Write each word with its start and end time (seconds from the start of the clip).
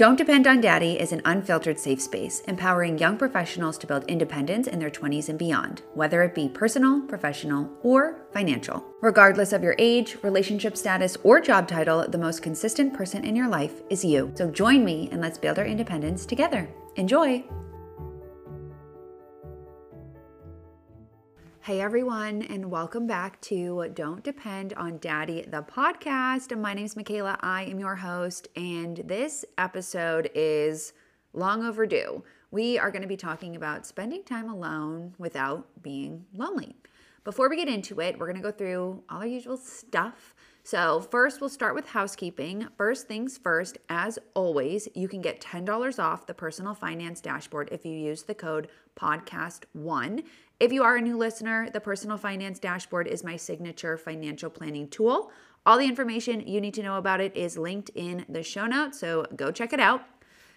Don't 0.00 0.16
Depend 0.16 0.46
on 0.46 0.62
Daddy 0.62 0.98
is 0.98 1.12
an 1.12 1.20
unfiltered 1.26 1.78
safe 1.78 2.00
space, 2.00 2.40
empowering 2.48 2.96
young 2.96 3.18
professionals 3.18 3.76
to 3.76 3.86
build 3.86 4.04
independence 4.04 4.66
in 4.66 4.78
their 4.78 4.88
20s 4.88 5.28
and 5.28 5.38
beyond, 5.38 5.82
whether 5.92 6.22
it 6.22 6.34
be 6.34 6.48
personal, 6.48 7.02
professional, 7.02 7.70
or 7.82 8.22
financial. 8.32 8.82
Regardless 9.02 9.52
of 9.52 9.62
your 9.62 9.76
age, 9.78 10.16
relationship 10.22 10.78
status, 10.78 11.18
or 11.22 11.38
job 11.38 11.68
title, 11.68 12.08
the 12.08 12.16
most 12.16 12.42
consistent 12.42 12.94
person 12.94 13.26
in 13.26 13.36
your 13.36 13.48
life 13.48 13.82
is 13.90 14.02
you. 14.02 14.32
So 14.36 14.50
join 14.50 14.86
me 14.86 15.10
and 15.12 15.20
let's 15.20 15.36
build 15.36 15.58
our 15.58 15.66
independence 15.66 16.24
together. 16.24 16.66
Enjoy! 16.96 17.44
Hey 21.62 21.82
everyone, 21.82 22.40
and 22.40 22.70
welcome 22.70 23.06
back 23.06 23.38
to 23.42 23.90
Don't 23.92 24.24
Depend 24.24 24.72
on 24.72 24.96
Daddy, 24.96 25.42
the 25.42 25.62
podcast. 25.62 26.58
My 26.58 26.72
name 26.72 26.86
is 26.86 26.96
Michela. 26.96 27.36
I 27.42 27.64
am 27.64 27.78
your 27.78 27.96
host, 27.96 28.48
and 28.56 28.96
this 29.04 29.44
episode 29.58 30.30
is 30.34 30.94
long 31.34 31.62
overdue. 31.62 32.24
We 32.50 32.78
are 32.78 32.90
going 32.90 33.02
to 33.02 33.08
be 33.08 33.18
talking 33.18 33.56
about 33.56 33.84
spending 33.84 34.24
time 34.24 34.48
alone 34.48 35.14
without 35.18 35.68
being 35.82 36.24
lonely. 36.34 36.76
Before 37.24 37.50
we 37.50 37.56
get 37.56 37.68
into 37.68 38.00
it, 38.00 38.18
we're 38.18 38.32
going 38.32 38.42
to 38.42 38.42
go 38.42 38.56
through 38.56 39.02
all 39.10 39.18
our 39.18 39.26
usual 39.26 39.58
stuff. 39.58 40.34
So, 40.62 41.00
first, 41.00 41.40
we'll 41.40 41.48
start 41.48 41.74
with 41.74 41.88
housekeeping. 41.88 42.68
First 42.76 43.08
things 43.08 43.38
first, 43.38 43.78
as 43.88 44.18
always, 44.34 44.88
you 44.94 45.08
can 45.08 45.22
get 45.22 45.40
$10 45.40 45.98
off 45.98 46.26
the 46.26 46.34
personal 46.34 46.74
finance 46.74 47.20
dashboard 47.20 47.70
if 47.72 47.86
you 47.86 47.92
use 47.92 48.22
the 48.24 48.34
code 48.34 48.68
podcast1. 48.94 50.22
If 50.60 50.72
you 50.72 50.82
are 50.82 50.96
a 50.96 51.00
new 51.00 51.16
listener, 51.16 51.70
the 51.70 51.80
personal 51.80 52.18
finance 52.18 52.58
dashboard 52.58 53.08
is 53.08 53.24
my 53.24 53.36
signature 53.36 53.96
financial 53.96 54.50
planning 54.50 54.88
tool. 54.88 55.32
All 55.64 55.78
the 55.78 55.86
information 55.86 56.46
you 56.46 56.60
need 56.60 56.74
to 56.74 56.82
know 56.82 56.98
about 56.98 57.20
it 57.20 57.34
is 57.34 57.56
linked 57.56 57.90
in 57.94 58.26
the 58.28 58.42
show 58.42 58.66
notes, 58.66 59.00
so 59.00 59.26
go 59.36 59.50
check 59.50 59.72
it 59.72 59.80
out. 59.80 60.02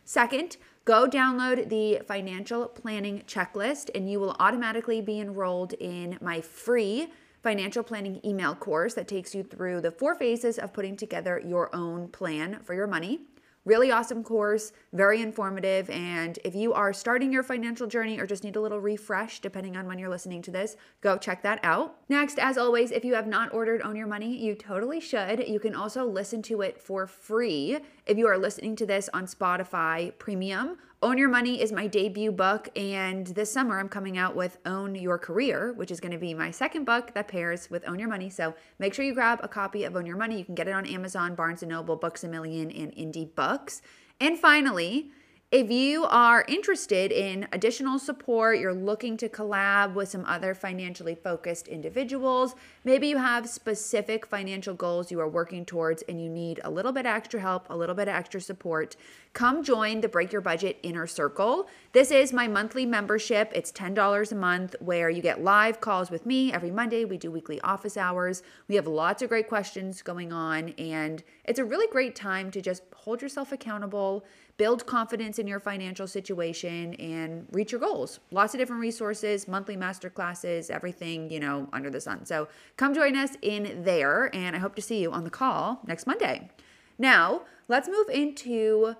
Second, 0.03 0.57
go 0.83 1.07
download 1.07 1.69
the 1.69 2.01
financial 2.05 2.67
planning 2.67 3.23
checklist, 3.25 3.89
and 3.95 4.11
you 4.11 4.19
will 4.19 4.35
automatically 4.39 5.01
be 5.01 5.19
enrolled 5.21 5.73
in 5.73 6.17
my 6.21 6.41
free 6.41 7.07
financial 7.43 7.83
planning 7.83 8.21
email 8.25 8.55
course 8.55 8.93
that 8.93 9.07
takes 9.07 9.35
you 9.35 9.43
through 9.43 9.81
the 9.81 9.91
four 9.91 10.15
phases 10.15 10.57
of 10.57 10.73
putting 10.73 10.95
together 10.95 11.41
your 11.45 11.75
own 11.75 12.07
plan 12.07 12.59
for 12.63 12.73
your 12.73 12.87
money. 12.87 13.19
Really 13.65 13.91
awesome 13.91 14.25
course, 14.25 14.73
very 14.91 15.21
informative. 15.21 15.89
And 15.89 16.37
if 16.43 16.53
you 16.53 16.73
are 16.73 16.91
starting 16.91 17.31
your 17.31 17.43
financial 17.43 17.87
journey 17.87 18.19
or 18.19 18.27
just 18.27 18.43
need 18.43 18.57
a 18.57 18.61
little 18.61 18.81
refresh, 18.81 19.39
depending 19.39 19.77
on 19.77 19.87
when 19.87 19.97
you're 19.97 20.09
listening 20.09 20.41
to 20.41 20.51
this, 20.51 20.75
go 20.99 21.17
check 21.17 21.43
that 21.43 21.61
out. 21.63 21.95
Next, 22.09 22.39
as 22.39 22.57
always, 22.57 22.91
if 22.91 23.05
you 23.05 23.13
have 23.13 23.27
not 23.27 23.53
ordered 23.53 23.81
Own 23.81 23.95
Your 23.95 24.07
Money, 24.07 24.35
you 24.35 24.53
totally 24.53 24.99
should. 24.99 25.47
You 25.47 25.61
can 25.61 25.75
also 25.75 26.05
listen 26.05 26.41
to 26.43 26.61
it 26.61 26.77
for 26.77 27.07
free 27.07 27.79
if 28.05 28.17
you 28.17 28.27
are 28.27 28.37
listening 28.37 28.75
to 28.77 28.85
this 28.85 29.09
on 29.13 29.25
Spotify 29.25 30.17
Premium 30.17 30.77
own 31.03 31.17
Your 31.17 31.27
Money 31.27 31.61
is 31.61 31.73
my 31.73 31.85
debut 31.85 32.31
book, 32.31 32.69
and 32.77 33.27
this 33.27 33.51
summer 33.51 33.77
I'm 33.77 33.89
coming 33.89 34.17
out 34.17 34.37
with 34.37 34.57
Own 34.65 34.95
Your 34.95 35.17
Career, 35.17 35.73
which 35.73 35.91
is 35.91 35.99
going 35.99 36.13
to 36.13 36.17
be 36.17 36.33
my 36.33 36.49
second 36.49 36.85
book 36.85 37.13
that 37.13 37.27
pairs 37.27 37.69
with 37.69 37.85
Own 37.85 37.99
Your 37.99 38.07
Money. 38.07 38.29
So 38.29 38.55
make 38.79 38.93
sure 38.93 39.03
you 39.03 39.13
grab 39.13 39.41
a 39.43 39.49
copy 39.49 39.83
of 39.83 39.97
Own 39.97 40.05
Your 40.05 40.15
Money. 40.15 40.37
You 40.37 40.45
can 40.45 40.55
get 40.55 40.69
it 40.69 40.71
on 40.71 40.85
Amazon, 40.85 41.35
Barnes 41.35 41.61
& 41.63 41.67
Noble, 41.67 41.97
Books 41.97 42.23
A 42.23 42.29
Million, 42.29 42.71
and 42.71 42.95
Indie 42.95 43.35
Books. 43.35 43.81
And 44.21 44.39
finally, 44.39 45.11
if 45.53 45.69
you 45.69 46.03
are 46.05 46.43
interested 46.47 47.11
in 47.11 47.47
additional 47.51 47.99
support, 47.99 48.57
you're 48.57 48.73
looking 48.73 49.15
to 49.17 49.29
collab 49.29 49.93
with 49.93 50.09
some 50.09 50.25
other 50.25 50.55
financially 50.55 51.13
focused 51.13 51.67
individuals, 51.67 52.55
maybe 52.83 53.07
you 53.07 53.17
have 53.17 53.47
specific 53.47 54.25
financial 54.25 54.73
goals 54.73 55.11
you 55.11 55.19
are 55.19 55.29
working 55.29 55.63
towards 55.63 56.01
and 56.09 56.19
you 56.19 56.27
need 56.27 56.59
a 56.63 56.71
little 56.71 56.91
bit 56.91 57.05
extra 57.05 57.39
help, 57.39 57.67
a 57.69 57.77
little 57.77 57.93
bit 57.93 58.07
of 58.07 58.15
extra 58.15 58.41
support, 58.41 58.95
come 59.33 59.63
join 59.63 60.01
the 60.01 60.09
Break 60.09 60.31
Your 60.31 60.41
Budget 60.41 60.79
Inner 60.81 61.05
Circle. 61.05 61.67
This 61.91 62.09
is 62.09 62.33
my 62.33 62.47
monthly 62.47 62.87
membership. 62.87 63.51
It's 63.53 63.71
$10 63.71 64.31
a 64.31 64.35
month 64.35 64.75
where 64.79 65.11
you 65.11 65.21
get 65.21 65.43
live 65.43 65.79
calls 65.79 66.09
with 66.09 66.25
me 66.25 66.51
every 66.51 66.71
Monday. 66.71 67.05
We 67.05 67.17
do 67.19 67.29
weekly 67.29 67.61
office 67.61 67.95
hours. 67.95 68.41
We 68.67 68.73
have 68.73 68.87
lots 68.87 69.21
of 69.21 69.29
great 69.29 69.47
questions 69.47 70.01
going 70.01 70.33
on, 70.33 70.69
and 70.79 71.23
it's 71.45 71.59
a 71.59 71.65
really 71.65 71.87
great 71.91 72.15
time 72.15 72.49
to 72.49 72.61
just 72.61 72.81
hold 72.95 73.21
yourself 73.21 73.51
accountable 73.51 74.25
build 74.57 74.85
confidence 74.85 75.39
in 75.39 75.47
your 75.47 75.59
financial 75.59 76.07
situation 76.07 76.93
and 76.95 77.47
reach 77.51 77.71
your 77.71 77.81
goals. 77.81 78.19
Lots 78.31 78.53
of 78.53 78.59
different 78.59 78.81
resources, 78.81 79.47
monthly 79.47 79.75
master 79.75 80.09
classes, 80.09 80.69
everything, 80.69 81.29
you 81.31 81.39
know, 81.39 81.67
under 81.73 81.89
the 81.89 81.99
sun. 81.99 82.25
So 82.25 82.47
come 82.77 82.93
join 82.93 83.15
us 83.15 83.35
in 83.41 83.83
there, 83.83 84.29
and 84.33 84.55
I 84.55 84.59
hope 84.59 84.75
to 84.75 84.81
see 84.81 85.01
you 85.01 85.11
on 85.11 85.23
the 85.23 85.29
call 85.29 85.81
next 85.87 86.05
Monday. 86.05 86.51
Now, 86.99 87.41
let's 87.67 87.87
move 87.87 88.09
into 88.09 88.95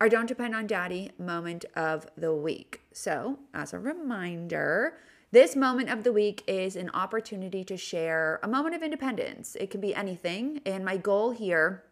our 0.00 0.08
Don't 0.08 0.26
Depend 0.26 0.54
on 0.54 0.66
Daddy 0.66 1.10
moment 1.18 1.64
of 1.74 2.06
the 2.16 2.34
week. 2.34 2.82
So, 2.92 3.38
as 3.54 3.72
a 3.72 3.78
reminder, 3.78 4.98
this 5.32 5.56
moment 5.56 5.90
of 5.90 6.04
the 6.04 6.12
week 6.12 6.42
is 6.46 6.76
an 6.76 6.90
opportunity 6.94 7.64
to 7.64 7.76
share 7.76 8.40
a 8.42 8.48
moment 8.48 8.74
of 8.74 8.82
independence. 8.82 9.56
It 9.58 9.70
can 9.70 9.80
be 9.80 9.94
anything. 9.94 10.60
And 10.64 10.84
my 10.84 10.96
goal 10.96 11.32
here 11.32 11.84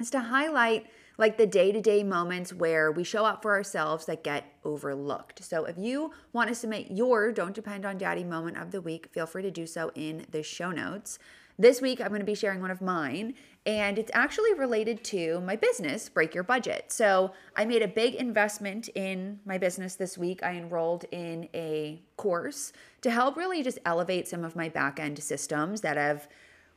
is 0.00 0.10
to 0.10 0.20
highlight 0.20 0.86
like 1.18 1.36
the 1.36 1.46
day 1.46 1.72
to 1.72 1.80
day 1.80 2.02
moments 2.02 2.54
where 2.54 2.90
we 2.90 3.04
show 3.04 3.24
up 3.24 3.42
for 3.42 3.52
ourselves 3.52 4.06
that 4.06 4.24
get 4.24 4.44
overlooked. 4.64 5.44
So 5.44 5.64
if 5.64 5.76
you 5.76 6.12
want 6.32 6.48
to 6.48 6.54
submit 6.54 6.90
your 6.90 7.32
Don't 7.32 7.54
Depend 7.54 7.84
on 7.84 7.98
Daddy 7.98 8.24
moment 8.24 8.56
of 8.56 8.70
the 8.70 8.80
week, 8.80 9.08
feel 9.12 9.26
free 9.26 9.42
to 9.42 9.50
do 9.50 9.66
so 9.66 9.90
in 9.94 10.24
the 10.30 10.42
show 10.42 10.70
notes. 10.70 11.18
This 11.60 11.82
week, 11.82 12.00
I'm 12.00 12.10
going 12.10 12.20
to 12.20 12.24
be 12.24 12.36
sharing 12.36 12.60
one 12.60 12.70
of 12.70 12.80
mine, 12.80 13.34
and 13.66 13.98
it's 13.98 14.12
actually 14.14 14.54
related 14.54 15.02
to 15.06 15.40
my 15.40 15.56
business, 15.56 16.08
Break 16.08 16.32
Your 16.32 16.44
Budget. 16.44 16.92
So, 16.92 17.32
I 17.56 17.64
made 17.64 17.82
a 17.82 17.88
big 17.88 18.14
investment 18.14 18.86
in 18.94 19.40
my 19.44 19.58
business 19.58 19.96
this 19.96 20.16
week. 20.16 20.44
I 20.44 20.52
enrolled 20.52 21.04
in 21.10 21.48
a 21.52 22.00
course 22.16 22.72
to 23.00 23.10
help 23.10 23.36
really 23.36 23.64
just 23.64 23.80
elevate 23.84 24.28
some 24.28 24.44
of 24.44 24.54
my 24.54 24.68
back 24.68 25.00
end 25.00 25.18
systems 25.18 25.80
that 25.80 25.96
have 25.96 26.28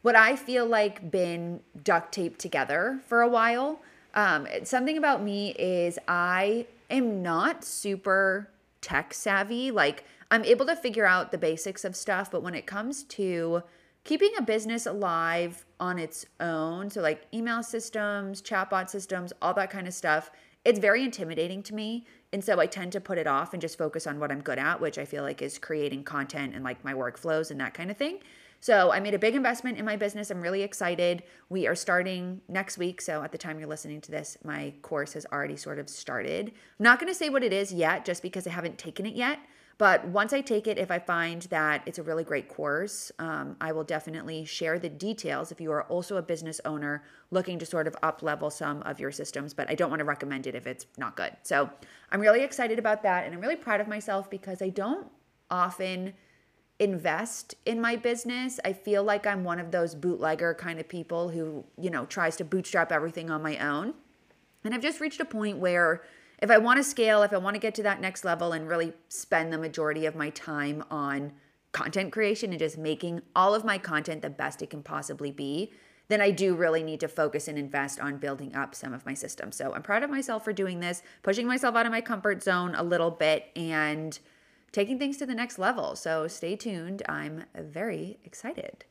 what 0.02 0.16
I 0.16 0.36
feel 0.36 0.66
like 0.66 1.12
been 1.12 1.62
duct 1.84 2.12
taped 2.12 2.40
together 2.40 3.02
for 3.06 3.22
a 3.22 3.28
while. 3.28 3.84
Um, 4.14 4.48
something 4.64 4.98
about 4.98 5.24
me 5.24 5.52
is 5.52 5.98
I 6.08 6.68
am 6.90 7.22
not 7.22 7.64
super 7.64 8.50
tech 8.82 9.14
savvy. 9.14 9.72
Like, 9.72 10.04
I'm 10.30 10.44
able 10.46 10.66
to 10.66 10.76
figure 10.76 11.06
out 11.06 11.32
the 11.32 11.38
basics 11.38 11.84
of 11.84 11.96
stuff, 11.96 12.32
but 12.32 12.42
when 12.42 12.56
it 12.56 12.66
comes 12.66 13.04
to 13.04 13.64
keeping 14.04 14.32
a 14.38 14.42
business 14.42 14.86
alive 14.86 15.66
on 15.80 16.00
its 16.00 16.26
own, 16.40 16.90
so 16.90 17.02
like 17.02 17.28
email 17.34 17.62
systems, 17.62 18.42
chatbot 18.42 18.90
systems, 18.90 19.34
all 19.42 19.54
that 19.54 19.70
kind 19.70 19.88
of 19.88 19.94
stuff, 19.94 20.32
it's 20.64 20.80
very 20.80 21.04
intimidating 21.04 21.62
to 21.64 21.76
me. 21.76 22.06
And 22.34 22.44
so 22.44 22.60
I 22.60 22.66
tend 22.66 22.94
to 22.94 23.02
put 23.02 23.18
it 23.18 23.28
off 23.28 23.54
and 23.54 23.62
just 23.62 23.78
focus 23.78 24.08
on 24.08 24.20
what 24.20 24.32
I'm 24.32 24.42
good 24.42 24.58
at, 24.58 24.80
which 24.80 24.98
I 24.98 25.06
feel 25.06 25.24
like 25.24 25.42
is 25.42 25.58
creating 25.58 26.04
content 26.04 26.56
and 26.56 26.64
like 26.64 26.84
my 26.84 26.94
workflows 26.94 27.52
and 27.52 27.60
that 27.60 27.74
kind 27.74 27.92
of 27.92 27.98
thing. 27.98 28.20
So 28.62 28.92
I 28.92 29.00
made 29.00 29.16
a 29.16 29.20
big 29.20 29.36
investment 29.36 29.80
in 29.80 29.86
my 29.86 29.96
business. 29.96 30.30
I'm 30.30 30.40
really 30.40 30.62
excited. 30.62 31.24
We 31.50 31.66
are 31.68 31.76
starting 31.76 32.42
next 32.48 32.78
week. 32.78 33.02
So 33.02 33.24
at 33.24 33.32
the 33.32 33.38
time 33.38 33.60
you're 33.60 33.68
listening 33.68 34.02
to 34.02 34.12
this, 34.12 34.38
my 34.44 34.74
course 34.84 35.14
has 35.14 35.26
already 35.32 35.58
sort 35.58 35.80
of 35.80 35.90
started. 35.90 36.50
I'm 36.80 36.84
not 36.84 37.00
going 37.00 37.12
to 37.12 37.18
say 37.18 37.30
what 37.30 37.44
it 37.44 37.52
is 37.52 37.74
yet 37.74 38.06
just 38.06 38.22
because 38.22 38.46
I 38.46 38.52
haven't 38.52 38.78
taken 38.78 39.08
it 39.08 39.16
yet. 39.16 39.40
But 39.80 40.06
once 40.06 40.32
I 40.32 40.42
take 40.42 40.68
it, 40.68 40.78
if 40.78 40.92
I 40.92 41.00
find 41.00 41.42
that 41.44 41.82
it's 41.88 41.98
a 41.98 42.04
really 42.04 42.24
great 42.24 42.48
course, 42.48 43.12
um, 43.18 43.56
I 43.60 43.72
will 43.72 43.84
definitely 43.84 44.46
share 44.46 44.78
the 44.78 44.90
details 44.90 45.52
if 45.52 45.60
you 45.60 45.72
are 45.72 45.86
also 45.86 46.18
a 46.18 46.22
business 46.22 46.62
owner 46.66 47.04
looking 47.32 47.58
to 47.58 47.66
sort 47.66 47.88
of 47.88 47.96
up 48.04 48.22
level 48.22 48.52
some 48.52 48.84
of 48.84 49.00
your 49.00 49.12
systems. 49.12 49.56
But 49.56 49.72
I 49.72 49.74
don't 49.74 49.90
want 49.90 50.02
to 50.02 50.06
recommend 50.06 50.46
it 50.46 50.54
if 50.54 50.68
it's 50.68 50.86
not 51.00 51.16
good. 51.16 51.36
So 51.42 51.68
I'm 52.12 52.22
really 52.22 52.44
excited 52.44 52.78
about 52.78 53.02
that. 53.02 53.26
And 53.26 53.34
I'm 53.34 53.42
really 53.42 53.56
proud 53.56 53.82
of 53.82 53.88
myself 53.88 54.30
because 54.30 54.62
I 54.62 54.70
don't 54.70 55.08
often 55.50 56.14
invest 56.82 57.54
in 57.64 57.80
my 57.80 57.96
business. 57.96 58.60
I 58.66 58.74
feel 58.74 59.04
like 59.04 59.28
I'm 59.28 59.44
one 59.44 59.60
of 59.60 59.70
those 59.70 59.94
bootlegger 59.94 60.56
kind 60.56 60.80
of 60.80 60.90
people 60.90 61.30
who, 61.30 61.64
you 61.78 61.92
know, 61.92 62.08
tries 62.08 62.36
to 62.38 62.44
bootstrap 62.44 62.92
everything 62.92 63.30
on 63.30 63.44
my 63.44 63.56
own. 63.58 63.94
And 64.64 64.74
I've 64.74 64.82
just 64.82 65.00
reached 65.00 65.20
a 65.20 65.26
point 65.26 65.60
where 65.60 66.02
if 66.42 66.50
I 66.50 66.58
want 66.58 66.78
to 66.78 66.84
scale, 66.84 67.22
if 67.22 67.34
I 67.34 67.38
want 67.38 67.54
to 67.54 67.60
get 67.60 67.76
to 67.76 67.84
that 67.84 68.02
next 68.02 68.26
level 68.26 68.52
and 68.52 68.68
really 68.68 68.94
spend 69.10 69.54
the 69.54 69.60
majority 69.60 70.08
of 70.08 70.16
my 70.16 70.32
time 70.32 70.84
on 70.90 71.34
content 71.72 72.12
creation 72.12 72.50
and 72.50 72.58
just 72.58 72.80
making 72.80 73.22
all 73.36 73.54
of 73.54 73.64
my 73.64 73.78
content 73.78 74.24
the 74.24 74.32
best 74.32 74.64
it 74.64 74.72
can 74.72 74.82
possibly 74.82 75.30
be, 75.30 75.72
then 76.08 76.20
I 76.20 76.32
do 76.32 76.56
really 76.56 76.82
need 76.82 77.00
to 77.02 77.08
focus 77.08 77.48
and 77.48 77.60
invest 77.60 78.00
on 78.00 78.18
building 78.18 78.56
up 78.56 78.74
some 78.74 78.92
of 78.92 79.06
my 79.06 79.14
systems. 79.14 79.56
So 79.56 79.72
I'm 79.76 79.84
proud 79.84 80.02
of 80.02 80.10
myself 80.10 80.44
for 80.44 80.52
doing 80.52 80.80
this, 80.80 81.04
pushing 81.22 81.46
myself 81.46 81.76
out 81.76 81.86
of 81.86 81.92
my 81.92 82.02
comfort 82.02 82.42
zone 82.42 82.74
a 82.74 82.82
little 82.82 83.12
bit 83.12 83.52
and 83.56 84.18
taking 84.72 84.98
things 84.98 85.18
to 85.18 85.26
the 85.26 85.36
next 85.36 85.60
level. 85.60 85.96
So 85.96 86.28
stay 86.28 86.56
tuned. 86.56 87.04
I'm 87.08 87.46
very 87.56 88.20
excited. 88.24 88.86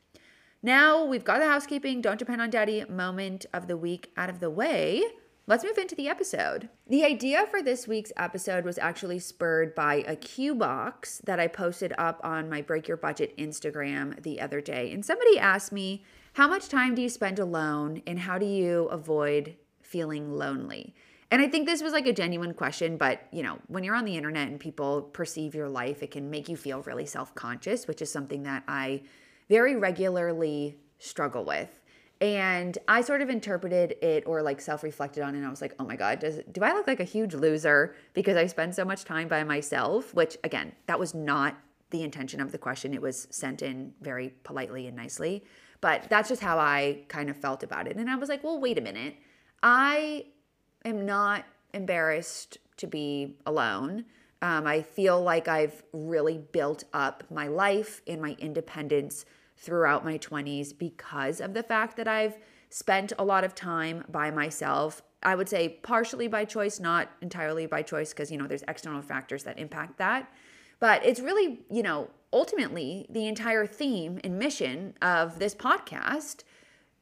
Now 0.63 1.05
we've 1.05 1.25
got 1.25 1.39
the 1.39 1.49
housekeeping, 1.49 2.03
don't 2.03 2.19
depend 2.19 2.43
on 2.43 2.51
daddy 2.51 2.85
moment 2.85 3.47
of 3.55 3.67
the 3.67 3.79
week 3.79 4.13
out 4.17 4.29
of 4.29 4.41
the 4.41 4.51
way. 4.51 5.05
Let's 5.47 5.65
move 5.65 5.79
into 5.79 5.97
the 5.97 6.09
episode. 6.09 6.69
The 6.87 7.05
idea 7.05 7.47
for 7.47 7.63
this 7.63 7.89
week's 7.89 8.13
episode 8.17 8.65
was 8.65 8.79
actually 8.79 9.19
spurred 9.19 9.75
by 9.75 10.05
a 10.07 10.15
cue 10.15 10.55
box 10.55 11.21
that 11.25 11.41
I 11.41 11.49
posted 11.49 11.93
up 11.99 12.21
on 12.23 12.49
my 12.49 12.61
Break 12.61 12.87
Your 12.87 12.99
Budget 12.99 13.37
Instagram 13.37 14.23
the 14.23 14.41
other 14.41 14.61
day. 14.61 14.93
And 14.93 15.05
somebody 15.05 15.39
asked 15.39 15.73
me, 15.73 16.05
How 16.35 16.47
much 16.47 16.69
time 16.69 16.95
do 16.95 17.03
you 17.03 17.09
spend 17.09 17.41
alone 17.41 18.03
and 18.07 18.21
how 18.21 18.39
do 18.39 18.47
you 18.47 18.85
avoid 18.89 19.57
feeling 19.83 20.37
lonely? 20.37 20.95
And 21.31 21.41
I 21.41 21.49
think 21.49 21.67
this 21.67 21.83
was 21.83 21.93
like 21.93 22.07
a 22.07 22.13
genuine 22.13 22.55
question, 22.55 22.97
but 22.97 23.23
you 23.31 23.43
know, 23.43 23.59
when 23.69 23.85
you're 23.85 23.95
on 23.95 24.05
the 24.05 24.17
internet 24.17 24.49
and 24.49 24.59
people 24.59 25.03
perceive 25.03 25.55
your 25.55 25.69
life, 25.69 26.03
it 26.03 26.11
can 26.11 26.29
make 26.29 26.49
you 26.49 26.57
feel 26.57 26.83
really 26.83 27.07
self 27.07 27.35
conscious, 27.35 27.87
which 27.87 28.03
is 28.03 28.11
something 28.11 28.43
that 28.45 28.65
I 28.67 29.03
very 29.49 29.77
regularly 29.77 30.79
struggle 30.99 31.45
with. 31.45 31.81
And 32.21 32.77
I 32.87 33.01
sort 33.01 33.23
of 33.23 33.31
interpreted 33.31 33.97
it 34.03 34.25
or 34.27 34.43
like 34.43 34.61
self 34.61 34.83
reflected 34.83 35.23
on 35.23 35.35
it. 35.35 35.39
And 35.39 35.47
I 35.47 35.51
was 35.51 35.63
like, 35.63 35.75
oh 35.79 35.85
my 35.85 35.97
God, 35.97 36.19
does, 36.19 36.41
do 36.51 36.63
I 36.63 36.73
look 36.73 36.87
like 36.87 37.01
a 37.01 37.05
huge 37.05 37.35
loser 37.35 37.95
because 38.13 38.37
I 38.37 38.47
spend 38.47 38.75
so 38.75 38.85
much 38.85 39.05
time 39.05 39.29
by 39.29 39.43
myself? 39.45 40.13
Which, 40.13 40.37
again, 40.45 40.73
that 40.87 40.99
was 40.99 41.15
not 41.15 41.57
the 41.91 42.03
intention 42.03 42.41
of 42.41 42.53
the 42.53 42.59
question. 42.59 42.93
It 42.93 43.01
was 43.01 43.27
sent 43.31 43.63
in 43.63 43.95
very 44.01 44.35
politely 44.43 44.87
and 44.87 44.97
nicely. 44.97 45.45
But 45.81 46.09
that's 46.11 46.29
just 46.29 46.43
how 46.43 46.59
I 46.59 47.05
kind 47.09 47.31
of 47.31 47.37
felt 47.37 47.63
about 47.63 47.87
it. 47.87 47.97
And 47.97 48.11
I 48.11 48.17
was 48.17 48.29
like, 48.29 48.45
well, 48.45 48.61
wait 48.61 48.77
a 48.77 48.83
minute. 48.83 49.17
I 49.63 50.27
am 50.85 51.05
not 51.05 51.45
embarrassed 51.73 52.59
to 52.79 52.87
be 52.87 53.37
alone. 53.47 54.05
Um, 54.43 54.67
I 54.67 54.83
feel 54.83 55.23
like 55.23 55.49
I've 55.49 55.83
really 55.93 56.39
built 56.39 56.85
up 56.93 57.25
my 57.31 57.47
life 57.47 58.01
and 58.07 58.23
my 58.23 58.37
independence 58.39 59.27
throughout 59.57 60.05
my 60.05 60.17
20s 60.17 60.77
because 60.77 61.41
of 61.41 61.53
the 61.53 61.63
fact 61.63 61.97
that 61.99 62.09
I've 62.09 62.39
spent 62.71 63.13
a 63.19 63.25
lot 63.25 63.45
of 63.45 63.55
time 63.55 64.05
by 64.09 64.31
myself. 64.31 65.03
I 65.23 65.35
would 65.35 65.49
say 65.49 65.69
partially 65.83 66.29
by 66.29 66.47
choice, 66.47 66.81
not 66.81 67.11
entirely 67.21 67.67
by 67.67 67.83
choice, 67.83 68.11
because, 68.15 68.33
you 68.33 68.39
know, 68.39 68.47
there's 68.47 68.65
external 68.67 69.03
factors 69.03 69.45
that 69.45 69.59
impact 69.59 69.99
that. 69.99 70.33
But 70.79 71.05
it's 71.05 71.21
really, 71.21 71.61
you 71.71 71.83
know, 71.83 72.09
ultimately 72.33 73.07
the 73.11 73.27
entire 73.27 73.67
theme 73.67 74.19
and 74.25 74.39
mission 74.39 74.95
of 75.03 75.39
this 75.39 75.55
podcast. 75.55 76.45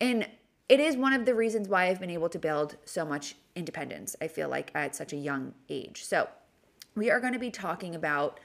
And 0.00 0.26
it 0.68 0.80
is 0.80 0.96
one 0.96 1.12
of 1.12 1.26
the 1.26 1.34
reasons 1.34 1.68
why 1.68 1.86
I've 1.86 2.00
been 2.00 2.10
able 2.10 2.28
to 2.30 2.38
build 2.38 2.76
so 2.84 3.04
much 3.04 3.36
independence, 3.58 4.16
I 4.22 4.28
feel 4.28 4.48
like, 4.48 4.70
at 4.74 4.94
such 4.94 5.12
a 5.12 5.16
young 5.16 5.54
age. 5.68 6.04
So, 6.04 6.28
we 6.94 7.10
are 7.10 7.20
going 7.20 7.32
to 7.32 7.38
be 7.38 7.50
talking 7.50 7.94
about 7.94 8.40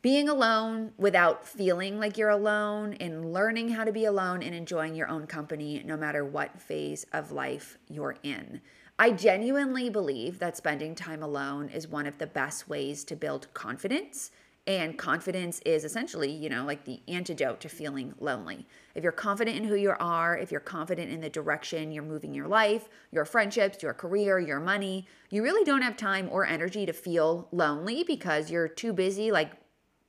being 0.00 0.28
alone 0.28 0.92
without 0.96 1.46
feeling 1.46 1.98
like 1.98 2.16
you're 2.16 2.28
alone 2.28 2.94
and 2.94 3.32
learning 3.32 3.70
how 3.70 3.84
to 3.84 3.92
be 3.92 4.04
alone 4.04 4.42
and 4.42 4.54
enjoying 4.54 4.94
your 4.94 5.08
own 5.08 5.26
company 5.26 5.82
no 5.84 5.96
matter 5.96 6.24
what 6.24 6.60
phase 6.60 7.04
of 7.12 7.32
life 7.32 7.78
you're 7.88 8.16
in. 8.22 8.60
I 8.98 9.10
genuinely 9.10 9.90
believe 9.90 10.38
that 10.38 10.56
spending 10.56 10.94
time 10.94 11.22
alone 11.22 11.68
is 11.68 11.86
one 11.86 12.06
of 12.06 12.18
the 12.18 12.26
best 12.26 12.68
ways 12.68 13.04
to 13.04 13.16
build 13.16 13.52
confidence 13.54 14.30
and 14.68 14.98
confidence 14.98 15.60
is 15.64 15.82
essentially, 15.82 16.30
you 16.30 16.50
know, 16.50 16.62
like 16.62 16.84
the 16.84 17.00
antidote 17.08 17.58
to 17.60 17.70
feeling 17.70 18.12
lonely. 18.20 18.66
If 18.94 19.02
you're 19.02 19.12
confident 19.12 19.56
in 19.56 19.64
who 19.64 19.74
you 19.74 19.94
are, 19.98 20.36
if 20.36 20.52
you're 20.52 20.60
confident 20.60 21.10
in 21.10 21.22
the 21.22 21.30
direction 21.30 21.90
you're 21.90 22.02
moving 22.02 22.34
your 22.34 22.46
life, 22.46 22.90
your 23.10 23.24
friendships, 23.24 23.82
your 23.82 23.94
career, 23.94 24.38
your 24.38 24.60
money, 24.60 25.06
you 25.30 25.42
really 25.42 25.64
don't 25.64 25.80
have 25.80 25.96
time 25.96 26.28
or 26.30 26.44
energy 26.44 26.84
to 26.84 26.92
feel 26.92 27.48
lonely 27.50 28.04
because 28.04 28.50
you're 28.50 28.68
too 28.68 28.92
busy, 28.92 29.32
like 29.32 29.52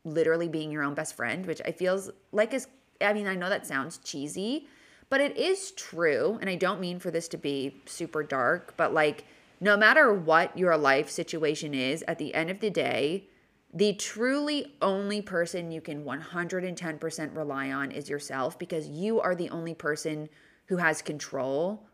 literally 0.03 0.50
being 0.50 0.71
your 0.71 0.83
own 0.83 0.94
best 0.94 1.15
friend, 1.15 1.45
which 1.45 1.61
I 1.63 1.71
feels 1.71 2.11
like 2.33 2.53
is, 2.53 2.67
I 3.00 3.13
mean, 3.13 3.27
I 3.27 3.35
know 3.35 3.47
that 3.47 3.65
sounds 3.65 4.00
cheesy, 4.00 4.67
but 5.09 5.21
it 5.21 5.38
is 5.38 5.71
true. 5.71 6.38
And 6.41 6.50
I 6.50 6.56
don't 6.56 6.81
mean 6.81 7.00
for 7.00 7.11
this 7.11 7.29
to 7.29 7.38
be 7.38 7.81
super 7.85 8.23
dark, 8.23 8.73
but 8.75 8.94
like, 8.94 9.23
no 9.61 9.77
matter 9.77 10.13
what 10.13 10.57
your 10.57 10.75
life 10.75 11.09
situation 11.09 11.73
is, 11.73 12.03
at 12.09 12.17
the 12.17 12.33
end 12.33 12.50
of 12.50 12.59
the 12.59 12.69
day, 12.69 13.29
the 13.74 13.94
truly 13.94 14.74
only 14.81 15.21
person 15.21 15.71
you 15.71 15.81
can 15.81 16.04
110% 16.04 17.36
rely 17.36 17.71
on 17.71 17.92
is 17.92 18.10
yourself 18.10 18.57
because 18.57 18.88
you 18.88 19.19
are 19.19 19.36
the 19.36 19.50
only 19.50 19.75
person 19.75 20.27
who 20.66 20.77
has 20.77 21.01
control 21.01 21.86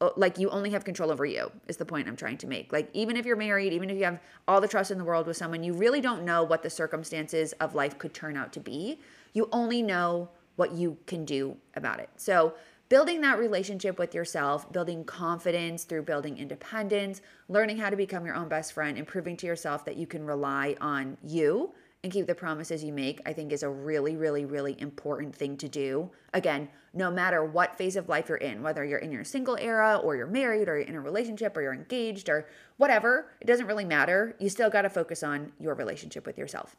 uh, 0.00 0.08
like 0.16 0.38
you 0.38 0.48
only 0.48 0.70
have 0.70 0.82
control 0.82 1.10
over 1.10 1.26
you 1.26 1.52
is 1.68 1.76
the 1.76 1.84
point 1.84 2.08
i'm 2.08 2.16
trying 2.16 2.38
to 2.38 2.46
make. 2.46 2.72
Like 2.72 2.88
even 2.94 3.16
if 3.16 3.26
you're 3.26 3.36
married 3.36 3.72
even 3.72 3.90
if 3.90 3.96
you 3.96 4.04
have 4.04 4.18
all 4.48 4.60
the 4.60 4.68
trust 4.68 4.90
in 4.90 4.98
the 4.98 5.04
world 5.04 5.26
with 5.26 5.36
someone 5.36 5.62
you 5.62 5.74
really 5.74 6.00
don't 6.00 6.24
know 6.24 6.42
what 6.42 6.62
the 6.62 6.70
circumstances 6.70 7.52
of 7.54 7.74
life 7.74 7.98
could 7.98 8.14
turn 8.14 8.36
out 8.36 8.52
to 8.54 8.60
be. 8.60 8.98
You 9.34 9.48
only 9.52 9.82
know 9.82 10.30
what 10.56 10.72
you 10.72 10.96
can 11.06 11.24
do 11.24 11.56
about 11.74 12.00
it. 12.00 12.08
So 12.16 12.54
building 12.90 13.20
that 13.20 13.38
relationship 13.38 13.98
with 13.98 14.14
yourself, 14.14 14.70
building 14.72 15.04
confidence 15.04 15.84
through 15.84 16.02
building 16.02 16.36
independence, 16.36 17.22
learning 17.48 17.78
how 17.78 17.88
to 17.88 17.96
become 17.96 18.26
your 18.26 18.34
own 18.34 18.48
best 18.48 18.72
friend, 18.74 18.98
and 18.98 19.06
proving 19.06 19.36
to 19.38 19.46
yourself 19.46 19.84
that 19.84 19.96
you 19.96 20.06
can 20.06 20.24
rely 20.24 20.76
on 20.80 21.16
you 21.22 21.72
and 22.02 22.12
keep 22.12 22.26
the 22.26 22.34
promises 22.34 22.82
you 22.82 22.92
make, 22.92 23.20
I 23.24 23.32
think 23.32 23.52
is 23.52 23.62
a 23.62 23.68
really, 23.68 24.16
really, 24.16 24.44
really 24.44 24.74
important 24.80 25.36
thing 25.36 25.56
to 25.58 25.68
do. 25.68 26.10
Again, 26.34 26.68
no 26.92 27.10
matter 27.10 27.44
what 27.44 27.76
phase 27.76 27.94
of 27.94 28.08
life 28.08 28.28
you're 28.28 28.38
in, 28.38 28.62
whether 28.62 28.84
you're 28.84 28.98
in 28.98 29.12
your 29.12 29.22
single 29.22 29.56
era 29.60 30.00
or 30.02 30.16
you're 30.16 30.26
married 30.26 30.68
or 30.68 30.78
you're 30.78 30.88
in 30.88 30.96
a 30.96 31.00
relationship 31.00 31.56
or 31.56 31.62
you're 31.62 31.74
engaged 31.74 32.28
or 32.28 32.48
whatever, 32.78 33.30
it 33.40 33.46
doesn't 33.46 33.66
really 33.66 33.84
matter. 33.84 34.34
You 34.40 34.48
still 34.48 34.70
got 34.70 34.82
to 34.82 34.90
focus 34.90 35.22
on 35.22 35.52
your 35.60 35.74
relationship 35.74 36.26
with 36.26 36.38
yourself. 36.38 36.74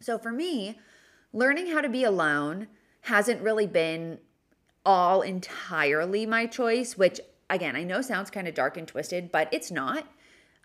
So 0.00 0.18
for 0.18 0.32
me, 0.32 0.80
learning 1.32 1.68
how 1.68 1.82
to 1.82 1.88
be 1.88 2.02
alone 2.02 2.66
hasn't 3.02 3.42
really 3.42 3.66
been 3.66 4.18
all 4.86 5.20
entirely 5.20 6.24
my 6.24 6.46
choice, 6.46 6.96
which 6.96 7.20
again, 7.50 7.76
I 7.76 7.84
know 7.84 8.00
sounds 8.00 8.30
kind 8.30 8.48
of 8.48 8.54
dark 8.54 8.76
and 8.76 8.88
twisted, 8.88 9.30
but 9.30 9.48
it's 9.52 9.70
not. 9.70 10.06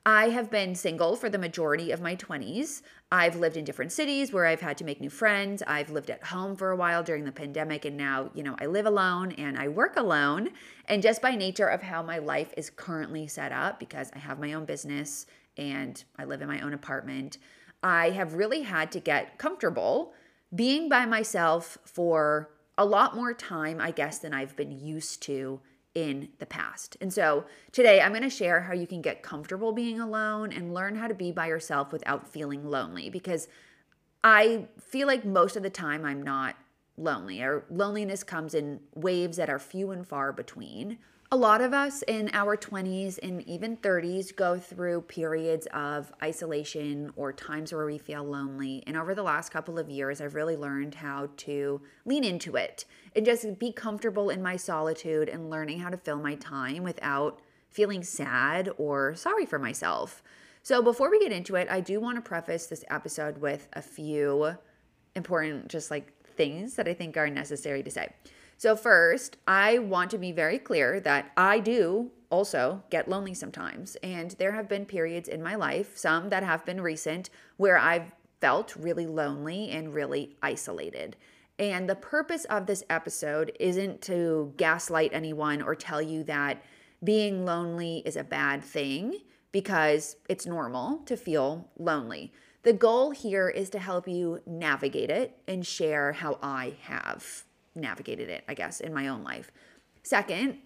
I 0.04 0.30
have 0.30 0.50
been 0.50 0.74
single 0.74 1.16
for 1.16 1.30
the 1.30 1.38
majority 1.38 1.92
of 1.92 2.02
my 2.02 2.16
20s. 2.16 2.82
I've 3.12 3.36
lived 3.36 3.56
in 3.56 3.66
different 3.66 3.92
cities 3.92 4.34
where 4.34 4.48
I've 4.48 4.62
had 4.62 4.78
to 4.80 4.84
make 4.84 5.00
new 5.00 5.12
friends. 5.12 5.62
I've 5.68 5.92
lived 5.92 6.10
at 6.10 6.24
home 6.24 6.56
for 6.56 6.72
a 6.72 6.76
while 6.76 7.04
during 7.04 7.24
the 7.24 7.32
pandemic, 7.32 7.86
and 7.86 7.98
now, 7.98 8.32
you 8.34 8.42
know, 8.42 8.56
I 8.60 8.66
live 8.66 8.88
alone 8.88 9.34
and 9.34 9.60
I 9.60 9.68
work 9.68 9.98
alone. 9.98 10.50
And 10.86 11.04
just 11.04 11.22
by 11.22 11.36
nature 11.36 11.68
of 11.68 11.84
how 11.84 12.02
my 12.02 12.18
life 12.18 12.52
is 12.58 12.72
currently 12.72 13.28
set 13.28 13.52
up, 13.52 13.80
because 13.80 14.10
I 14.16 14.18
have 14.18 14.40
my 14.40 14.54
own 14.54 14.66
business 14.66 15.28
and 15.56 16.04
I 16.18 16.24
live 16.24 16.42
in 16.42 16.48
my 16.48 16.62
own 16.62 16.74
apartment, 16.74 17.38
I 17.84 18.10
have 18.12 18.34
really 18.34 18.64
had 18.64 18.92
to 18.94 19.00
get 19.00 19.38
comfortable 19.38 20.14
being 20.56 20.90
by 20.90 21.06
myself 21.06 21.78
for 21.86 22.50
a 22.82 22.86
lot 22.86 23.16
more 23.16 23.34
time, 23.34 23.80
I 23.80 23.92
guess, 23.92 24.18
than 24.18 24.34
I've 24.34 24.56
been 24.56 24.72
used 24.72 25.22
to 25.24 25.62
in 25.94 26.30
the 26.40 26.48
past. 26.48 26.98
And 27.00 27.14
so 27.14 27.46
today 27.72 28.02
I'm 28.02 28.12
going 28.12 28.24
to 28.24 28.30
share 28.30 28.62
how 28.62 28.74
you 28.74 28.88
can 28.88 29.02
get 29.02 29.22
comfortable 29.22 29.72
being 29.72 30.00
alone 30.00 30.52
and 30.52 30.74
learn 30.74 30.96
how 30.96 31.08
to 31.08 31.14
be 31.14 31.32
by 31.32 31.48
yourself 31.48 31.92
without 31.92 32.28
feeling 32.28 32.68
lonely 32.68 33.10
because 33.10 33.48
I 34.24 34.66
feel 34.80 35.06
like 35.06 35.26
most 35.26 35.56
of 35.56 35.64
the 35.64 35.70
time 35.70 36.06
I'm 36.06 36.24
not 36.24 36.56
lonely 36.98 37.42
or 37.42 37.66
loneliness 37.70 38.24
comes 38.24 38.56
in 38.56 38.80
waves 38.96 39.38
that 39.38 39.50
are 39.50 39.60
few 39.60 39.92
and 39.92 40.08
far 40.08 40.34
between. 40.34 40.98
A 41.34 41.38
lot 41.38 41.62
of 41.62 41.72
us 41.72 42.02
in 42.10 42.30
our 42.34 42.58
20s 42.58 43.18
and 43.24 43.42
even 43.48 43.78
30s 43.78 44.36
go 44.36 44.60
through 44.60 45.04
periods 45.04 45.66
of 45.68 46.12
isolation 46.22 47.14
or 47.16 47.32
times 47.32 47.72
where 47.72 47.86
we 47.86 47.98
feel 47.98 48.26
lonely. 48.26 48.84
And 48.86 48.98
over 48.98 49.16
the 49.16 49.24
last 49.24 49.48
couple 49.50 49.80
of 49.80 49.90
years, 49.90 50.20
I've 50.20 50.36
really 50.36 50.58
learned 50.58 50.96
how 50.96 51.30
to 51.38 51.80
lean 52.04 52.26
into 52.26 52.58
it 52.58 52.84
and 53.16 53.26
just 53.26 53.58
be 53.60 53.72
comfortable 53.72 54.30
in 54.30 54.44
my 54.44 54.58
solitude 54.58 55.30
and 55.30 55.50
learning 55.50 55.80
how 55.80 55.90
to 55.90 55.96
fill 55.96 56.20
my 56.20 56.36
time 56.36 56.84
without 56.84 57.40
feeling 57.70 58.04
sad 58.04 58.70
or 58.78 59.16
sorry 59.16 59.46
for 59.46 59.58
myself. 59.58 60.22
So, 60.64 60.82
before 60.82 61.10
we 61.10 61.18
get 61.22 61.32
into 61.32 61.56
it, 61.56 61.70
I 61.72 61.80
do 61.80 62.02
want 62.02 62.18
to 62.18 62.22
preface 62.22 62.66
this 62.66 62.84
episode 62.90 63.38
with 63.38 63.70
a 63.72 63.82
few 63.82 64.58
important, 65.16 65.70
just 65.70 65.92
like 65.92 66.12
things 66.26 66.74
that 66.74 66.90
I 66.90 66.94
think 66.94 67.16
are 67.16 67.30
necessary 67.30 67.84
to 67.84 67.90
say. 67.90 68.10
So, 68.62 68.76
first, 68.76 69.38
I 69.48 69.80
want 69.80 70.12
to 70.12 70.20
be 70.20 70.32
very 70.32 70.60
clear 70.60 71.00
that 71.00 71.32
I 71.36 71.60
do 71.60 72.12
also 72.30 72.84
get 72.92 73.10
lonely 73.10 73.34
sometimes. 73.34 73.98
And 74.04 74.36
there 74.38 74.52
have 74.52 74.70
been 74.70 74.86
periods 74.86 75.28
in 75.28 75.42
my 75.42 75.56
life, 75.56 75.98
some 75.98 76.30
that 76.30 76.44
have 76.44 76.64
been 76.64 76.80
recent, 76.80 77.32
where 77.58 77.80
I've 77.80 78.14
felt 78.40 78.76
really 78.76 79.08
lonely 79.08 79.72
and 79.72 79.96
really 79.96 80.36
isolated. 80.44 81.16
And 81.58 81.90
the 81.90 81.96
purpose 81.96 82.46
of 82.52 82.68
this 82.68 82.84
episode 82.88 83.52
isn't 83.60 84.00
to 84.04 84.54
gaslight 84.58 85.10
anyone 85.12 85.64
or 85.64 85.74
tell 85.74 86.00
you 86.00 86.24
that 86.26 86.62
being 87.04 87.46
lonely 87.46 88.04
is 88.06 88.16
a 88.16 88.24
bad 88.24 88.64
thing 88.64 89.22
because 89.52 90.18
it's 90.30 90.46
normal 90.46 91.00
to 91.08 91.18
feel 91.18 91.68
lonely. 91.80 92.32
The 92.62 92.74
goal 92.74 93.10
here 93.10 93.50
is 93.50 93.72
to 93.72 93.80
help 93.80 94.08
you 94.08 94.40
navigate 94.46 95.10
it 95.10 95.40
and 95.48 95.66
share 95.66 96.14
how 96.14 96.38
I 96.44 96.76
have 96.84 97.46
navigated 97.76 98.30
it, 98.30 98.44
I 98.48 98.54
guess, 98.54 98.80
in 98.80 98.94
my 98.94 99.08
own 99.08 99.24
life. 99.24 99.52
Second, 100.04 100.58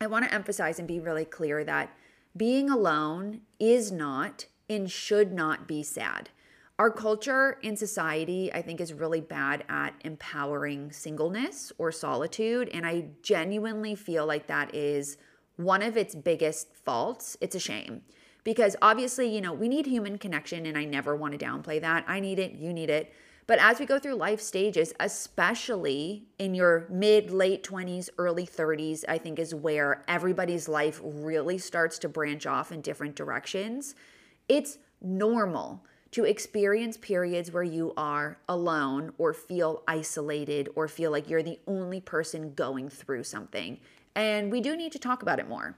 I 0.00 0.06
want 0.06 0.24
to 0.24 0.34
emphasize 0.34 0.78
and 0.78 0.86
be 0.86 1.00
really 1.00 1.24
clear 1.24 1.64
that 1.64 1.96
being 2.36 2.70
alone 2.70 3.40
is 3.58 3.90
not 3.90 4.46
and 4.68 4.90
should 4.90 5.32
not 5.32 5.66
be 5.66 5.82
sad. 5.82 6.30
Our 6.78 6.90
culture 6.90 7.58
and 7.64 7.76
society, 7.76 8.52
I 8.52 8.62
think, 8.62 8.80
is 8.80 8.92
really 8.92 9.20
bad 9.20 9.64
at 9.68 9.94
empowering 10.02 10.92
singleness 10.92 11.72
or 11.76 11.90
solitude. 11.90 12.68
And 12.68 12.86
I 12.86 13.06
genuinely 13.22 13.96
feel 13.96 14.26
like 14.26 14.46
that 14.46 14.72
is 14.74 15.16
one 15.56 15.82
of 15.82 15.96
its 15.96 16.14
biggest 16.14 16.72
faults. 16.84 17.36
It's 17.40 17.56
a 17.56 17.60
shame 17.60 18.02
because 18.44 18.76
obviously, 18.80 19.28
you 19.28 19.40
know, 19.40 19.52
we 19.52 19.68
need 19.68 19.86
human 19.86 20.18
connection, 20.18 20.66
and 20.66 20.78
I 20.78 20.84
never 20.84 21.16
want 21.16 21.36
to 21.36 21.44
downplay 21.44 21.80
that. 21.80 22.04
I 22.06 22.20
need 22.20 22.38
it, 22.38 22.52
you 22.52 22.72
need 22.72 22.90
it. 22.90 23.12
But 23.48 23.58
as 23.60 23.80
we 23.80 23.86
go 23.86 23.98
through 23.98 24.16
life 24.16 24.42
stages, 24.42 24.92
especially 25.00 26.26
in 26.38 26.54
your 26.54 26.86
mid, 26.90 27.30
late 27.30 27.64
20s, 27.64 28.10
early 28.18 28.46
30s, 28.46 29.04
I 29.08 29.16
think 29.16 29.38
is 29.38 29.54
where 29.54 30.04
everybody's 30.06 30.68
life 30.68 31.00
really 31.02 31.56
starts 31.56 31.98
to 32.00 32.10
branch 32.10 32.46
off 32.46 32.70
in 32.70 32.82
different 32.82 33.16
directions. 33.16 33.94
It's 34.50 34.76
normal 35.00 35.82
to 36.10 36.24
experience 36.24 36.98
periods 36.98 37.50
where 37.50 37.62
you 37.62 37.94
are 37.96 38.38
alone 38.50 39.12
or 39.16 39.32
feel 39.32 39.82
isolated 39.88 40.68
or 40.74 40.86
feel 40.86 41.10
like 41.10 41.30
you're 41.30 41.42
the 41.42 41.58
only 41.66 42.02
person 42.02 42.52
going 42.52 42.90
through 42.90 43.24
something. 43.24 43.80
And 44.14 44.52
we 44.52 44.60
do 44.60 44.76
need 44.76 44.92
to 44.92 44.98
talk 44.98 45.22
about 45.22 45.38
it 45.38 45.48
more. 45.48 45.74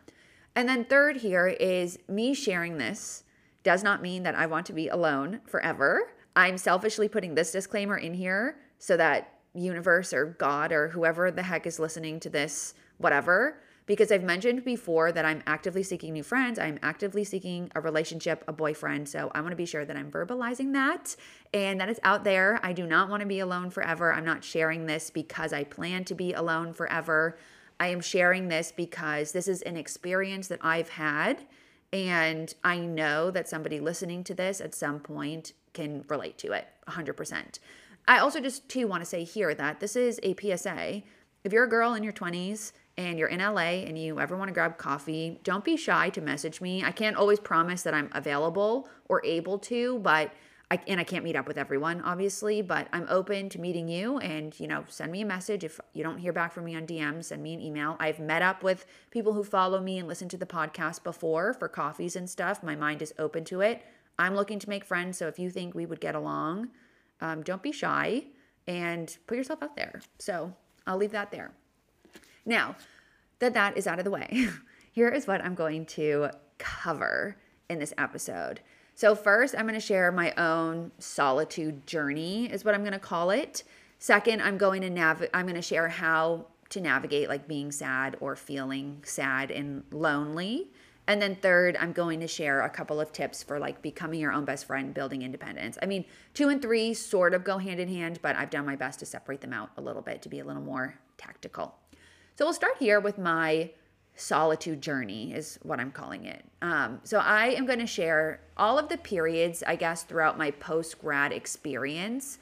And 0.56 0.68
then, 0.68 0.84
third, 0.84 1.18
here 1.18 1.46
is 1.46 2.00
me 2.08 2.34
sharing 2.34 2.78
this 2.78 3.22
does 3.62 3.84
not 3.84 4.02
mean 4.02 4.24
that 4.24 4.34
I 4.34 4.46
want 4.46 4.66
to 4.66 4.72
be 4.72 4.88
alone 4.88 5.40
forever. 5.46 6.08
I'm 6.36 6.58
selfishly 6.58 7.08
putting 7.08 7.34
this 7.34 7.52
disclaimer 7.52 7.96
in 7.96 8.14
here 8.14 8.56
so 8.78 8.96
that 8.96 9.40
universe 9.54 10.12
or 10.12 10.26
God 10.26 10.72
or 10.72 10.88
whoever 10.88 11.30
the 11.30 11.42
heck 11.42 11.66
is 11.66 11.78
listening 11.78 12.20
to 12.20 12.30
this, 12.30 12.74
whatever, 12.98 13.58
because 13.86 14.12
I've 14.12 14.22
mentioned 14.22 14.64
before 14.64 15.10
that 15.10 15.24
I'm 15.24 15.42
actively 15.48 15.82
seeking 15.82 16.12
new 16.12 16.22
friends. 16.22 16.60
I'm 16.60 16.78
actively 16.80 17.24
seeking 17.24 17.72
a 17.74 17.80
relationship, 17.80 18.44
a 18.46 18.52
boyfriend. 18.52 19.08
So 19.08 19.32
I 19.34 19.40
want 19.40 19.50
to 19.50 19.56
be 19.56 19.66
sure 19.66 19.84
that 19.84 19.96
I'm 19.96 20.12
verbalizing 20.12 20.72
that 20.74 21.16
and 21.52 21.80
that 21.80 21.88
it's 21.88 21.98
out 22.04 22.22
there. 22.22 22.60
I 22.62 22.72
do 22.72 22.86
not 22.86 23.08
want 23.08 23.22
to 23.22 23.26
be 23.26 23.40
alone 23.40 23.70
forever. 23.70 24.12
I'm 24.12 24.24
not 24.24 24.44
sharing 24.44 24.86
this 24.86 25.10
because 25.10 25.52
I 25.52 25.64
plan 25.64 26.04
to 26.04 26.14
be 26.14 26.32
alone 26.32 26.72
forever. 26.72 27.36
I 27.80 27.88
am 27.88 28.00
sharing 28.00 28.46
this 28.46 28.70
because 28.70 29.32
this 29.32 29.48
is 29.48 29.62
an 29.62 29.76
experience 29.76 30.46
that 30.48 30.60
I've 30.62 30.90
had. 30.90 31.44
And 31.92 32.54
I 32.62 32.78
know 32.78 33.32
that 33.32 33.48
somebody 33.48 33.80
listening 33.80 34.22
to 34.22 34.34
this 34.34 34.60
at 34.60 34.72
some 34.72 35.00
point 35.00 35.54
can 35.72 36.04
relate 36.08 36.38
to 36.38 36.52
it 36.52 36.66
100%. 36.88 37.58
I 38.08 38.18
also 38.18 38.40
just 38.40 38.68
too 38.68 38.86
want 38.86 39.02
to 39.02 39.08
say 39.08 39.24
here 39.24 39.54
that 39.54 39.80
this 39.80 39.96
is 39.96 40.18
a 40.22 40.34
PSA. 40.34 41.02
If 41.44 41.52
you're 41.52 41.64
a 41.64 41.68
girl 41.68 41.94
in 41.94 42.02
your 42.02 42.12
20s 42.12 42.72
and 42.96 43.18
you're 43.18 43.28
in 43.28 43.40
LA 43.40 43.84
and 43.86 43.98
you 43.98 44.20
ever 44.20 44.36
want 44.36 44.48
to 44.48 44.54
grab 44.54 44.78
coffee, 44.78 45.38
don't 45.44 45.64
be 45.64 45.76
shy 45.76 46.10
to 46.10 46.20
message 46.20 46.60
me. 46.60 46.84
I 46.84 46.90
can't 46.90 47.16
always 47.16 47.40
promise 47.40 47.82
that 47.82 47.94
I'm 47.94 48.10
available 48.12 48.88
or 49.08 49.24
able 49.24 49.58
to, 49.60 49.98
but 50.00 50.32
I, 50.72 50.78
and 50.86 51.00
I 51.00 51.04
can't 51.04 51.24
meet 51.24 51.34
up 51.34 51.48
with 51.48 51.58
everyone, 51.58 52.00
obviously, 52.02 52.62
but 52.62 52.86
I'm 52.92 53.06
open 53.08 53.48
to 53.50 53.60
meeting 53.60 53.88
you 53.88 54.18
and, 54.18 54.58
you 54.60 54.68
know, 54.68 54.84
send 54.88 55.10
me 55.10 55.22
a 55.22 55.26
message. 55.26 55.64
If 55.64 55.80
you 55.94 56.04
don't 56.04 56.18
hear 56.18 56.32
back 56.32 56.52
from 56.52 56.64
me 56.64 56.76
on 56.76 56.86
DM, 56.86 57.24
send 57.24 57.42
me 57.42 57.54
an 57.54 57.60
email. 57.60 57.96
I've 57.98 58.20
met 58.20 58.42
up 58.42 58.62
with 58.62 58.86
people 59.10 59.32
who 59.32 59.42
follow 59.42 59.80
me 59.80 59.98
and 59.98 60.06
listen 60.06 60.28
to 60.28 60.36
the 60.36 60.46
podcast 60.46 61.02
before 61.02 61.54
for 61.54 61.66
coffees 61.66 62.14
and 62.14 62.30
stuff. 62.30 62.62
My 62.62 62.76
mind 62.76 63.02
is 63.02 63.12
open 63.18 63.44
to 63.46 63.62
it. 63.62 63.82
I'm 64.20 64.34
looking 64.34 64.58
to 64.58 64.68
make 64.68 64.84
friends. 64.84 65.18
So 65.18 65.28
if 65.28 65.38
you 65.38 65.50
think 65.50 65.74
we 65.74 65.86
would 65.86 66.00
get 66.00 66.14
along, 66.14 66.68
um, 67.20 67.42
don't 67.42 67.62
be 67.62 67.72
shy 67.72 68.24
and 68.66 69.16
put 69.26 69.36
yourself 69.36 69.62
out 69.62 69.76
there. 69.76 70.00
So 70.18 70.52
I'll 70.86 70.96
leave 70.96 71.12
that 71.12 71.30
there. 71.30 71.52
Now 72.44 72.76
that 73.38 73.54
that 73.54 73.76
is 73.76 73.86
out 73.86 73.98
of 73.98 74.04
the 74.04 74.10
way, 74.10 74.48
here 74.92 75.08
is 75.08 75.26
what 75.26 75.44
I'm 75.44 75.54
going 75.54 75.86
to 75.86 76.30
cover 76.58 77.36
in 77.68 77.78
this 77.78 77.94
episode. 77.96 78.60
So, 78.94 79.14
first, 79.14 79.54
I'm 79.56 79.62
going 79.62 79.80
to 79.80 79.80
share 79.80 80.12
my 80.12 80.34
own 80.34 80.92
solitude 80.98 81.86
journey, 81.86 82.52
is 82.52 82.66
what 82.66 82.74
I'm 82.74 82.82
going 82.82 82.92
to 82.92 82.98
call 82.98 83.30
it. 83.30 83.62
Second, 83.98 84.42
I'm 84.42 84.58
going 84.58 84.82
to 84.82 84.90
nav- 84.90 85.28
I'm 85.32 85.46
going 85.46 85.54
to 85.54 85.62
share 85.62 85.88
how 85.88 86.46
to 86.68 86.80
navigate 86.80 87.28
like 87.28 87.48
being 87.48 87.72
sad 87.72 88.16
or 88.20 88.36
feeling 88.36 89.00
sad 89.02 89.50
and 89.50 89.84
lonely. 89.90 90.68
And 91.10 91.20
then 91.20 91.34
third, 91.34 91.76
I'm 91.80 91.90
going 91.90 92.20
to 92.20 92.28
share 92.28 92.60
a 92.60 92.70
couple 92.70 93.00
of 93.00 93.10
tips 93.10 93.42
for 93.42 93.58
like 93.58 93.82
becoming 93.82 94.20
your 94.20 94.30
own 94.30 94.44
best 94.44 94.64
friend, 94.64 94.94
building 94.94 95.22
independence. 95.22 95.76
I 95.82 95.86
mean, 95.86 96.04
two 96.34 96.50
and 96.50 96.62
three 96.62 96.94
sort 96.94 97.34
of 97.34 97.42
go 97.42 97.58
hand 97.58 97.80
in 97.80 97.88
hand, 97.88 98.20
but 98.22 98.36
I've 98.36 98.48
done 98.48 98.64
my 98.64 98.76
best 98.76 99.00
to 99.00 99.06
separate 99.06 99.40
them 99.40 99.52
out 99.52 99.70
a 99.76 99.80
little 99.80 100.02
bit 100.02 100.22
to 100.22 100.28
be 100.28 100.38
a 100.38 100.44
little 100.44 100.62
more 100.62 100.94
tactical. 101.18 101.74
So 102.38 102.44
we'll 102.44 102.54
start 102.54 102.76
here 102.78 103.00
with 103.00 103.18
my 103.18 103.70
solitude 104.14 104.80
journey, 104.80 105.34
is 105.34 105.58
what 105.62 105.80
I'm 105.80 105.90
calling 105.90 106.26
it. 106.26 106.44
Um, 106.62 107.00
so 107.02 107.18
I 107.18 107.54
am 107.54 107.66
going 107.66 107.80
to 107.80 107.88
share 107.88 108.38
all 108.56 108.78
of 108.78 108.88
the 108.88 108.96
periods, 108.96 109.64
I 109.66 109.74
guess, 109.74 110.04
throughout 110.04 110.38
my 110.38 110.52
post 110.52 111.00
grad 111.00 111.32
experience 111.32 112.38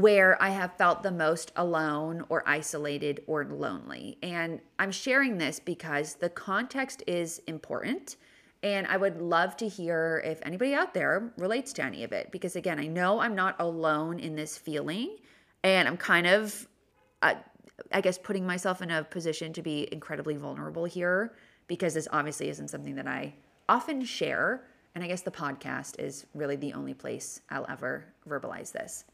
where 0.00 0.40
I 0.42 0.50
have 0.50 0.76
felt 0.76 1.02
the 1.02 1.10
most 1.10 1.52
alone 1.56 2.24
or 2.28 2.42
isolated 2.46 3.22
or 3.26 3.44
lonely. 3.44 4.18
And 4.22 4.60
I'm 4.78 4.92
sharing 4.92 5.36
this 5.38 5.60
because 5.60 6.14
the 6.14 6.30
context 6.30 7.02
is 7.06 7.40
important. 7.46 8.16
And 8.62 8.86
I 8.86 8.96
would 8.96 9.20
love 9.20 9.56
to 9.58 9.68
hear 9.68 10.22
if 10.24 10.38
anybody 10.42 10.74
out 10.74 10.94
there 10.94 11.32
relates 11.36 11.72
to 11.74 11.84
any 11.84 12.04
of 12.04 12.12
it. 12.12 12.30
Because 12.30 12.56
again, 12.56 12.78
I 12.78 12.86
know 12.86 13.20
I'm 13.20 13.34
not 13.34 13.56
alone 13.58 14.18
in 14.18 14.36
this 14.36 14.56
feeling. 14.56 15.16
And 15.62 15.86
I'm 15.88 15.96
kind 15.96 16.26
of, 16.26 16.66
uh, 17.22 17.34
I 17.92 18.00
guess, 18.00 18.16
putting 18.16 18.46
myself 18.46 18.82
in 18.82 18.90
a 18.90 19.04
position 19.04 19.52
to 19.54 19.62
be 19.62 19.88
incredibly 19.92 20.36
vulnerable 20.36 20.84
here 20.84 21.34
because 21.66 21.94
this 21.94 22.08
obviously 22.12 22.48
isn't 22.48 22.68
something 22.68 22.94
that 22.96 23.06
I 23.06 23.34
often 23.68 24.04
share. 24.04 24.64
And 24.94 25.04
I 25.04 25.06
guess 25.06 25.22
the 25.22 25.30
podcast 25.30 25.98
is 25.98 26.26
really 26.34 26.56
the 26.56 26.72
only 26.72 26.94
place 26.94 27.40
I'll 27.50 27.66
ever 27.68 28.06
verbalize 28.28 28.72
this. 28.72 29.04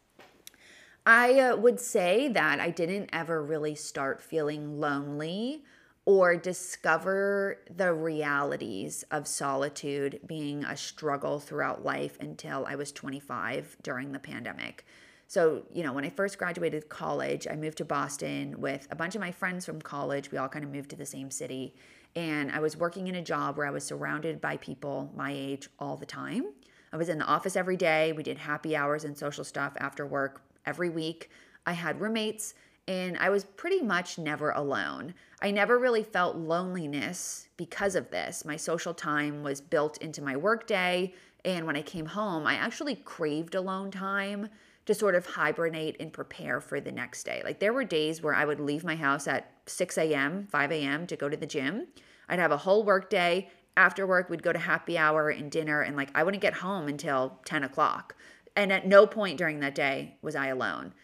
I 1.09 1.39
uh, 1.39 1.57
would 1.57 1.79
say 1.79 2.27
that 2.29 2.59
I 2.59 2.71
didn't 2.71 3.11
ever 3.13 3.41
really 3.41 3.77
start 3.77 4.21
feeling 4.21 4.81
lonely 4.81 5.63
or 6.05 6.37
discover 6.37 7.59
the 7.77 7.93
realities 7.93 9.05
of 9.13 9.29
solitude 9.29 10.19
being 10.27 10.65
a 10.65 10.77
struggle 10.77 11.39
throughout 11.39 11.85
life 11.85 12.17
until 12.21 12.67
I 12.67 12.75
was 12.75 12.91
25 12.91 13.77
during 13.85 14.11
the 14.11 14.19
pandemic. 14.19 14.85
So, 15.29 15.63
you 15.73 15.85
know, 15.85 15.93
when 15.93 16.05
I 16.05 16.11
first 16.11 16.39
graduated 16.39 16.89
college, 16.89 17.47
I 17.49 17.55
moved 17.55 17.79
to 17.79 17.85
Boston 17.85 18.61
with 18.61 18.89
a 18.91 18.97
bunch 18.97 19.15
of 19.15 19.21
my 19.21 19.31
friends 19.31 19.65
from 19.65 19.81
college. 19.81 20.33
We 20.33 20.39
all 20.39 20.49
kind 20.49 20.65
of 20.65 20.73
moved 20.73 20.91
to 20.91 20.97
the 20.97 21.07
same 21.07 21.31
city. 21.31 21.75
And 22.17 22.51
I 22.51 22.59
was 22.59 22.77
working 22.77 23.07
in 23.07 23.15
a 23.15 23.23
job 23.23 23.57
where 23.57 23.67
I 23.67 23.71
was 23.71 23.85
surrounded 23.85 24.41
by 24.41 24.57
people 24.57 25.13
my 25.17 25.33
age 25.33 25.69
all 25.79 25.97
the 25.97 26.07
time. 26.07 26.47
I 26.93 26.97
was 26.97 27.09
in 27.09 27.19
the 27.19 27.27
office 27.27 27.57
every 27.57 27.77
day. 27.77 28.13
We 28.13 28.23
did 28.23 28.39
happy 28.39 28.75
hours 28.75 29.05
and 29.05 29.17
social 29.17 29.45
stuff 29.45 29.73
after 29.79 30.07
work 30.07 30.43
every 30.67 30.89
week. 30.89 31.31
I 31.67 31.73
had 31.73 32.01
roommates 32.01 32.55
and 32.89 33.17
I 33.19 33.31
was 33.31 33.45
pretty 33.45 33.83
much 33.83 34.19
never 34.19 34.51
alone. 34.51 35.15
I 35.43 35.51
never 35.51 35.79
really 35.79 36.05
felt 36.05 36.37
loneliness 36.37 37.49
because 37.57 37.95
of 37.97 38.11
this. 38.11 38.45
My 38.45 38.57
social 38.57 38.95
time 38.95 39.43
was 39.43 39.61
built 39.61 39.99
into 39.99 40.23
my 40.23 40.37
workday. 40.37 41.13
And 41.45 41.67
when 41.67 41.77
I 41.77 41.83
came 41.83 42.07
home, 42.07 42.47
I 42.47 42.55
actually 42.55 42.97
craved 42.97 43.55
alone 43.55 43.91
time 43.91 44.49
to 44.87 44.95
sort 44.95 45.17
of 45.17 45.27
hibernate 45.27 45.97
and 45.99 46.13
prepare 46.13 46.61
for 46.61 46.81
the 46.81 46.93
next 46.93 47.25
day. 47.25 47.43
Like 47.45 47.59
there 47.59 47.73
were 47.73 47.85
days 47.85 48.23
where 48.23 48.35
I 48.35 48.45
would 48.45 48.61
leave 48.61 48.85
my 48.85 48.95
house 48.95 49.27
at 49.27 49.51
6 49.67 49.99
a.m., 49.99 50.47
5 50.51 50.73
a.m. 50.73 51.07
to 51.09 51.17
go 51.17 51.29
to 51.29 51.37
the 51.37 51.47
gym. 51.47 51.89
I'd 52.29 52.39
have 52.39 52.53
a 52.53 52.57
whole 52.57 52.85
workday. 52.85 53.51
After 53.77 54.07
work, 54.07 54.31
we'd 54.31 54.43
go 54.43 54.53
to 54.53 54.59
happy 54.59 54.97
hour 54.97 55.29
and 55.29 55.51
dinner, 55.51 55.83
and 55.83 55.97
like 55.97 56.11
I 56.15 56.23
wouldn't 56.23 56.41
get 56.41 56.55
home 56.55 56.89
until 56.89 57.39
10 57.45 57.65
o'clock. 57.65 58.15
And 58.57 58.73
at 58.73 58.87
no 58.87 59.07
point 59.07 59.39
during 59.39 59.61
that 59.61 59.75
day 59.75 60.17
was 60.23 60.35
I 60.35 60.49
alone. 60.49 60.95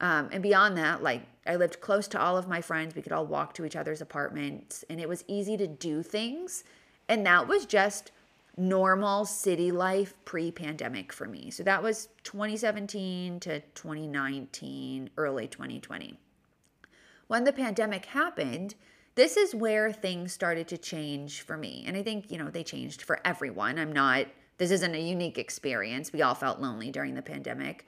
Um, 0.00 0.28
and 0.30 0.42
beyond 0.42 0.76
that, 0.76 1.02
like 1.02 1.22
I 1.46 1.56
lived 1.56 1.80
close 1.80 2.06
to 2.08 2.20
all 2.20 2.36
of 2.36 2.46
my 2.46 2.60
friends. 2.60 2.94
We 2.94 3.02
could 3.02 3.12
all 3.12 3.26
walk 3.26 3.54
to 3.54 3.64
each 3.64 3.74
other's 3.74 4.00
apartments, 4.00 4.84
and 4.88 5.00
it 5.00 5.08
was 5.08 5.24
easy 5.26 5.56
to 5.56 5.66
do 5.66 6.02
things. 6.02 6.62
And 7.08 7.26
that 7.26 7.48
was 7.48 7.64
just 7.64 8.12
normal 8.56 9.24
city 9.24 9.72
life 9.72 10.14
pre 10.24 10.50
pandemic 10.50 11.12
for 11.12 11.26
me. 11.26 11.50
So 11.50 11.62
that 11.62 11.82
was 11.82 12.08
2017 12.24 13.40
to 13.40 13.60
2019, 13.60 15.10
early 15.16 15.48
2020. 15.48 16.18
When 17.28 17.44
the 17.44 17.52
pandemic 17.52 18.06
happened, 18.06 18.74
this 19.14 19.36
is 19.36 19.54
where 19.54 19.92
things 19.92 20.32
started 20.32 20.68
to 20.68 20.78
change 20.78 21.42
for 21.42 21.56
me. 21.56 21.84
And 21.86 21.96
I 21.96 22.02
think, 22.02 22.30
you 22.30 22.38
know, 22.38 22.50
they 22.50 22.62
changed 22.62 23.02
for 23.02 23.20
everyone. 23.24 23.78
I'm 23.78 23.92
not 23.92 24.26
this 24.58 24.70
isn't 24.70 24.94
a 24.94 25.00
unique 25.00 25.38
experience. 25.38 26.12
We 26.12 26.22
all 26.22 26.34
felt 26.34 26.60
lonely 26.60 26.90
during 26.90 27.14
the 27.14 27.22
pandemic. 27.22 27.86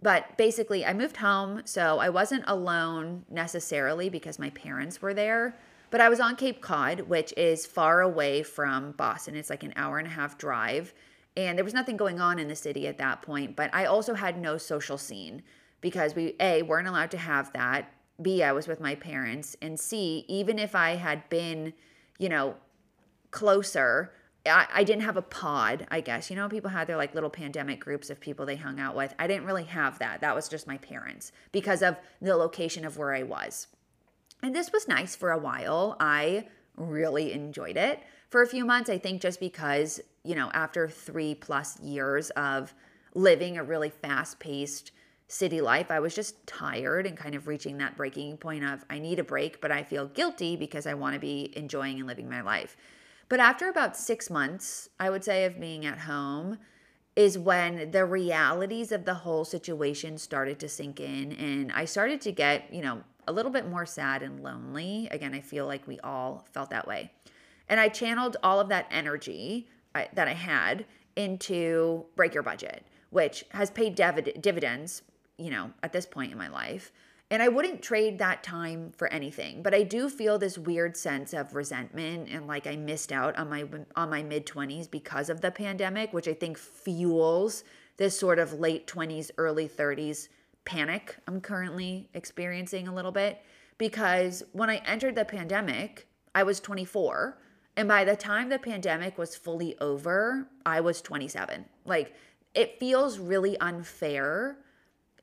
But 0.00 0.36
basically, 0.36 0.84
I 0.84 0.92
moved 0.92 1.16
home, 1.16 1.62
so 1.64 1.98
I 1.98 2.08
wasn't 2.08 2.44
alone 2.46 3.24
necessarily 3.30 4.08
because 4.08 4.38
my 4.38 4.50
parents 4.50 5.00
were 5.00 5.14
there. 5.14 5.56
But 5.90 6.00
I 6.00 6.08
was 6.08 6.20
on 6.20 6.36
Cape 6.36 6.60
Cod, 6.60 7.00
which 7.02 7.32
is 7.36 7.66
far 7.66 8.00
away 8.00 8.42
from 8.42 8.92
Boston. 8.92 9.36
It's 9.36 9.50
like 9.50 9.62
an 9.62 9.72
hour 9.76 9.98
and 9.98 10.06
a 10.06 10.10
half 10.10 10.36
drive. 10.38 10.92
And 11.36 11.56
there 11.56 11.64
was 11.64 11.74
nothing 11.74 11.96
going 11.96 12.20
on 12.20 12.38
in 12.38 12.48
the 12.48 12.56
city 12.56 12.86
at 12.86 12.98
that 12.98 13.22
point. 13.22 13.56
But 13.56 13.74
I 13.74 13.86
also 13.86 14.14
had 14.14 14.40
no 14.40 14.58
social 14.58 14.98
scene 14.98 15.42
because 15.80 16.14
we, 16.14 16.34
A, 16.40 16.62
weren't 16.62 16.88
allowed 16.88 17.10
to 17.12 17.18
have 17.18 17.52
that. 17.52 17.92
B, 18.22 18.42
I 18.42 18.52
was 18.52 18.68
with 18.68 18.80
my 18.80 18.94
parents. 18.94 19.56
And 19.62 19.78
C, 19.78 20.24
even 20.28 20.58
if 20.58 20.74
I 20.74 20.96
had 20.96 21.28
been, 21.28 21.72
you 22.18 22.28
know, 22.28 22.56
closer, 23.30 24.12
I, 24.46 24.66
I 24.72 24.84
didn't 24.84 25.02
have 25.02 25.16
a 25.16 25.22
pod, 25.22 25.86
I 25.90 26.00
guess. 26.00 26.30
You 26.30 26.36
know, 26.36 26.48
people 26.48 26.70
had 26.70 26.86
their 26.86 26.96
like 26.96 27.14
little 27.14 27.30
pandemic 27.30 27.80
groups 27.80 28.10
of 28.10 28.20
people 28.20 28.46
they 28.46 28.56
hung 28.56 28.78
out 28.78 28.94
with. 28.96 29.14
I 29.18 29.26
didn't 29.26 29.46
really 29.46 29.64
have 29.64 29.98
that. 29.98 30.20
That 30.20 30.34
was 30.34 30.48
just 30.48 30.66
my 30.66 30.78
parents 30.78 31.32
because 31.52 31.82
of 31.82 31.96
the 32.20 32.36
location 32.36 32.84
of 32.84 32.96
where 32.96 33.14
I 33.14 33.22
was. 33.22 33.68
And 34.42 34.54
this 34.54 34.72
was 34.72 34.88
nice 34.88 35.16
for 35.16 35.30
a 35.30 35.38
while. 35.38 35.96
I 36.00 36.48
really 36.76 37.32
enjoyed 37.32 37.76
it 37.76 38.00
for 38.28 38.42
a 38.42 38.46
few 38.46 38.64
months. 38.64 38.90
I 38.90 38.98
think 38.98 39.22
just 39.22 39.40
because, 39.40 40.00
you 40.24 40.34
know, 40.34 40.50
after 40.52 40.88
three 40.88 41.34
plus 41.34 41.80
years 41.80 42.30
of 42.30 42.74
living 43.14 43.56
a 43.56 43.64
really 43.64 43.90
fast 43.90 44.38
paced 44.40 44.90
city 45.28 45.60
life. 45.60 45.90
I 45.90 46.00
was 46.00 46.14
just 46.14 46.46
tired 46.46 47.06
and 47.06 47.16
kind 47.16 47.34
of 47.34 47.48
reaching 47.48 47.78
that 47.78 47.96
breaking 47.96 48.36
point 48.36 48.64
of 48.64 48.84
I 48.90 48.98
need 48.98 49.18
a 49.18 49.24
break, 49.24 49.60
but 49.60 49.72
I 49.72 49.82
feel 49.82 50.06
guilty 50.06 50.56
because 50.56 50.86
I 50.86 50.94
want 50.94 51.14
to 51.14 51.20
be 51.20 51.52
enjoying 51.56 51.98
and 51.98 52.06
living 52.06 52.28
my 52.28 52.42
life. 52.42 52.76
But 53.34 53.40
after 53.40 53.68
about 53.68 53.96
six 53.96 54.30
months, 54.30 54.88
I 55.00 55.10
would 55.10 55.24
say, 55.24 55.44
of 55.44 55.58
being 55.58 55.84
at 55.84 55.98
home, 55.98 56.56
is 57.16 57.36
when 57.36 57.90
the 57.90 58.04
realities 58.04 58.92
of 58.92 59.06
the 59.06 59.14
whole 59.14 59.44
situation 59.44 60.18
started 60.18 60.60
to 60.60 60.68
sink 60.68 61.00
in. 61.00 61.32
And 61.32 61.72
I 61.72 61.84
started 61.84 62.20
to 62.20 62.30
get, 62.30 62.72
you 62.72 62.80
know, 62.80 63.02
a 63.26 63.32
little 63.32 63.50
bit 63.50 63.68
more 63.68 63.86
sad 63.86 64.22
and 64.22 64.40
lonely. 64.40 65.08
Again, 65.10 65.34
I 65.34 65.40
feel 65.40 65.66
like 65.66 65.84
we 65.88 65.98
all 65.98 66.46
felt 66.52 66.70
that 66.70 66.86
way. 66.86 67.10
And 67.68 67.80
I 67.80 67.88
channeled 67.88 68.36
all 68.44 68.60
of 68.60 68.68
that 68.68 68.86
energy 68.92 69.66
I, 69.96 70.06
that 70.12 70.28
I 70.28 70.34
had 70.34 70.86
into 71.16 72.04
Break 72.14 72.34
Your 72.34 72.44
Budget, 72.44 72.86
which 73.10 73.44
has 73.48 73.68
paid 73.68 73.96
divid- 73.96 74.42
dividends, 74.42 75.02
you 75.38 75.50
know, 75.50 75.72
at 75.82 75.92
this 75.92 76.06
point 76.06 76.30
in 76.30 76.38
my 76.38 76.46
life. 76.46 76.92
And 77.34 77.42
I 77.42 77.48
wouldn't 77.48 77.82
trade 77.82 78.20
that 78.20 78.44
time 78.44 78.92
for 78.96 79.08
anything, 79.08 79.60
but 79.64 79.74
I 79.74 79.82
do 79.82 80.08
feel 80.08 80.38
this 80.38 80.56
weird 80.56 80.96
sense 80.96 81.32
of 81.32 81.56
resentment 81.56 82.28
and 82.30 82.46
like 82.46 82.68
I 82.68 82.76
missed 82.76 83.10
out 83.10 83.36
on 83.36 83.50
my 83.50 83.64
on 83.96 84.08
my 84.08 84.22
mid 84.22 84.46
20s 84.46 84.88
because 84.88 85.28
of 85.28 85.40
the 85.40 85.50
pandemic, 85.50 86.12
which 86.12 86.28
I 86.28 86.32
think 86.32 86.56
fuels 86.56 87.64
this 87.96 88.16
sort 88.16 88.38
of 88.38 88.60
late 88.60 88.86
20s, 88.86 89.32
early 89.36 89.68
30s 89.68 90.28
panic 90.64 91.16
I'm 91.26 91.40
currently 91.40 92.08
experiencing 92.14 92.86
a 92.86 92.94
little 92.94 93.10
bit 93.10 93.42
because 93.78 94.44
when 94.52 94.70
I 94.70 94.76
entered 94.86 95.16
the 95.16 95.24
pandemic, 95.24 96.06
I 96.36 96.44
was 96.44 96.60
24 96.60 97.36
and 97.76 97.88
by 97.88 98.04
the 98.04 98.14
time 98.14 98.48
the 98.48 98.60
pandemic 98.60 99.18
was 99.18 99.34
fully 99.34 99.76
over, 99.80 100.46
I 100.64 100.80
was 100.80 101.02
27. 101.02 101.64
Like 101.84 102.14
it 102.54 102.78
feels 102.78 103.18
really 103.18 103.58
unfair 103.58 104.58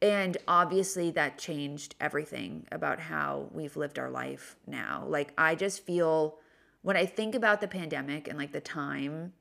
and 0.01 0.38
obviously 0.48 1.12
that 1.12 1.38
changed 1.38 1.96
everything 2.00 2.65
about 2.72 3.00
how 3.00 3.50
we've 3.51 3.77
lived 3.77 4.00
our 4.00 4.10
life 4.10 4.55
now. 4.65 5.05
Like 5.08 5.34
I 5.38 5.55
just 5.55 5.86
feel 5.86 6.39
when 6.81 6.98
I 6.98 7.05
think 7.05 7.36
about 7.36 7.62
the 7.62 7.67
pandemic 7.67 8.27
and 8.27 8.38
like 8.38 8.51
the 8.51 8.62
time 8.62 9.34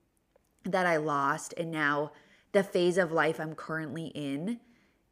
that 0.65 0.87
I 0.87 0.99
lost 0.99 1.55
and 1.57 1.71
now 1.71 2.13
the 2.53 2.63
phase 2.63 2.99
of 2.99 3.13
life 3.13 3.41
I'm 3.41 3.55
currently 3.55 4.09
in, 4.09 4.61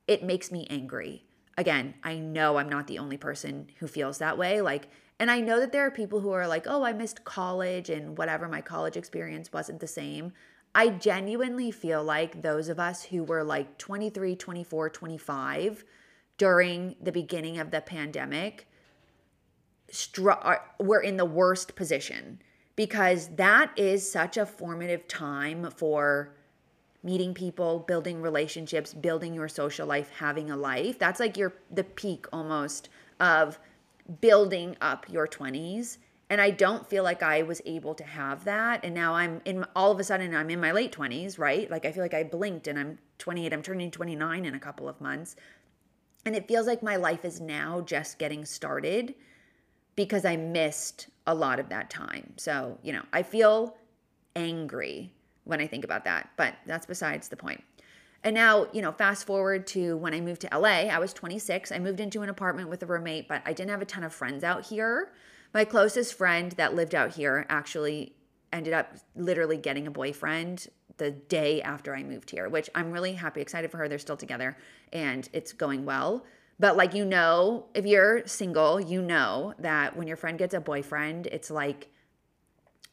it 0.06 0.22
makes 0.22 0.52
me 0.52 0.66
angry. 0.68 1.24
Again, 1.56 1.94
I 2.04 2.18
know 2.18 2.58
I'm 2.58 2.68
not 2.68 2.86
the 2.86 2.98
only 2.98 3.16
person 3.16 3.68
who 3.78 3.86
feels 3.86 4.18
that 4.18 4.36
way. 4.36 4.60
Like, 4.60 4.88
and 5.18 5.30
I 5.30 5.40
know 5.40 5.58
that 5.58 5.72
there 5.72 5.86
are 5.86 5.90
people 5.90 6.20
who 6.20 6.30
are 6.30 6.46
like, 6.46 6.66
oh, 6.68 6.84
I 6.84 6.92
missed 6.92 7.24
college 7.24 7.88
and 7.90 8.16
whatever, 8.18 8.48
my 8.48 8.60
college 8.60 8.96
experience 8.96 9.52
wasn't 9.52 9.80
the 9.80 9.86
same. 9.86 10.32
I 10.74 10.90
genuinely 10.90 11.70
feel 11.70 12.02
like 12.04 12.42
those 12.42 12.68
of 12.68 12.78
us 12.78 13.04
who 13.04 13.24
were 13.24 13.42
like 13.42 13.78
23, 13.78 14.36
24, 14.36 14.90
25 14.90 15.84
during 16.36 16.94
the 17.02 17.12
beginning 17.12 17.58
of 17.58 17.70
the 17.70 17.80
pandemic 17.80 18.66
str- 19.90 20.30
were 20.78 21.00
in 21.00 21.16
the 21.16 21.24
worst 21.24 21.74
position 21.74 22.40
because 22.76 23.28
that 23.36 23.72
is 23.76 24.10
such 24.10 24.36
a 24.36 24.46
formative 24.46 25.08
time 25.08 25.70
for 25.70 26.34
meeting 27.02 27.34
people, 27.34 27.80
building 27.80 28.20
relationships, 28.20 28.92
building 28.94 29.34
your 29.34 29.48
social 29.48 29.86
life, 29.86 30.10
having 30.18 30.50
a 30.50 30.56
life. 30.56 30.98
That's 30.98 31.20
like 31.20 31.36
your 31.36 31.54
the 31.70 31.84
peak 31.84 32.26
almost 32.32 32.88
of 33.20 33.58
building 34.20 34.76
up 34.80 35.06
your 35.08 35.26
20s 35.26 35.98
and 36.30 36.40
I 36.40 36.50
don't 36.50 36.86
feel 36.86 37.04
like 37.04 37.22
I 37.22 37.42
was 37.42 37.62
able 37.64 37.94
to 37.94 38.04
have 38.04 38.44
that. 38.44 38.84
And 38.84 38.94
now 38.94 39.14
I'm 39.14 39.40
in 39.44 39.64
all 39.74 39.90
of 39.90 39.98
a 39.98 40.04
sudden 40.04 40.34
I'm 40.34 40.50
in 40.50 40.60
my 40.60 40.72
late 40.72 40.92
20s, 40.92 41.38
right? 41.38 41.70
Like 41.70 41.86
I 41.86 41.92
feel 41.92 42.02
like 42.02 42.14
I 42.14 42.24
blinked 42.24 42.68
and 42.68 42.78
I'm 42.78 42.98
28, 43.18 43.52
I'm 43.52 43.62
turning 43.62 43.90
29 43.90 44.44
in 44.44 44.54
a 44.54 44.60
couple 44.60 44.88
of 44.88 45.00
months. 45.00 45.36
And 46.26 46.36
it 46.36 46.46
feels 46.46 46.66
like 46.66 46.82
my 46.82 46.96
life 46.96 47.24
is 47.24 47.40
now 47.40 47.80
just 47.80 48.18
getting 48.18 48.44
started 48.44 49.14
because 49.96 50.24
I 50.24 50.36
missed 50.36 51.08
a 51.26 51.34
lot 51.34 51.58
of 51.58 51.70
that 51.70 51.88
time. 51.88 52.34
So, 52.36 52.78
you 52.82 52.92
know, 52.92 53.02
I 53.12 53.22
feel 53.22 53.76
angry 54.36 55.12
when 55.44 55.60
I 55.60 55.66
think 55.66 55.84
about 55.84 56.04
that, 56.04 56.30
but 56.36 56.54
that's 56.66 56.84
besides 56.84 57.28
the 57.28 57.36
point. 57.36 57.64
And 58.22 58.34
now, 58.34 58.66
you 58.72 58.82
know, 58.82 58.92
fast 58.92 59.26
forward 59.26 59.66
to 59.68 59.96
when 59.96 60.12
I 60.12 60.20
moved 60.20 60.42
to 60.42 60.58
LA, 60.58 60.88
I 60.90 60.98
was 60.98 61.14
26. 61.14 61.72
I 61.72 61.78
moved 61.78 62.00
into 62.00 62.22
an 62.22 62.28
apartment 62.28 62.68
with 62.68 62.82
a 62.82 62.86
roommate, 62.86 63.28
but 63.28 63.42
I 63.46 63.52
didn't 63.52 63.70
have 63.70 63.80
a 63.80 63.86
ton 63.86 64.04
of 64.04 64.12
friends 64.12 64.44
out 64.44 64.66
here. 64.66 65.12
My 65.54 65.64
closest 65.64 66.14
friend 66.14 66.52
that 66.52 66.74
lived 66.74 66.94
out 66.94 67.14
here 67.14 67.46
actually 67.48 68.14
ended 68.52 68.72
up 68.72 68.94
literally 69.16 69.56
getting 69.56 69.86
a 69.86 69.90
boyfriend 69.90 70.68
the 70.98 71.10
day 71.10 71.62
after 71.62 71.94
I 71.94 72.02
moved 72.02 72.30
here, 72.30 72.48
which 72.48 72.68
I'm 72.74 72.90
really 72.90 73.12
happy, 73.12 73.40
excited 73.40 73.70
for 73.70 73.78
her. 73.78 73.88
They're 73.88 73.98
still 73.98 74.16
together 74.16 74.56
and 74.92 75.28
it's 75.32 75.52
going 75.52 75.84
well. 75.84 76.24
But 76.58 76.76
like, 76.76 76.92
you 76.92 77.04
know, 77.04 77.66
if 77.74 77.86
you're 77.86 78.26
single, 78.26 78.80
you 78.80 79.00
know 79.00 79.54
that 79.60 79.96
when 79.96 80.08
your 80.08 80.16
friend 80.16 80.38
gets 80.38 80.54
a 80.54 80.60
boyfriend, 80.60 81.28
it's 81.28 81.50
like 81.50 81.88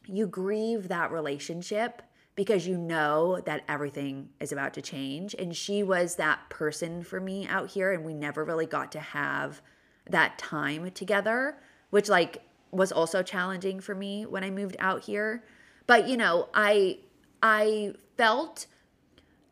you 0.06 0.28
grieve 0.28 0.88
that 0.88 1.12
relationship 1.12 2.04
because 2.36 2.68
you 2.68 2.78
know 2.78 3.42
that 3.46 3.64
everything 3.68 4.30
is 4.40 4.52
about 4.52 4.74
to 4.76 4.82
change. 4.82 5.34
And 5.34 5.56
she 5.56 5.82
was 5.82 6.16
that 6.16 6.50
person 6.50 7.02
for 7.02 7.20
me 7.20 7.48
out 7.48 7.70
here, 7.72 7.92
and 7.92 8.04
we 8.04 8.14
never 8.14 8.44
really 8.44 8.66
got 8.66 8.92
to 8.92 9.00
have 9.00 9.62
that 10.10 10.38
time 10.38 10.92
together 10.92 11.58
which 11.96 12.10
like 12.10 12.42
was 12.72 12.92
also 12.92 13.24
challenging 13.24 13.80
for 13.80 13.96
me 13.96 14.26
when 14.26 14.44
I 14.44 14.50
moved 14.50 14.76
out 14.80 15.04
here. 15.04 15.46
But 15.88 16.10
you 16.10 16.18
know, 16.18 16.50
I 16.54 16.98
I 17.42 17.94
felt 18.18 18.68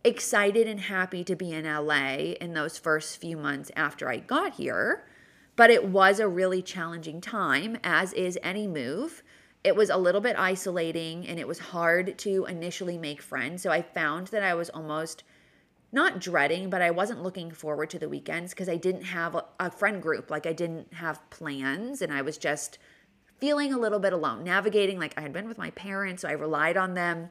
excited 0.03 0.67
and 0.67 0.77
happy 0.77 1.23
to 1.23 1.37
be 1.37 1.53
in 1.53 1.63
LA 1.63 2.33
in 2.41 2.53
those 2.53 2.77
first 2.77 3.15
few 3.15 3.37
months 3.37 3.71
after 3.77 4.09
I 4.09 4.17
got 4.17 4.55
here. 4.55 5.05
But 5.55 5.69
it 5.69 5.85
was 5.85 6.19
a 6.19 6.27
really 6.27 6.61
challenging 6.61 7.21
time, 7.21 7.77
as 7.81 8.11
is 8.11 8.37
any 8.43 8.67
move. 8.67 9.23
It 9.63 9.77
was 9.77 9.89
a 9.89 9.95
little 9.95 10.19
bit 10.19 10.37
isolating 10.37 11.25
and 11.25 11.39
it 11.39 11.47
was 11.47 11.59
hard 11.59 12.17
to 12.17 12.43
initially 12.43 12.97
make 12.97 13.21
friends. 13.21 13.63
So 13.63 13.71
I 13.71 13.81
found 13.81 14.27
that 14.27 14.43
I 14.43 14.53
was 14.53 14.69
almost 14.69 15.23
not 15.93 16.19
dreading, 16.19 16.69
but 16.71 16.81
I 16.81 16.89
wasn't 16.89 17.21
looking 17.21 17.51
forward 17.51 17.91
to 17.91 17.99
the 17.99 18.09
weekends 18.09 18.51
because 18.51 18.67
I 18.67 18.77
didn't 18.77 19.03
have 19.03 19.39
a, 19.59 19.69
friend 19.69 20.01
group. 20.01 20.31
Like 20.31 20.47
I 20.47 20.53
didn't 20.53 20.91
have 20.95 21.29
plans 21.29 22.01
and 22.01 22.11
I 22.11 22.23
was 22.23 22.37
just 22.37 22.79
feeling 23.37 23.71
a 23.71 23.77
little 23.77 23.99
bit 23.99 24.11
alone, 24.11 24.43
navigating. 24.43 24.97
Like 24.97 25.13
I 25.17 25.21
had 25.21 25.31
been 25.31 25.47
with 25.47 25.59
my 25.59 25.69
parents, 25.71 26.23
so 26.23 26.29
I 26.29 26.31
relied 26.31 26.77
on 26.77 26.95
them 26.95 27.29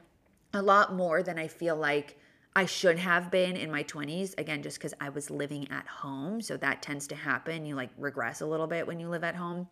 a 0.55 0.63
lot 0.63 0.95
more 0.95 1.23
than 1.23 1.39
I 1.39 1.49
feel 1.49 1.75
like 1.75 2.17
I 2.55 2.67
should 2.67 2.99
have 2.99 3.31
been 3.33 3.57
in 3.57 3.71
my 3.71 3.83
20s. 3.83 4.39
Again, 4.39 4.63
just 4.63 4.79
because 4.79 4.95
I 5.01 5.09
was 5.09 5.29
living 5.29 5.69
at 5.73 5.87
home. 5.89 6.41
So 6.41 6.57
that 6.59 6.83
tends 6.83 7.09
to 7.09 7.17
happen. 7.17 7.67
You 7.67 7.75
like 7.75 7.91
regress 7.99 8.43
a 8.43 8.47
little 8.47 8.69
bit 8.69 8.87
when 8.87 9.01
you 9.01 9.09
live 9.09 9.25
at 9.25 9.35
home. 9.35 9.67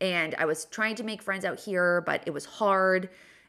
And 0.00 0.36
I 0.38 0.44
was 0.44 0.66
trying 0.66 0.94
to 0.96 1.02
make 1.02 1.20
friends 1.20 1.44
out 1.44 1.58
here, 1.58 2.02
but 2.02 2.22
it 2.26 2.30
was 2.30 2.44
hard. 2.44 3.08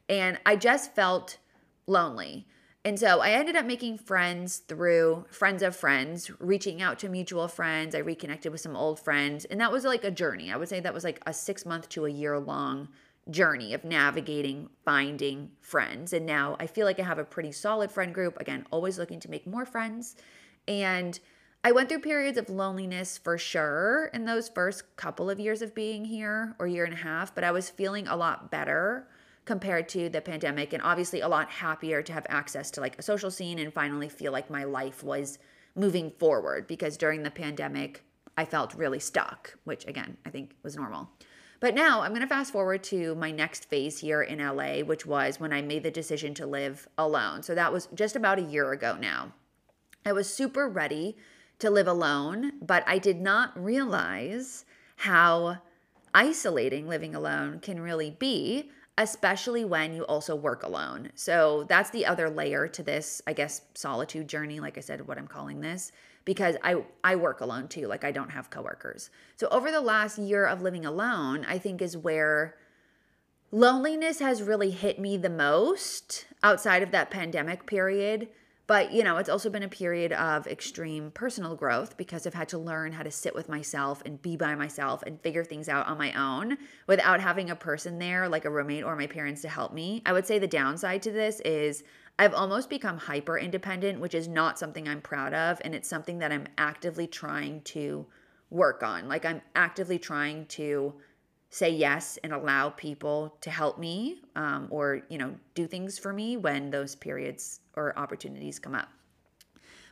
And 0.09 0.39
I 0.45 0.55
just 0.55 0.95
felt 0.95 1.37
lonely. 1.85 2.47
And 2.87 2.97
so 2.97 3.19
I 3.19 3.31
ended 3.31 3.57
up 3.57 3.65
making 3.65 3.97
friends 3.97 4.59
through 4.59 5.25
friends 5.29 5.61
of 5.61 5.75
friends, 5.75 6.31
reaching 6.39 6.81
out 6.81 6.99
to 6.99 7.09
mutual 7.09 7.49
friends. 7.49 7.93
I 7.93 7.97
reconnected 7.97 8.49
with 8.49 8.61
some 8.61 8.77
old 8.77 8.97
friends. 8.97 9.43
And 9.43 9.59
that 9.59 9.73
was 9.73 9.83
like 9.83 10.05
a 10.05 10.09
journey. 10.09 10.53
I 10.53 10.55
would 10.55 10.69
say 10.69 10.79
that 10.79 10.93
was 10.93 11.03
like 11.03 11.21
a 11.25 11.33
six 11.33 11.65
month 11.65 11.89
to 11.89 12.05
a 12.05 12.09
year 12.09 12.39
long 12.39 12.87
journey 13.29 13.73
of 13.73 13.83
navigating, 13.83 14.69
finding 14.85 15.51
friends. 15.59 16.13
And 16.13 16.25
now 16.25 16.55
I 16.61 16.67
feel 16.67 16.85
like 16.85 16.97
I 16.97 17.03
have 17.03 17.19
a 17.19 17.25
pretty 17.25 17.51
solid 17.51 17.91
friend 17.91 18.13
group. 18.13 18.39
Again, 18.39 18.65
always 18.71 18.97
looking 18.97 19.19
to 19.19 19.29
make 19.29 19.45
more 19.45 19.65
friends. 19.65 20.15
And 20.65 21.19
I 21.65 21.73
went 21.73 21.89
through 21.89 21.99
periods 21.99 22.37
of 22.37 22.49
loneliness 22.49 23.17
for 23.17 23.37
sure 23.37 24.09
in 24.13 24.23
those 24.23 24.47
first 24.47 24.95
couple 24.95 25.29
of 25.29 25.41
years 25.41 25.61
of 25.61 25.75
being 25.75 26.05
here 26.05 26.55
or 26.57 26.67
year 26.67 26.85
and 26.85 26.93
a 26.93 27.03
half, 27.03 27.35
but 27.35 27.43
I 27.43 27.51
was 27.51 27.69
feeling 27.69 28.07
a 28.07 28.15
lot 28.15 28.49
better 28.49 29.09
compared 29.47 29.87
to 29.87 30.09
the 30.09 30.21
pandemic 30.21 30.73
and 30.73 30.83
obviously 30.83 31.21
a 31.21 31.27
lot 31.27 31.49
happier 31.49 32.03
to 32.03 32.13
have 32.13 32.27
access 32.29 32.69
to 32.69 32.81
like 32.81 32.99
a 32.99 33.01
social 33.01 33.31
scene 33.31 33.57
and 33.57 33.73
finally 33.73 34.09
feel 34.09 34.33
like 34.33 34.49
my 34.49 34.65
life 34.65 35.03
was 35.03 35.39
moving 35.73 36.11
forward 36.11 36.67
because 36.67 36.97
during 36.97 37.23
the 37.23 37.31
pandemic 37.31 38.03
I 38.37 38.45
felt 38.45 38.75
really 38.75 38.99
stuck, 38.99 39.57
which 39.63 39.87
again, 39.87 40.17
I 40.25 40.29
think 40.29 40.51
was 40.63 40.75
normal. 40.75 41.09
But 41.59 41.73
now 41.73 42.01
I'm 42.01 42.11
going 42.11 42.21
to 42.21 42.27
fast 42.27 42.51
forward 42.51 42.83
to 42.83 43.15
my 43.15 43.31
next 43.31 43.65
phase 43.65 43.99
here 43.99 44.21
in 44.21 44.37
LA, 44.39 44.81
which 44.81 45.07
was 45.07 45.39
when 45.39 45.53
I 45.53 45.61
made 45.61 45.81
the 45.81 45.89
decision 45.89 46.35
to 46.35 46.45
live 46.45 46.87
alone. 46.97 47.41
So 47.41 47.55
that 47.55 47.73
was 47.73 47.87
just 47.95 48.15
about 48.15 48.37
a 48.37 48.43
year 48.43 48.73
ago 48.73 48.97
now. 48.99 49.31
I 50.05 50.11
was 50.11 50.31
super 50.31 50.67
ready 50.67 51.17
to 51.59 51.71
live 51.71 51.87
alone, 51.87 52.51
but 52.61 52.83
I 52.85 52.99
did 52.99 53.21
not 53.21 53.57
realize 53.61 54.65
how 54.97 55.57
isolating 56.13 56.87
living 56.87 57.15
alone 57.15 57.59
can 57.59 57.79
really 57.79 58.11
be 58.11 58.69
especially 58.97 59.63
when 59.63 59.93
you 59.93 60.03
also 60.03 60.35
work 60.35 60.63
alone. 60.63 61.11
So 61.15 61.65
that's 61.69 61.91
the 61.91 62.05
other 62.05 62.29
layer 62.29 62.67
to 62.67 62.83
this, 62.83 63.21
I 63.27 63.33
guess, 63.33 63.61
solitude 63.75 64.27
journey, 64.27 64.59
like 64.59 64.77
I 64.77 64.81
said, 64.81 65.07
what 65.07 65.17
I'm 65.17 65.27
calling 65.27 65.61
this, 65.61 65.91
because 66.25 66.55
I 66.63 66.83
I 67.03 67.15
work 67.15 67.41
alone 67.41 67.67
too, 67.67 67.87
like 67.87 68.03
I 68.03 68.11
don't 68.11 68.31
have 68.31 68.49
coworkers. 68.49 69.09
So 69.35 69.47
over 69.49 69.71
the 69.71 69.81
last 69.81 70.17
year 70.17 70.45
of 70.45 70.61
living 70.61 70.85
alone, 70.85 71.45
I 71.47 71.59
think 71.59 71.81
is 71.81 71.95
where 71.95 72.55
loneliness 73.51 74.19
has 74.19 74.41
really 74.41 74.71
hit 74.71 74.99
me 74.99 75.15
the 75.17 75.29
most 75.29 76.25
outside 76.41 76.81
of 76.81 76.91
that 76.91 77.11
pandemic 77.11 77.65
period. 77.65 78.29
But, 78.67 78.91
you 78.91 79.01
know, 79.01 79.15
it's 79.15 79.29
also 79.29 79.49
been 79.49 79.63
a 79.63 79.69
period 79.69 80.11
of 80.11 80.45
extreme 80.45 81.11
personal 81.11 81.55
growth 81.55 81.95
because 81.95 82.27
I've 82.27 82.33
had 82.33 82.49
to 82.49 82.57
learn 82.57 82.91
how 82.91 83.01
to 83.01 83.11
sit 83.11 83.33
with 83.33 83.47
myself 83.47 84.03
and 84.05 84.21
be 84.21 84.35
by 84.35 84.55
myself 84.55 85.03
and 85.03 85.21
figure 85.21 85.45
things 85.45 85.69
out 85.69 85.87
on 85.87 85.97
my 85.97 86.11
own 86.13 86.57
without 86.85 87.21
having 87.21 87.49
a 87.49 87.55
person 87.55 87.97
there, 87.97 88.27
like 88.27 88.43
a 88.43 88.49
roommate 88.49 88.83
or 88.83 88.97
my 88.97 89.07
parents, 89.07 89.41
to 89.43 89.49
help 89.49 89.73
me. 89.73 90.01
I 90.05 90.11
would 90.11 90.27
say 90.27 90.37
the 90.37 90.47
downside 90.47 91.01
to 91.03 91.11
this 91.11 91.39
is 91.41 91.85
I've 92.19 92.33
almost 92.33 92.69
become 92.69 92.97
hyper 92.97 93.37
independent, 93.37 94.01
which 94.01 94.13
is 94.13 94.27
not 94.27 94.59
something 94.59 94.85
I'm 94.85 95.01
proud 95.01 95.33
of. 95.33 95.61
And 95.63 95.73
it's 95.73 95.87
something 95.87 96.19
that 96.19 96.33
I'm 96.33 96.47
actively 96.57 97.07
trying 97.07 97.61
to 97.61 98.05
work 98.49 98.83
on. 98.83 99.07
Like, 99.07 99.23
I'm 99.23 99.41
actively 99.55 99.97
trying 99.99 100.45
to 100.47 100.93
say 101.49 101.69
yes 101.69 102.17
and 102.23 102.33
allow 102.33 102.69
people 102.69 103.35
to 103.41 103.49
help 103.49 103.79
me 103.79 104.21
um, 104.35 104.67
or 104.69 105.01
you 105.09 105.17
know 105.17 105.33
do 105.55 105.67
things 105.67 105.97
for 105.97 106.13
me 106.13 106.37
when 106.37 106.69
those 106.69 106.95
periods 106.95 107.61
or 107.75 107.97
opportunities 107.97 108.59
come 108.59 108.75
up. 108.75 108.89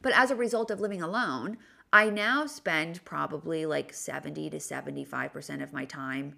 But 0.02 0.14
as 0.14 0.32
a 0.32 0.36
result 0.36 0.72
of 0.72 0.80
living 0.80 1.02
alone 1.02 1.58
i 1.96 2.10
now 2.10 2.46
spend 2.46 3.04
probably 3.06 3.66
like 3.66 3.94
70 3.94 4.50
to 4.50 4.58
75% 4.58 5.64
of 5.64 5.72
my 5.72 5.86
time 5.86 6.36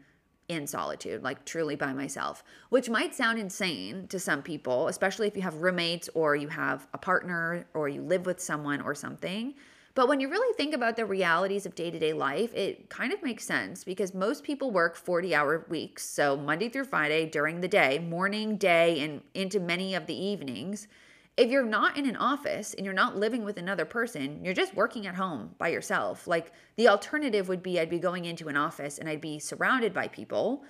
in 0.48 0.66
solitude 0.66 1.24
like 1.24 1.44
truly 1.46 1.76
by 1.76 1.92
myself 1.94 2.44
which 2.70 2.90
might 2.90 3.14
sound 3.14 3.38
insane 3.38 4.08
to 4.08 4.20
some 4.20 4.42
people 4.42 4.88
especially 4.88 5.28
if 5.28 5.36
you 5.36 5.42
have 5.42 5.62
roommates 5.62 6.10
or 6.14 6.36
you 6.36 6.48
have 6.48 6.88
a 6.94 6.98
partner 6.98 7.66
or 7.74 7.90
you 7.90 8.02
live 8.02 8.26
with 8.26 8.40
someone 8.40 8.82
or 8.82 8.96
something 8.96 9.54
but 9.98 10.08
when 10.08 10.20
you 10.20 10.30
really 10.30 10.54
think 10.54 10.76
about 10.76 10.96
the 10.96 11.08
realities 11.08 11.66
of 11.66 11.74
day 11.74 11.90
to 11.90 11.98
day 11.98 12.14
life, 12.14 12.54
it 12.54 12.88
kind 12.88 13.12
of 13.12 13.24
makes 13.24 13.44
sense 13.44 13.84
because 13.84 14.14
most 14.14 14.44
people 14.44 14.70
work 14.70 14.96
40 14.96 15.34
hour 15.34 15.66
weeks. 15.70 16.08
So 16.08 16.38
Monday 16.38 16.70
through 16.70 16.84
Friday 16.84 17.26
during 17.26 17.62
the 17.62 17.68
day, 17.68 17.98
morning, 17.98 18.58
day, 18.58 19.00
and 19.00 19.24
into 19.34 19.60
many 19.60 19.96
of 19.96 20.06
the 20.06 20.14
evenings. 20.14 20.88
If 21.36 21.50
you're 21.50 21.66
not 21.66 21.98
in 21.98 22.08
an 22.08 22.16
office 22.16 22.76
and 22.76 22.86
you're 22.86 22.94
not 22.94 23.18
living 23.18 23.44
with 23.44 23.58
another 23.58 23.86
person, 23.86 24.46
you're 24.46 24.54
just 24.54 24.76
working 24.76 25.08
at 25.08 25.16
home 25.16 25.56
by 25.58 25.70
yourself. 25.70 26.28
Like 26.28 26.52
the 26.76 26.90
alternative 26.90 27.50
would 27.50 27.64
be 27.64 27.80
I'd 27.80 27.90
be 27.90 27.98
going 27.98 28.26
into 28.26 28.50
an 28.50 28.56
office 28.56 29.00
and 29.00 29.10
I'd 29.10 29.20
be 29.20 29.40
surrounded 29.40 29.96
by 29.96 30.10
people. 30.10 30.64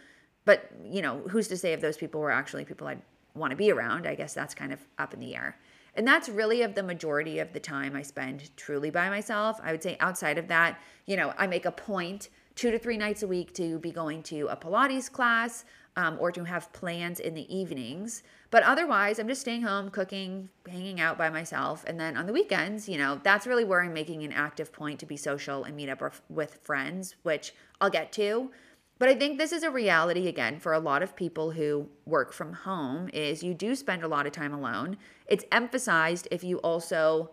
But, 0.45 0.71
you 0.85 1.01
know, 1.01 1.21
who's 1.29 1.49
to 1.49 1.57
say 1.57 1.73
if 1.73 1.81
those 1.81 1.97
people 1.97 2.21
were 2.21 2.31
actually 2.31 2.63
people 2.63 2.87
I'd 2.87 3.01
want 3.35 3.51
to 3.51 3.57
be 3.57 3.73
around? 3.73 4.07
I 4.07 4.15
guess 4.15 4.33
that's 4.33 4.55
kind 4.55 4.71
of 4.71 4.79
up 4.97 5.13
in 5.13 5.19
the 5.19 5.35
air. 5.35 5.57
And 5.97 6.07
that's 6.07 6.29
really 6.29 6.61
of 6.61 6.75
the 6.75 6.83
majority 6.83 7.39
of 7.39 7.51
the 7.53 7.59
time 7.59 7.95
I 7.95 8.03
spend 8.03 8.55
truly 8.55 8.91
by 8.91 9.09
myself. 9.09 9.59
I 9.63 9.71
would 9.71 9.81
say 9.81 9.97
outside 9.99 10.37
of 10.37 10.47
that, 10.47 10.79
you 11.07 11.17
know, 11.17 11.33
I 11.37 11.47
make 11.47 11.65
a 11.65 11.71
point 11.71 12.29
two 12.55 12.71
to 12.71 12.79
three 12.79 12.97
nights 12.97 13.23
a 13.23 13.27
week 13.27 13.53
to 13.55 13.79
be 13.79 13.91
going 13.91 14.21
to 14.23 14.47
a 14.47 14.55
Pilates 14.55 15.11
class 15.11 15.65
um, 15.95 16.17
or 16.19 16.31
to 16.31 16.43
have 16.43 16.71
plans 16.71 17.19
in 17.19 17.33
the 17.33 17.55
evenings. 17.55 18.21
But 18.51 18.63
otherwise, 18.63 19.19
I'm 19.19 19.27
just 19.27 19.41
staying 19.41 19.63
home, 19.63 19.89
cooking, 19.89 20.49
hanging 20.69 21.01
out 21.01 21.17
by 21.17 21.29
myself. 21.29 21.83
And 21.87 21.99
then 21.99 22.15
on 22.15 22.27
the 22.27 22.33
weekends, 22.33 22.87
you 22.87 22.97
know, 22.97 23.19
that's 23.23 23.47
really 23.47 23.63
where 23.63 23.81
I'm 23.81 23.93
making 23.93 24.23
an 24.23 24.31
active 24.31 24.71
point 24.71 24.99
to 24.99 25.05
be 25.07 25.17
social 25.17 25.63
and 25.63 25.75
meet 25.75 25.89
up 25.89 26.01
with 26.29 26.59
friends, 26.63 27.15
which 27.23 27.53
I'll 27.81 27.89
get 27.89 28.11
to. 28.13 28.51
But 28.99 29.09
I 29.09 29.15
think 29.15 29.37
this 29.37 29.51
is 29.51 29.63
a 29.63 29.69
reality 29.69 30.27
again 30.27 30.59
for 30.59 30.73
a 30.73 30.79
lot 30.79 31.03
of 31.03 31.15
people 31.15 31.51
who 31.51 31.87
work 32.05 32.33
from 32.33 32.53
home 32.53 33.09
is 33.13 33.43
you 33.43 33.53
do 33.53 33.75
spend 33.75 34.03
a 34.03 34.07
lot 34.07 34.25
of 34.25 34.31
time 34.31 34.53
alone. 34.53 34.97
It's 35.27 35.45
emphasized 35.51 36.27
if 36.31 36.43
you 36.43 36.57
also 36.59 37.31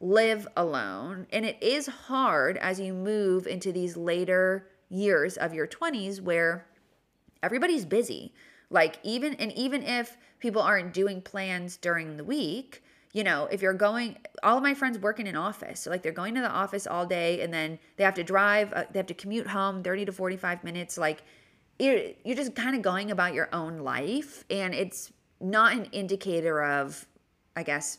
live 0.00 0.48
alone 0.56 1.26
and 1.30 1.44
it 1.44 1.62
is 1.62 1.86
hard 1.86 2.56
as 2.58 2.80
you 2.80 2.94
move 2.94 3.46
into 3.46 3.70
these 3.72 3.96
later 3.96 4.68
years 4.88 5.36
of 5.36 5.52
your 5.52 5.66
20s 5.66 6.20
where 6.20 6.66
everybody's 7.42 7.84
busy. 7.84 8.32
Like 8.70 8.98
even 9.02 9.34
and 9.34 9.52
even 9.52 9.82
if 9.82 10.16
people 10.40 10.62
aren't 10.62 10.94
doing 10.94 11.20
plans 11.20 11.76
during 11.76 12.16
the 12.16 12.24
week, 12.24 12.82
you 13.14 13.22
know, 13.22 13.48
if 13.50 13.62
you're 13.62 13.72
going, 13.72 14.18
all 14.42 14.56
of 14.56 14.62
my 14.62 14.74
friends 14.74 14.98
work 14.98 15.20
in 15.20 15.28
an 15.28 15.36
office. 15.36 15.80
So, 15.80 15.90
like, 15.90 16.02
they're 16.02 16.12
going 16.12 16.34
to 16.34 16.40
the 16.40 16.50
office 16.50 16.84
all 16.84 17.06
day 17.06 17.40
and 17.42 17.54
then 17.54 17.78
they 17.96 18.02
have 18.02 18.14
to 18.14 18.24
drive, 18.24 18.72
uh, 18.72 18.84
they 18.92 18.98
have 18.98 19.06
to 19.06 19.14
commute 19.14 19.46
home 19.46 19.84
30 19.84 20.06
to 20.06 20.12
45 20.12 20.64
minutes. 20.64 20.98
Like, 20.98 21.22
you're, 21.78 22.00
you're 22.24 22.36
just 22.36 22.56
kind 22.56 22.74
of 22.74 22.82
going 22.82 23.12
about 23.12 23.32
your 23.32 23.48
own 23.52 23.78
life. 23.78 24.44
And 24.50 24.74
it's 24.74 25.12
not 25.40 25.74
an 25.74 25.84
indicator 25.92 26.64
of, 26.64 27.06
I 27.54 27.62
guess, 27.62 27.98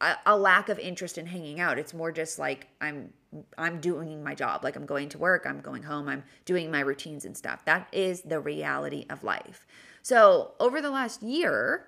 a, 0.00 0.16
a 0.24 0.36
lack 0.36 0.70
of 0.70 0.78
interest 0.78 1.18
in 1.18 1.26
hanging 1.26 1.60
out. 1.60 1.78
It's 1.78 1.92
more 1.92 2.10
just 2.10 2.38
like, 2.38 2.68
I'm 2.80 3.12
I'm 3.58 3.78
doing 3.78 4.24
my 4.24 4.34
job. 4.34 4.64
Like 4.64 4.74
I'm 4.74 4.86
going 4.86 5.10
to 5.10 5.18
work, 5.18 5.44
I'm 5.46 5.60
going 5.60 5.82
home, 5.82 6.08
I'm 6.08 6.24
doing 6.46 6.70
my 6.70 6.80
routines 6.80 7.26
and 7.26 7.36
stuff. 7.36 7.62
That 7.66 7.86
is 7.92 8.22
the 8.22 8.40
reality 8.40 9.04
of 9.10 9.22
life. 9.22 9.66
So, 10.00 10.52
over 10.58 10.80
the 10.80 10.88
last 10.88 11.22
year, 11.22 11.84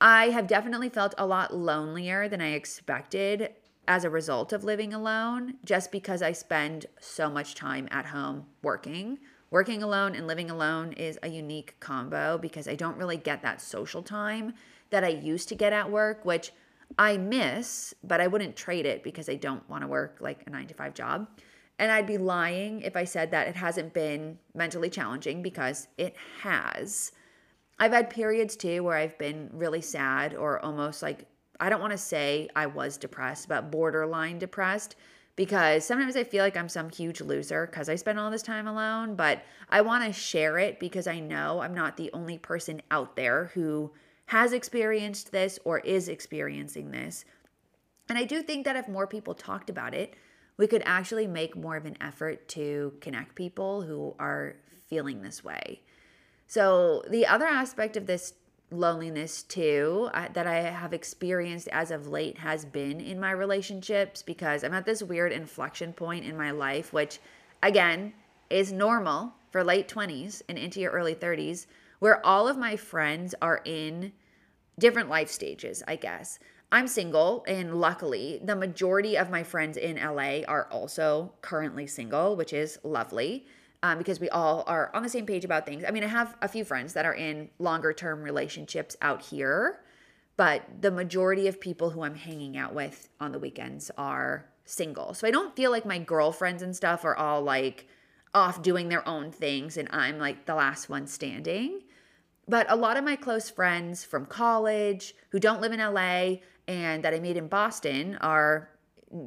I 0.00 0.26
have 0.26 0.46
definitely 0.46 0.90
felt 0.90 1.14
a 1.16 1.26
lot 1.26 1.54
lonelier 1.54 2.28
than 2.28 2.42
I 2.42 2.52
expected 2.52 3.54
as 3.88 4.04
a 4.04 4.10
result 4.10 4.52
of 4.52 4.64
living 4.64 4.92
alone, 4.92 5.54
just 5.64 5.90
because 5.90 6.20
I 6.20 6.32
spend 6.32 6.86
so 7.00 7.30
much 7.30 7.54
time 7.54 7.88
at 7.90 8.06
home 8.06 8.46
working. 8.62 9.18
Working 9.50 9.82
alone 9.82 10.14
and 10.14 10.26
living 10.26 10.50
alone 10.50 10.92
is 10.92 11.18
a 11.22 11.28
unique 11.28 11.76
combo 11.80 12.36
because 12.36 12.68
I 12.68 12.74
don't 12.74 12.98
really 12.98 13.16
get 13.16 13.42
that 13.42 13.60
social 13.62 14.02
time 14.02 14.52
that 14.90 15.04
I 15.04 15.08
used 15.08 15.48
to 15.48 15.54
get 15.54 15.72
at 15.72 15.90
work, 15.90 16.24
which 16.24 16.52
I 16.98 17.16
miss, 17.16 17.94
but 18.04 18.20
I 18.20 18.26
wouldn't 18.26 18.56
trade 18.56 18.86
it 18.86 19.02
because 19.02 19.28
I 19.28 19.36
don't 19.36 19.68
want 19.68 19.82
to 19.82 19.88
work 19.88 20.18
like 20.20 20.42
a 20.46 20.50
nine 20.50 20.66
to 20.66 20.74
five 20.74 20.94
job. 20.94 21.28
And 21.78 21.90
I'd 21.90 22.06
be 22.06 22.18
lying 22.18 22.82
if 22.82 22.96
I 22.96 23.04
said 23.04 23.30
that 23.30 23.48
it 23.48 23.56
hasn't 23.56 23.94
been 23.94 24.38
mentally 24.54 24.90
challenging 24.90 25.42
because 25.42 25.88
it 25.96 26.16
has. 26.42 27.12
I've 27.78 27.92
had 27.92 28.10
periods 28.10 28.56
too 28.56 28.82
where 28.82 28.96
I've 28.96 29.18
been 29.18 29.50
really 29.52 29.82
sad 29.82 30.34
or 30.34 30.64
almost 30.64 31.02
like, 31.02 31.26
I 31.60 31.68
don't 31.68 31.80
want 31.80 31.92
to 31.92 31.98
say 31.98 32.48
I 32.56 32.66
was 32.66 32.96
depressed, 32.96 33.48
but 33.48 33.70
borderline 33.70 34.38
depressed 34.38 34.96
because 35.36 35.84
sometimes 35.84 36.16
I 36.16 36.24
feel 36.24 36.42
like 36.42 36.56
I'm 36.56 36.68
some 36.68 36.90
huge 36.90 37.20
loser 37.20 37.66
because 37.66 37.88
I 37.88 37.94
spend 37.94 38.18
all 38.18 38.30
this 38.30 38.42
time 38.42 38.66
alone, 38.66 39.14
but 39.14 39.42
I 39.68 39.82
want 39.82 40.04
to 40.04 40.12
share 40.12 40.58
it 40.58 40.80
because 40.80 41.06
I 41.06 41.20
know 41.20 41.60
I'm 41.60 41.74
not 41.74 41.96
the 41.96 42.10
only 42.14 42.38
person 42.38 42.80
out 42.90 43.16
there 43.16 43.50
who 43.54 43.92
has 44.26 44.52
experienced 44.52 45.32
this 45.32 45.58
or 45.64 45.80
is 45.80 46.08
experiencing 46.08 46.90
this. 46.90 47.24
And 48.08 48.16
I 48.18 48.24
do 48.24 48.42
think 48.42 48.64
that 48.64 48.76
if 48.76 48.88
more 48.88 49.06
people 49.06 49.34
talked 49.34 49.68
about 49.68 49.94
it, 49.94 50.14
we 50.56 50.66
could 50.66 50.82
actually 50.86 51.26
make 51.26 51.54
more 51.54 51.76
of 51.76 51.84
an 51.84 51.98
effort 52.00 52.48
to 52.48 52.94
connect 53.00 53.34
people 53.34 53.82
who 53.82 54.14
are 54.18 54.56
feeling 54.86 55.20
this 55.20 55.44
way. 55.44 55.82
So, 56.46 57.02
the 57.08 57.26
other 57.26 57.46
aspect 57.46 57.96
of 57.96 58.06
this 58.06 58.34
loneliness 58.70 59.42
too 59.42 60.10
I, 60.12 60.28
that 60.28 60.46
I 60.46 60.56
have 60.56 60.92
experienced 60.92 61.68
as 61.68 61.90
of 61.90 62.08
late 62.08 62.38
has 62.38 62.64
been 62.64 63.00
in 63.00 63.20
my 63.20 63.30
relationships 63.30 64.22
because 64.22 64.64
I'm 64.64 64.74
at 64.74 64.84
this 64.84 65.02
weird 65.02 65.32
inflection 65.32 65.92
point 65.92 66.24
in 66.24 66.36
my 66.36 66.50
life, 66.50 66.92
which 66.92 67.20
again 67.62 68.12
is 68.50 68.72
normal 68.72 69.34
for 69.50 69.62
late 69.62 69.88
20s 69.88 70.42
and 70.48 70.58
into 70.58 70.80
your 70.80 70.92
early 70.92 71.14
30s, 71.14 71.66
where 71.98 72.24
all 72.26 72.48
of 72.48 72.58
my 72.58 72.76
friends 72.76 73.34
are 73.40 73.62
in 73.64 74.12
different 74.78 75.08
life 75.08 75.30
stages, 75.30 75.82
I 75.88 75.96
guess. 75.96 76.38
I'm 76.70 76.88
single, 76.88 77.44
and 77.46 77.80
luckily, 77.80 78.40
the 78.44 78.56
majority 78.56 79.16
of 79.16 79.30
my 79.30 79.44
friends 79.44 79.76
in 79.76 79.96
LA 79.96 80.40
are 80.46 80.66
also 80.70 81.32
currently 81.40 81.86
single, 81.86 82.34
which 82.34 82.52
is 82.52 82.78
lovely 82.82 83.46
um, 83.86 83.98
because 83.98 84.18
we 84.18 84.28
all 84.30 84.64
are 84.66 84.90
on 84.94 85.02
the 85.02 85.08
same 85.08 85.26
page 85.26 85.44
about 85.44 85.64
things. 85.64 85.84
I 85.86 85.92
mean, 85.92 86.02
I 86.02 86.08
have 86.08 86.36
a 86.42 86.48
few 86.48 86.64
friends 86.64 86.92
that 86.94 87.06
are 87.06 87.14
in 87.14 87.48
longer 87.58 87.92
term 87.92 88.22
relationships 88.22 88.96
out 89.00 89.22
here, 89.22 89.80
but 90.36 90.62
the 90.80 90.90
majority 90.90 91.46
of 91.46 91.60
people 91.60 91.90
who 91.90 92.02
I'm 92.02 92.16
hanging 92.16 92.56
out 92.56 92.74
with 92.74 93.08
on 93.20 93.32
the 93.32 93.38
weekends 93.38 93.90
are 93.96 94.46
single. 94.64 95.14
So 95.14 95.28
I 95.28 95.30
don't 95.30 95.54
feel 95.54 95.70
like 95.70 95.86
my 95.86 95.98
girlfriends 95.98 96.62
and 96.62 96.74
stuff 96.74 97.04
are 97.04 97.16
all 97.16 97.42
like 97.42 97.86
off 98.34 98.60
doing 98.60 98.88
their 98.88 99.06
own 99.08 99.30
things 99.30 99.76
and 99.76 99.88
I'm 99.92 100.18
like 100.18 100.46
the 100.46 100.56
last 100.56 100.88
one 100.88 101.06
standing. 101.06 101.82
But 102.48 102.66
a 102.68 102.76
lot 102.76 102.96
of 102.96 103.04
my 103.04 103.14
close 103.14 103.50
friends 103.50 104.04
from 104.04 104.26
college 104.26 105.14
who 105.30 105.38
don't 105.38 105.60
live 105.60 105.72
in 105.72 105.80
LA 105.80 106.38
and 106.66 107.04
that 107.04 107.14
I 107.14 107.20
made 107.20 107.36
in 107.36 107.46
Boston 107.46 108.18
are, 108.20 108.68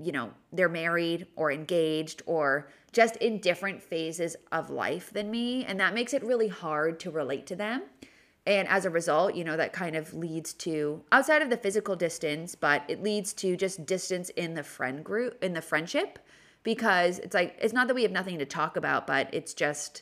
you 0.03 0.11
know, 0.11 0.31
they're 0.51 0.69
married 0.69 1.27
or 1.37 1.49
engaged 1.49 2.21
or 2.25 2.69
just 2.91 3.15
in 3.17 3.39
different 3.39 3.81
phases 3.81 4.35
of 4.51 4.69
life 4.69 5.11
than 5.11 5.29
me. 5.29 5.65
And 5.65 5.79
that 5.79 5.93
makes 5.93 6.13
it 6.13 6.23
really 6.23 6.47
hard 6.47 6.99
to 7.01 7.11
relate 7.11 7.45
to 7.47 7.55
them. 7.55 7.83
And 8.45 8.67
as 8.67 8.85
a 8.85 8.89
result, 8.89 9.35
you 9.35 9.43
know, 9.43 9.57
that 9.57 9.73
kind 9.73 9.95
of 9.95 10.13
leads 10.13 10.53
to 10.53 11.03
outside 11.11 11.41
of 11.41 11.49
the 11.49 11.57
physical 11.57 11.95
distance, 11.95 12.55
but 12.55 12.83
it 12.87 13.03
leads 13.03 13.33
to 13.33 13.55
just 13.55 13.85
distance 13.85 14.29
in 14.29 14.55
the 14.55 14.63
friend 14.63 15.03
group, 15.03 15.43
in 15.43 15.53
the 15.53 15.61
friendship, 15.61 16.19
because 16.63 17.19
it's 17.19 17.35
like, 17.35 17.57
it's 17.61 17.73
not 17.73 17.87
that 17.87 17.93
we 17.93 18.03
have 18.03 18.11
nothing 18.11 18.39
to 18.39 18.45
talk 18.45 18.75
about, 18.75 19.05
but 19.05 19.29
it's 19.33 19.53
just 19.53 20.01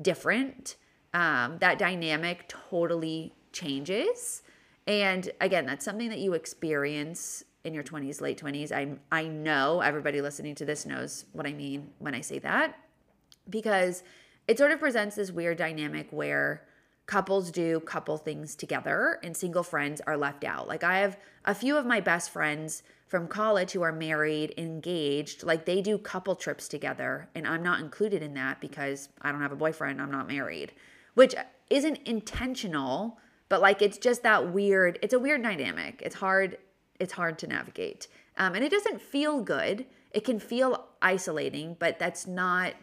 different. 0.00 0.76
Um, 1.14 1.58
that 1.60 1.78
dynamic 1.78 2.48
totally 2.48 3.34
changes. 3.52 4.42
And 4.86 5.30
again, 5.40 5.66
that's 5.66 5.84
something 5.84 6.08
that 6.10 6.18
you 6.18 6.34
experience 6.34 7.44
in 7.66 7.74
your 7.74 7.82
20s, 7.82 8.20
late 8.20 8.40
20s. 8.40 8.72
I 8.72 8.96
I 9.10 9.24
know 9.26 9.80
everybody 9.80 10.20
listening 10.20 10.54
to 10.56 10.64
this 10.64 10.86
knows 10.86 11.26
what 11.32 11.46
I 11.46 11.52
mean 11.52 11.90
when 11.98 12.14
I 12.14 12.20
say 12.20 12.38
that 12.38 12.78
because 13.50 14.02
it 14.48 14.58
sort 14.58 14.70
of 14.70 14.78
presents 14.78 15.16
this 15.16 15.32
weird 15.32 15.58
dynamic 15.58 16.06
where 16.10 16.62
couples 17.06 17.50
do 17.50 17.80
couple 17.80 18.16
things 18.16 18.54
together 18.54 19.18
and 19.22 19.36
single 19.36 19.62
friends 19.62 20.00
are 20.06 20.16
left 20.16 20.44
out. 20.44 20.68
Like 20.68 20.84
I 20.84 20.98
have 20.98 21.18
a 21.44 21.54
few 21.54 21.76
of 21.76 21.86
my 21.86 22.00
best 22.00 22.30
friends 22.30 22.82
from 23.06 23.28
college 23.28 23.72
who 23.72 23.82
are 23.82 23.92
married, 23.92 24.54
engaged, 24.58 25.44
like 25.44 25.64
they 25.64 25.80
do 25.80 25.98
couple 25.98 26.34
trips 26.34 26.66
together 26.66 27.28
and 27.34 27.46
I'm 27.46 27.62
not 27.62 27.80
included 27.80 28.22
in 28.22 28.34
that 28.34 28.60
because 28.60 29.08
I 29.22 29.30
don't 29.30 29.40
have 29.40 29.52
a 29.52 29.56
boyfriend, 29.56 30.00
I'm 30.00 30.10
not 30.10 30.26
married, 30.26 30.72
which 31.14 31.34
isn't 31.70 31.98
intentional, 32.04 33.18
but 33.48 33.60
like 33.60 33.82
it's 33.82 33.98
just 33.98 34.24
that 34.24 34.52
weird, 34.52 34.98
it's 35.02 35.14
a 35.14 35.18
weird 35.18 35.42
dynamic. 35.42 36.02
It's 36.04 36.16
hard 36.16 36.58
it's 37.00 37.12
hard 37.12 37.38
to 37.40 37.46
navigate. 37.46 38.08
Um, 38.36 38.54
and 38.54 38.64
it 38.64 38.70
doesn't 38.70 39.00
feel 39.00 39.40
good. 39.40 39.86
It 40.12 40.24
can 40.24 40.38
feel 40.38 40.86
isolating, 41.02 41.76
but 41.78 41.98
that's 41.98 42.26
not 42.26 42.74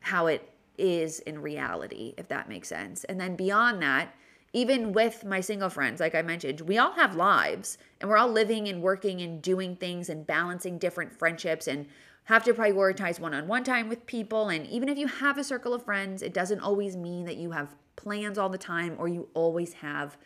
how 0.00 0.26
it 0.26 0.48
is 0.76 1.20
in 1.20 1.40
reality, 1.40 2.14
if 2.16 2.28
that 2.28 2.48
makes 2.48 2.68
sense. 2.68 3.04
And 3.04 3.20
then 3.20 3.36
beyond 3.36 3.82
that, 3.82 4.14
even 4.52 4.92
with 4.92 5.24
my 5.24 5.40
single 5.40 5.68
friends, 5.68 6.00
like 6.00 6.14
I 6.14 6.22
mentioned, 6.22 6.60
we 6.62 6.78
all 6.78 6.92
have 6.92 7.16
lives 7.16 7.76
and 8.00 8.08
we're 8.08 8.16
all 8.16 8.28
living 8.28 8.68
and 8.68 8.82
working 8.82 9.20
and 9.20 9.42
doing 9.42 9.74
things 9.76 10.08
and 10.08 10.26
balancing 10.26 10.78
different 10.78 11.12
friendships 11.12 11.66
and 11.66 11.86
have 12.24 12.44
to 12.44 12.54
prioritize 12.54 13.18
one 13.18 13.34
on 13.34 13.48
one 13.48 13.64
time 13.64 13.88
with 13.88 14.06
people. 14.06 14.48
And 14.48 14.66
even 14.68 14.88
if 14.88 14.96
you 14.96 15.08
have 15.08 15.38
a 15.38 15.44
circle 15.44 15.74
of 15.74 15.84
friends, 15.84 16.22
it 16.22 16.32
doesn't 16.32 16.60
always 16.60 16.96
mean 16.96 17.24
that 17.26 17.36
you 17.36 17.50
have 17.50 17.74
plans 17.96 18.38
all 18.38 18.48
the 18.48 18.58
time 18.58 18.94
or 18.98 19.08
you 19.08 19.28
always 19.34 19.74
have 19.74 20.16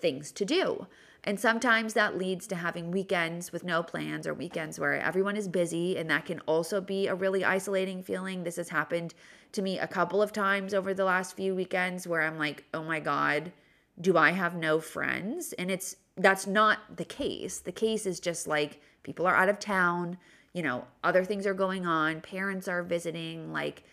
things 0.00 0.32
to 0.32 0.44
do. 0.44 0.86
And 1.24 1.38
sometimes 1.38 1.94
that 1.94 2.16
leads 2.16 2.46
to 2.46 2.56
having 2.56 2.90
weekends 2.90 3.52
with 3.52 3.64
no 3.64 3.82
plans 3.82 4.26
or 4.26 4.34
weekends 4.34 4.78
where 4.78 4.94
everyone 4.94 5.36
is 5.36 5.48
busy. 5.48 5.98
And 5.98 6.08
that 6.10 6.26
can 6.26 6.40
also 6.40 6.80
be 6.80 7.06
a 7.06 7.14
really 7.14 7.44
isolating 7.44 8.02
feeling. 8.02 8.44
This 8.44 8.56
has 8.56 8.68
happened 8.68 9.14
to 9.52 9.62
me 9.62 9.78
a 9.78 9.88
couple 9.88 10.22
of 10.22 10.32
times 10.32 10.74
over 10.74 10.94
the 10.94 11.04
last 11.04 11.36
few 11.36 11.54
weekends 11.54 12.06
where 12.06 12.22
I'm 12.22 12.38
like, 12.38 12.64
oh 12.72 12.82
my 12.82 13.00
God, 13.00 13.52
do 14.00 14.16
I 14.16 14.30
have 14.30 14.54
no 14.54 14.80
friends? 14.80 15.52
And 15.54 15.70
it's 15.70 15.96
that's 16.16 16.46
not 16.46 16.96
the 16.96 17.04
case. 17.04 17.58
The 17.60 17.72
case 17.72 18.06
is 18.06 18.20
just 18.20 18.46
like 18.46 18.80
people 19.02 19.26
are 19.26 19.36
out 19.36 19.48
of 19.48 19.58
town, 19.58 20.18
you 20.52 20.62
know, 20.62 20.84
other 21.04 21.24
things 21.24 21.46
are 21.46 21.54
going 21.54 21.86
on, 21.86 22.20
parents 22.20 22.68
are 22.68 22.82
visiting, 22.82 23.52
like 23.52 23.84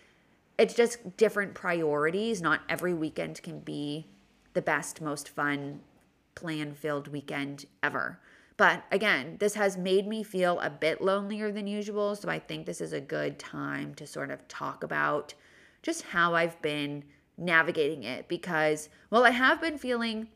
it's 0.57 0.73
just 0.73 1.17
different 1.17 1.53
priorities. 1.53 2.41
Not 2.41 2.61
every 2.69 2.93
weekend 2.93 3.41
can 3.43 3.59
be 3.59 4.07
the 4.53 4.61
best, 4.61 5.01
most 5.01 5.29
fun, 5.29 5.81
plan 6.35 6.73
filled 6.73 7.07
weekend 7.07 7.65
ever. 7.81 8.19
But 8.57 8.83
again, 8.91 9.37
this 9.39 9.55
has 9.55 9.77
made 9.77 10.07
me 10.07 10.23
feel 10.23 10.59
a 10.59 10.69
bit 10.69 11.01
lonelier 11.01 11.51
than 11.51 11.67
usual. 11.67 12.15
So 12.15 12.29
I 12.29 12.39
think 12.39 12.65
this 12.65 12.81
is 12.81 12.93
a 12.93 13.01
good 13.01 13.37
time 13.37 13.95
to 13.95 14.07
sort 14.07 14.31
of 14.31 14.47
talk 14.47 14.83
about 14.83 15.33
just 15.81 16.03
how 16.03 16.35
I've 16.35 16.61
been 16.61 17.03
navigating 17.37 18.03
it 18.03 18.27
because, 18.27 18.89
while 19.09 19.23
I 19.23 19.31
have 19.31 19.59
been 19.59 19.77
feeling 19.77 20.29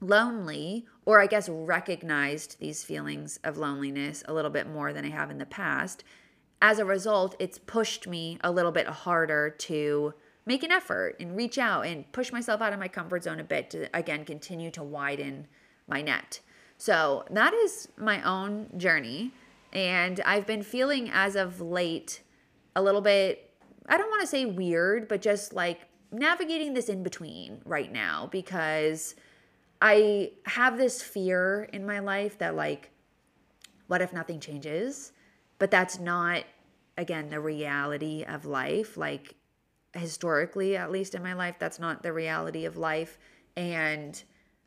lonely, 0.00 0.86
or 1.04 1.20
I 1.20 1.26
guess 1.26 1.48
recognized 1.48 2.60
these 2.60 2.84
feelings 2.84 3.40
of 3.42 3.58
loneliness 3.58 4.22
a 4.28 4.32
little 4.32 4.50
bit 4.50 4.68
more 4.68 4.92
than 4.92 5.04
I 5.04 5.10
have 5.10 5.30
in 5.30 5.38
the 5.38 5.46
past. 5.46 6.04
As 6.62 6.78
a 6.78 6.84
result, 6.84 7.34
it's 7.38 7.58
pushed 7.58 8.06
me 8.06 8.38
a 8.42 8.52
little 8.52 8.72
bit 8.72 8.86
harder 8.86 9.50
to 9.50 10.14
make 10.48 10.62
an 10.62 10.72
effort 10.72 11.14
and 11.20 11.36
reach 11.36 11.58
out 11.58 11.82
and 11.82 12.10
push 12.10 12.32
myself 12.32 12.62
out 12.62 12.72
of 12.72 12.80
my 12.80 12.88
comfort 12.88 13.22
zone 13.22 13.38
a 13.38 13.44
bit 13.44 13.68
to, 13.68 13.86
again, 13.94 14.24
continue 14.24 14.70
to 14.70 14.82
widen 14.82 15.46
my 15.86 16.00
net. 16.00 16.40
So 16.78 17.26
that 17.30 17.52
is 17.52 17.88
my 17.98 18.22
own 18.22 18.70
journey. 18.78 19.32
And 19.74 20.20
I've 20.24 20.46
been 20.46 20.62
feeling 20.62 21.10
as 21.12 21.36
of 21.36 21.60
late 21.60 22.22
a 22.74 22.80
little 22.80 23.02
bit, 23.02 23.52
I 23.86 23.98
don't 23.98 24.08
want 24.08 24.22
to 24.22 24.26
say 24.26 24.46
weird, 24.46 25.06
but 25.06 25.20
just 25.20 25.52
like 25.52 25.80
navigating 26.10 26.72
this 26.72 26.88
in 26.88 27.02
between 27.02 27.60
right 27.66 27.92
now 27.92 28.30
because 28.32 29.16
I 29.82 30.32
have 30.46 30.78
this 30.78 31.02
fear 31.02 31.68
in 31.74 31.84
my 31.84 31.98
life 31.98 32.38
that, 32.38 32.56
like, 32.56 32.90
what 33.86 34.00
if 34.00 34.14
nothing 34.14 34.40
changes? 34.40 35.12
But 35.58 35.70
that's 35.70 35.98
not, 35.98 36.44
again, 36.96 37.28
the 37.28 37.40
reality 37.40 38.24
of 38.26 38.46
life. 38.46 38.96
Like, 38.96 39.34
historically, 39.98 40.76
at 40.76 40.90
least 40.90 41.14
in 41.14 41.22
my 41.22 41.34
life, 41.34 41.56
that's 41.58 41.78
not 41.78 42.02
the 42.02 42.12
reality 42.12 42.64
of 42.64 42.76
life. 42.76 43.18
And 43.56 44.22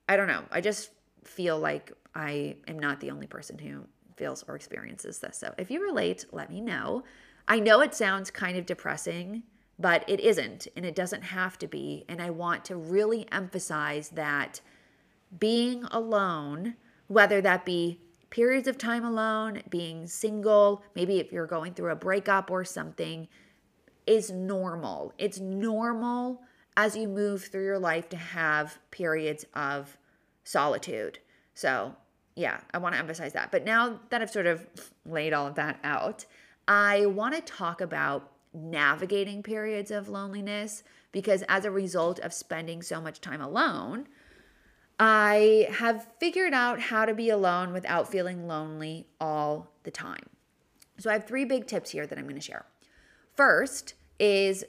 I 0.08 0.18
don't 0.18 0.28
know. 0.28 0.44
I 0.52 0.62
just 0.62 0.92
feel 1.24 1.60
like 1.60 1.92
I 2.16 2.58
am 2.68 2.80
not 2.80 3.00
the 3.00 3.12
only 3.12 3.28
person 3.28 3.58
who 3.58 3.86
feels 4.18 4.44
or 4.48 4.56
experiences 4.56 5.20
this. 5.20 5.38
So 5.38 5.54
if 5.58 5.72
you 5.72 5.82
relate, 5.82 6.26
let 6.32 6.50
me 6.50 6.62
know. 6.62 7.04
I 7.48 7.60
know 7.60 7.82
it 7.82 7.96
sounds 7.96 8.30
kind 8.30 8.58
of 8.58 8.66
depressing, 8.66 9.44
but 9.80 10.04
it 10.08 10.20
isn't, 10.20 10.68
and 10.76 10.86
it 10.86 10.96
doesn't 10.96 11.24
have 11.24 11.58
to 11.60 11.68
be. 11.68 12.06
And 12.08 12.22
I 12.22 12.30
want 12.30 12.66
to 12.66 12.76
really 12.76 13.28
emphasize 13.32 14.10
that 14.10 14.62
being 15.40 15.86
alone, 15.86 16.76
whether 17.08 17.42
that 17.42 17.66
be 17.66 18.00
periods 18.30 18.68
of 18.68 18.78
time 18.78 19.04
alone, 19.04 19.62
being 19.70 20.08
single, 20.08 20.84
maybe 20.96 21.20
if 21.20 21.32
you're 21.32 21.48
going 21.48 21.74
through 21.74 21.92
a 21.92 21.96
breakup 21.96 22.52
or 22.52 22.64
something, 22.64 23.28
is 24.12 24.30
normal. 24.30 25.14
It's 25.18 25.40
normal 25.40 26.42
as 26.76 26.98
you 26.98 27.08
move 27.08 27.46
through 27.46 27.64
your 27.64 27.80
life 27.80 28.10
to 28.10 28.18
have 28.18 28.78
periods 28.92 29.46
of 29.54 29.98
solitude. 30.44 31.20
So, 31.54 31.96
yeah, 32.36 32.60
I 32.74 32.78
want 32.78 32.94
to 32.96 33.00
emphasize 33.00 33.34
that. 33.34 33.52
But 33.52 33.64
now 33.64 34.00
that 34.10 34.22
I've 34.22 34.30
sort 34.30 34.48
of 34.48 34.68
laid 35.06 35.34
all 35.34 35.48
of 35.48 35.56
that 35.56 35.80
out, 35.84 36.26
I 36.68 37.06
want 37.06 37.36
to 37.36 37.42
talk 37.42 37.80
about 37.82 38.32
navigating 38.54 39.42
periods 39.44 39.92
of 39.92 40.10
loneliness 40.10 40.84
because 41.14 41.44
as 41.48 41.64
a 41.64 41.72
result 41.72 42.20
of 42.20 42.34
spending 42.34 42.82
so 42.82 43.00
much 43.00 43.22
time 43.22 43.42
alone, 43.42 44.08
I 45.00 45.68
have 45.72 46.08
figured 46.20 46.54
out 46.54 46.80
how 46.80 47.06
to 47.06 47.14
be 47.14 47.30
alone 47.30 47.72
without 47.72 48.12
feeling 48.12 48.46
lonely 48.46 49.08
all 49.20 49.72
the 49.84 49.92
time. 49.92 50.30
So 51.00 51.10
I 51.10 51.14
have 51.14 51.26
three 51.26 51.46
big 51.46 51.66
tips 51.66 51.92
here 51.92 52.06
that 52.06 52.18
I'm 52.18 52.26
going 52.26 52.36
to 52.36 52.42
share. 52.42 52.66
First 53.36 53.96
is 54.22 54.64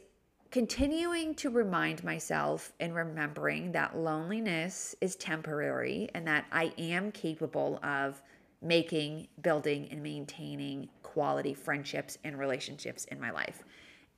continuing 0.51 1.35
to 1.35 1.51
remind 1.51 2.03
myself 2.03 2.73
and 2.81 2.95
remembering 2.95 3.71
that 3.73 3.95
loneliness 3.95 4.97
is 5.03 5.15
temporary 5.15 6.09
and 6.15 6.27
that 6.27 6.47
I 6.51 6.73
am 6.79 7.13
capable 7.13 7.79
of 7.83 8.23
making, 8.63 9.29
building, 9.43 9.89
and 9.91 10.03
maintaining 10.03 10.89
quality 11.03 11.53
friendships 11.53 12.17
and 12.25 12.39
relationships 12.39 13.05
in 13.07 13.21
my 13.21 13.31
life. 13.31 13.63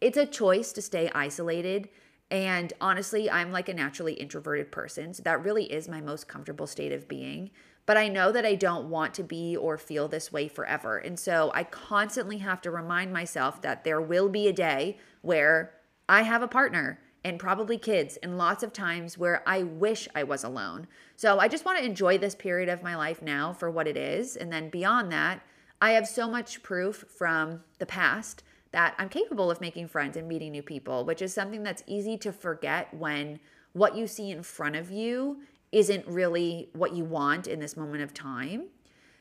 It's 0.00 0.18
a 0.18 0.26
choice 0.26 0.72
to 0.72 0.82
stay 0.82 1.10
isolated. 1.14 1.88
And 2.30 2.72
honestly, 2.80 3.28
I'm 3.28 3.50
like 3.50 3.68
a 3.68 3.74
naturally 3.74 4.14
introverted 4.14 4.70
person. 4.70 5.14
So 5.14 5.24
that 5.24 5.42
really 5.44 5.64
is 5.64 5.88
my 5.88 6.00
most 6.00 6.28
comfortable 6.28 6.68
state 6.68 6.92
of 6.92 7.08
being. 7.08 7.50
But 7.86 7.96
I 7.96 8.08
know 8.08 8.32
that 8.32 8.46
I 8.46 8.54
don't 8.54 8.88
want 8.88 9.14
to 9.14 9.22
be 9.22 9.56
or 9.56 9.76
feel 9.76 10.08
this 10.08 10.32
way 10.32 10.48
forever. 10.48 10.96
And 10.96 11.18
so 11.18 11.50
I 11.54 11.64
constantly 11.64 12.38
have 12.38 12.62
to 12.62 12.70
remind 12.70 13.12
myself 13.12 13.60
that 13.62 13.84
there 13.84 14.00
will 14.00 14.28
be 14.28 14.48
a 14.48 14.52
day 14.52 14.98
where 15.20 15.74
I 16.08 16.22
have 16.22 16.42
a 16.42 16.48
partner 16.48 17.00
and 17.24 17.40
probably 17.40 17.78
kids, 17.78 18.18
and 18.18 18.36
lots 18.36 18.62
of 18.62 18.70
times 18.72 19.16
where 19.16 19.42
I 19.46 19.62
wish 19.62 20.06
I 20.14 20.24
was 20.24 20.44
alone. 20.44 20.86
So 21.16 21.38
I 21.38 21.48
just 21.48 21.64
want 21.64 21.78
to 21.78 21.84
enjoy 21.84 22.18
this 22.18 22.34
period 22.34 22.68
of 22.68 22.82
my 22.82 22.94
life 22.96 23.22
now 23.22 23.54
for 23.54 23.70
what 23.70 23.88
it 23.88 23.96
is. 23.96 24.36
And 24.36 24.52
then 24.52 24.68
beyond 24.68 25.10
that, 25.12 25.40
I 25.80 25.92
have 25.92 26.06
so 26.06 26.28
much 26.28 26.62
proof 26.62 27.06
from 27.08 27.62
the 27.78 27.86
past 27.86 28.42
that 28.72 28.94
I'm 28.98 29.08
capable 29.08 29.50
of 29.50 29.60
making 29.60 29.88
friends 29.88 30.16
and 30.18 30.28
meeting 30.28 30.52
new 30.52 30.62
people, 30.62 31.04
which 31.04 31.22
is 31.22 31.32
something 31.32 31.62
that's 31.62 31.82
easy 31.86 32.18
to 32.18 32.32
forget 32.32 32.92
when 32.92 33.40
what 33.72 33.96
you 33.96 34.06
see 34.06 34.30
in 34.30 34.42
front 34.42 34.76
of 34.76 34.90
you 34.90 35.38
isn't 35.74 36.06
really 36.06 36.70
what 36.72 36.94
you 36.94 37.04
want 37.04 37.48
in 37.48 37.58
this 37.58 37.76
moment 37.76 38.02
of 38.02 38.14
time. 38.14 38.68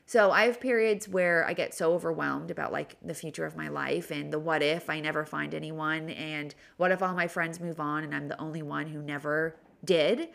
So 0.05 0.31
I 0.31 0.43
have 0.43 0.59
periods 0.59 1.09
where 1.09 1.45
I 1.45 1.53
get 1.53 1.73
so 1.73 1.93
overwhelmed 1.93 2.51
about 2.51 2.71
like 2.71 2.97
the 3.01 3.15
future 3.15 3.45
of 3.45 3.57
my 3.57 3.69
life 3.69 4.11
and 4.11 4.31
the 4.31 4.37
what 4.37 4.61
if 4.61 4.89
I 4.89 4.99
never 4.99 5.25
find 5.25 5.55
anyone 5.55 6.09
and 6.11 6.53
what 6.77 6.91
if 6.91 7.01
all 7.01 7.15
my 7.15 7.27
friends 7.27 7.59
move 7.59 7.79
on 7.79 8.03
and 8.03 8.13
I'm 8.13 8.27
the 8.27 8.39
only 8.39 8.61
one 8.61 8.87
who 8.87 9.01
never 9.01 9.55
did. 9.83 10.29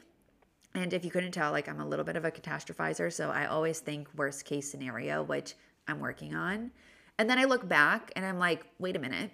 And 0.74 0.92
if 0.92 1.04
you 1.04 1.10
couldn't 1.10 1.32
tell, 1.32 1.52
like 1.52 1.68
I'm 1.68 1.80
a 1.80 1.86
little 1.86 2.04
bit 2.04 2.16
of 2.16 2.24
a 2.24 2.30
catastrophizer, 2.30 3.12
so 3.12 3.30
I 3.30 3.46
always 3.46 3.78
think 3.78 4.08
worst 4.16 4.44
case 4.44 4.68
scenario, 4.68 5.22
which 5.22 5.54
I'm 5.86 6.00
working 6.00 6.34
on. 6.34 6.72
And 7.18 7.30
then 7.30 7.38
I 7.38 7.44
look 7.44 7.68
back 7.68 8.10
and 8.16 8.24
I'm 8.24 8.38
like, 8.38 8.66
wait 8.78 8.96
a 8.96 8.98
minute. 8.98 9.30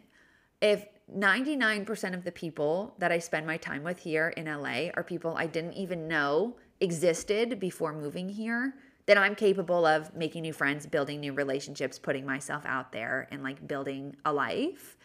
If 0.60 0.86
99% 1.14 2.14
of 2.14 2.24
the 2.24 2.32
people 2.32 2.94
that 2.98 3.12
I 3.12 3.18
spend 3.18 3.46
my 3.46 3.56
time 3.56 3.82
with 3.82 3.98
here 3.98 4.28
in 4.30 4.46
LA 4.46 4.90
are 4.94 5.04
people 5.04 5.34
I 5.36 5.46
didn't 5.46 5.74
even 5.74 6.08
know 6.08 6.56
existed 6.84 7.58
before 7.58 7.92
moving 7.92 8.28
here, 8.28 8.74
then 9.06 9.18
I'm 9.18 9.34
capable 9.34 9.84
of 9.84 10.14
making 10.14 10.42
new 10.42 10.52
friends, 10.52 10.86
building 10.86 11.20
new 11.20 11.32
relationships, 11.32 11.98
putting 11.98 12.24
myself 12.24 12.64
out 12.64 12.92
there, 12.92 13.26
and 13.32 13.42
like 13.42 13.66
building 13.66 14.14
a 14.24 14.32
life. 14.32 14.96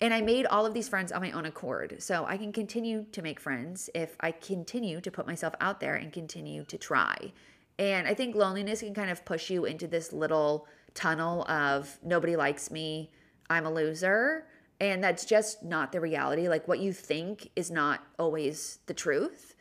And 0.00 0.12
I 0.12 0.20
made 0.20 0.46
all 0.46 0.66
of 0.66 0.74
these 0.74 0.88
friends 0.88 1.12
on 1.12 1.22
my 1.22 1.30
own 1.30 1.46
accord. 1.46 1.96
So 1.98 2.26
I 2.26 2.36
can 2.36 2.52
continue 2.52 3.06
to 3.12 3.22
make 3.22 3.40
friends 3.40 3.88
if 3.94 4.16
I 4.20 4.32
continue 4.32 5.00
to 5.00 5.10
put 5.10 5.26
myself 5.26 5.54
out 5.60 5.80
there 5.80 5.94
and 5.94 6.12
continue 6.12 6.64
to 6.64 6.76
try. 6.76 7.32
And 7.78 8.06
I 8.06 8.14
think 8.14 8.36
loneliness 8.36 8.80
can 8.80 8.94
kind 8.94 9.10
of 9.10 9.24
push 9.24 9.50
you 9.50 9.64
into 9.64 9.86
this 9.86 10.12
little 10.12 10.66
tunnel 10.94 11.44
of 11.48 11.98
nobody 12.04 12.36
likes 12.36 12.70
me, 12.70 13.10
I'm 13.50 13.66
a 13.66 13.72
loser. 13.72 14.46
And 14.80 15.02
that's 15.02 15.24
just 15.24 15.62
not 15.62 15.92
the 15.92 16.00
reality. 16.00 16.48
Like 16.48 16.68
what 16.68 16.80
you 16.80 16.92
think 16.92 17.50
is 17.56 17.70
not 17.70 18.04
always 18.18 18.80
the 18.86 18.94
truth. 18.94 19.53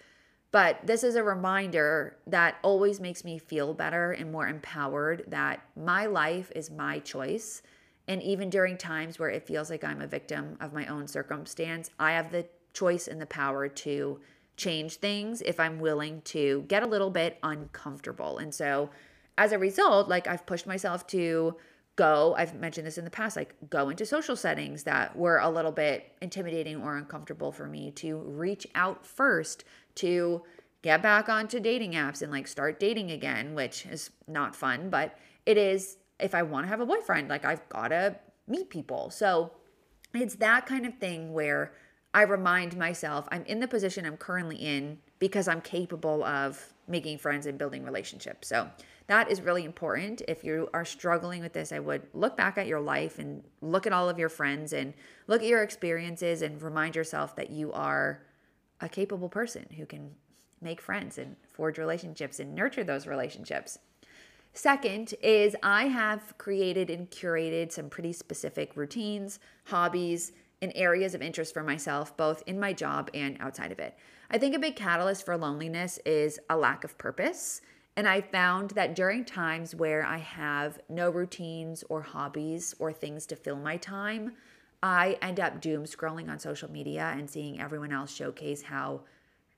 But 0.54 0.86
this 0.86 1.04
is 1.04 1.16
a 1.16 1.24
reminder 1.24 2.16
that 2.28 2.58
always 2.62 3.00
makes 3.00 3.26
me 3.26 3.40
feel 3.40 3.74
better 3.74 4.12
and 4.12 4.32
more 4.32 4.48
empowered 4.48 5.24
that 5.30 5.66
my 5.76 6.06
life 6.06 6.52
is 6.56 6.70
my 6.70 7.00
choice. 7.00 7.64
And 8.08 8.22
even 8.22 8.52
during 8.52 8.78
times 8.78 9.18
where 9.18 9.32
it 9.32 9.48
feels 9.48 9.72
like 9.72 9.84
I'm 9.84 10.00
a 10.00 10.06
victim 10.06 10.56
of 10.62 10.72
my 10.72 10.86
own 10.86 11.08
circumstance, 11.08 11.90
I 12.00 12.12
have 12.12 12.32
the 12.32 12.46
choice 12.72 13.08
and 13.08 13.20
the 13.20 13.26
power 13.26 13.68
to 13.68 14.20
change 14.56 14.98
things 14.98 15.42
if 15.42 15.60
I'm 15.60 15.80
willing 15.80 16.22
to 16.26 16.66
get 16.68 16.84
a 16.84 16.88
little 16.88 17.10
bit 17.10 17.40
uncomfortable. 17.42 18.38
And 18.38 18.54
so 18.54 18.92
as 19.40 19.54
a 19.54 19.58
result, 19.58 20.08
like 20.08 20.28
I've 20.28 20.46
pushed 20.46 20.68
myself 20.68 21.08
to 21.08 21.58
go, 21.96 22.36
I've 22.38 22.54
mentioned 22.54 22.86
this 22.86 23.00
in 23.00 23.06
the 23.06 23.12
past, 23.12 23.36
like 23.36 23.56
go 23.72 23.90
into 23.90 24.06
social 24.06 24.36
settings 24.36 24.84
that 24.84 25.16
were 25.16 25.40
a 25.40 25.50
little 25.50 25.72
bit 25.72 26.12
intimidating 26.22 26.82
or 26.84 26.98
uncomfortable 26.98 27.52
for 27.52 27.68
me 27.68 27.90
to 27.92 28.18
reach 28.18 28.68
out 28.76 29.04
first 29.04 29.64
to 29.96 30.44
get 30.82 31.02
back 31.02 31.30
onto 31.30 31.60
dating 31.60 31.94
apps 31.94 32.22
and 32.22 32.32
like 32.32 32.48
start 32.48 32.80
dating 32.80 33.12
again, 33.12 33.56
which 33.56 33.86
is 33.86 34.12
not 34.28 34.56
fun, 34.56 34.90
but 34.90 35.18
it 35.46 35.58
is 35.58 35.98
if 36.20 36.36
I 36.36 36.44
want 36.44 36.66
to 36.66 36.70
have 36.70 36.80
a 36.80 36.86
boyfriend, 36.86 37.30
like 37.30 37.46
I've 37.46 37.68
got 37.70 37.90
to 37.90 38.16
meet 38.48 38.70
people. 38.70 39.10
So 39.10 39.52
it's 40.14 40.36
that 40.36 40.66
kind 40.66 40.86
of 40.86 40.98
thing 40.98 41.34
where 41.34 41.74
I 42.14 42.24
remind 42.24 42.78
myself 42.78 43.28
I'm 43.32 43.44
in 43.46 43.60
the 43.60 43.68
position 43.68 44.06
I'm 44.06 44.18
currently 44.18 44.58
in 44.58 45.00
because 45.20 45.48
I'm 45.48 45.62
capable 45.62 46.24
of 46.24 46.74
making 46.88 47.18
friends 47.18 47.46
and 47.46 47.58
building 47.58 47.84
relationships. 47.84 48.48
So 48.48 48.70
that 49.08 49.32
is 49.32 49.42
really 49.42 49.64
important. 49.64 50.22
If 50.28 50.44
you 50.44 50.70
are 50.74 50.86
struggling 50.86 51.42
with 51.42 51.54
this, 51.54 51.72
I 51.72 51.80
would 51.80 52.04
look 52.14 52.38
back 52.38 52.58
at 52.58 52.68
your 52.68 52.80
life 52.80 53.20
and 53.20 53.44
look 53.62 53.88
at 53.88 53.94
all 53.94 54.10
of 54.10 54.20
your 54.20 54.30
friends 54.30 54.74
and 54.74 54.94
look 55.28 55.42
at 55.42 55.48
your 55.48 55.64
experiences 55.64 56.42
and 56.42 56.62
remind 56.62 56.96
yourself 56.96 57.36
that 57.38 57.50
you 57.50 57.72
are 57.74 58.22
a 58.84 58.90
capable 58.90 59.30
person 59.30 59.66
who 59.78 59.86
can 59.86 60.12
make 60.62 60.82
friends 60.82 61.18
and 61.18 61.36
forge 61.50 61.78
relationships 61.78 62.40
and 62.40 62.54
nurture 62.54 62.84
those 62.84 63.08
relationships. 63.08 63.80
Second 64.54 65.16
is 65.24 65.56
I 65.64 65.86
have 65.86 66.38
created 66.38 66.90
and 66.90 67.10
curated 67.10 67.72
some 67.72 67.90
pretty 67.90 68.14
specific 68.14 68.76
routines, 68.76 69.40
hobbies, 69.66 70.34
and 70.62 70.72
areas 70.76 71.16
of 71.16 71.22
interest 71.22 71.54
for 71.54 71.64
myself, 71.64 72.16
both 72.16 72.44
in 72.46 72.60
my 72.60 72.72
job 72.72 73.10
and 73.14 73.38
outside 73.40 73.72
of 73.72 73.80
it. 73.80 73.98
I 74.30 74.38
think 74.38 74.54
a 74.54 74.60
big 74.60 74.76
catalyst 74.76 75.26
for 75.26 75.36
loneliness 75.38 75.98
is 76.06 76.40
a 76.50 76.58
lack 76.58 76.84
of 76.84 76.98
purpose. 76.98 77.62
And 77.96 78.08
I 78.08 78.22
found 78.22 78.72
that 78.72 78.96
during 78.96 79.24
times 79.24 79.76
where 79.76 80.06
I 80.06 80.18
have 80.18 80.80
no 80.90 81.10
routines 81.10 81.84
or 81.90 82.02
hobbies 82.02 82.76
or 82.80 82.92
things 82.92 83.26
to 83.28 83.36
fill 83.36 83.58
my 83.58 83.78
time, 83.78 84.34
I 84.84 85.18
end 85.22 85.40
up 85.40 85.62
doom 85.62 85.86
scrolling 85.86 86.30
on 86.30 86.40
social 86.40 86.70
media 86.70 87.14
and 87.16 87.30
seeing 87.30 87.62
everyone 87.62 87.94
else 87.94 88.14
showcase 88.14 88.62
how 88.62 89.04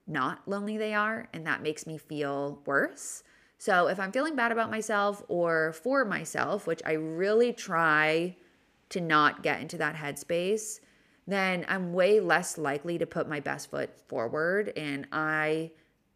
not 0.05 0.47
lonely 0.47 0.77
they 0.77 0.93
are. 0.93 1.27
And 1.33 1.47
that 1.47 1.63
makes 1.63 1.87
me 1.87 1.97
feel 1.97 2.61
worse. 2.65 3.23
So 3.57 3.87
if 3.87 3.99
I'm 3.99 4.11
feeling 4.11 4.35
bad 4.35 4.51
about 4.51 4.69
myself 4.69 5.23
or 5.27 5.73
for 5.73 6.05
myself, 6.05 6.67
which 6.67 6.81
I 6.85 6.91
really 6.93 7.53
try 7.53 8.35
to 8.89 9.01
not 9.01 9.41
get 9.41 9.61
into 9.61 9.79
that 9.79 9.95
headspace, 9.95 10.79
then 11.25 11.65
I'm 11.67 11.91
way 11.91 12.19
less 12.19 12.59
likely 12.59 12.99
to 12.99 13.07
put 13.07 13.27
my 13.27 13.39
best 13.39 13.71
foot 13.71 13.89
forward. 14.07 14.73
And 14.77 15.07
I 15.11 15.71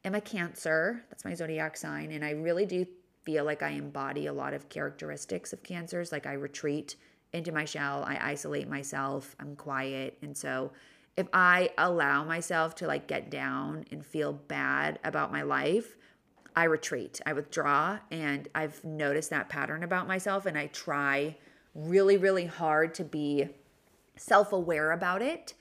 am 0.05 0.13
a 0.13 0.21
Cancer, 0.21 1.03
that's 1.09 1.25
my 1.25 1.33
zodiac 1.33 1.77
sign. 1.77 2.11
And 2.11 2.23
I 2.23 2.31
really 2.31 2.67
do 2.67 2.85
feel 3.23 3.43
like 3.43 3.63
I 3.63 3.69
embody 3.69 4.27
a 4.27 4.33
lot 4.33 4.53
of 4.53 4.69
characteristics 4.69 5.51
of 5.51 5.63
Cancers. 5.63 6.11
Like 6.11 6.27
I 6.27 6.33
retreat 6.33 6.95
into 7.33 7.51
my 7.51 7.65
shell, 7.65 8.03
I 8.07 8.17
isolate 8.21 8.67
myself, 8.67 9.35
I'm 9.39 9.55
quiet. 9.55 10.17
And 10.21 10.35
so 10.35 10.71
if 11.15 11.27
I 11.33 11.71
allow 11.77 12.23
myself 12.23 12.75
to 12.75 12.87
like 12.87 13.07
get 13.07 13.29
down 13.29 13.85
and 13.91 14.05
feel 14.05 14.33
bad 14.33 14.99
about 15.03 15.31
my 15.31 15.41
life, 15.41 15.97
I 16.55 16.63
retreat, 16.63 17.21
I 17.25 17.33
withdraw. 17.33 17.99
And 18.09 18.47
I've 18.55 18.83
noticed 18.83 19.29
that 19.29 19.49
pattern 19.49 19.83
about 19.83 20.07
myself. 20.07 20.45
And 20.45 20.57
I 20.57 20.67
try 20.67 21.37
really, 21.75 22.17
really 22.17 22.45
hard 22.45 22.93
to 22.95 23.03
be 23.03 23.49
self 24.15 24.51
aware 24.51 24.91
about 24.91 25.21
it. 25.21 25.53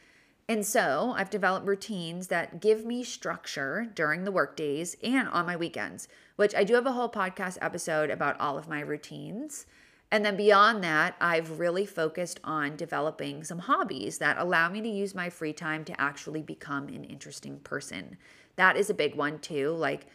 And 0.49 0.65
so 0.65 1.13
I've 1.15 1.29
developed 1.29 1.67
routines 1.67 2.29
that 2.29 2.61
give 2.61 2.87
me 2.87 3.05
structure 3.05 3.87
during 3.95 4.25
the 4.25 4.33
work 4.33 4.57
days 4.57 4.97
and 5.03 5.29
on 5.29 5.45
my 5.45 5.57
weekends, 5.57 6.09
which 6.37 6.55
I 6.55 6.65
do 6.65 6.75
have 6.75 6.87
a 6.87 6.93
whole 6.93 7.11
podcast 7.11 7.59
episode 7.61 8.11
about 8.11 8.41
all 8.41 8.57
of 8.57 8.69
my 8.69 8.81
routines. 8.81 9.67
And 10.11 10.25
then 10.25 10.37
beyond 10.37 10.83
that, 10.85 11.17
I've 11.21 11.59
really 11.59 11.85
focused 11.85 12.41
on 12.43 12.77
developing 12.77 13.45
some 13.45 13.59
hobbies 13.59 14.19
that 14.19 14.39
allow 14.39 14.71
me 14.71 14.81
to 14.81 14.89
use 14.89 15.15
my 15.15 15.29
free 15.29 15.53
time 15.53 15.85
to 15.85 16.01
actually 16.01 16.43
become 16.43 16.89
an 16.89 17.05
interesting 17.05 17.59
person. 17.61 18.17
That 18.57 18.77
is 18.77 18.89
a 18.89 18.95
big 18.95 19.15
one 19.15 19.39
too. 19.39 19.71
Like, 19.73 20.07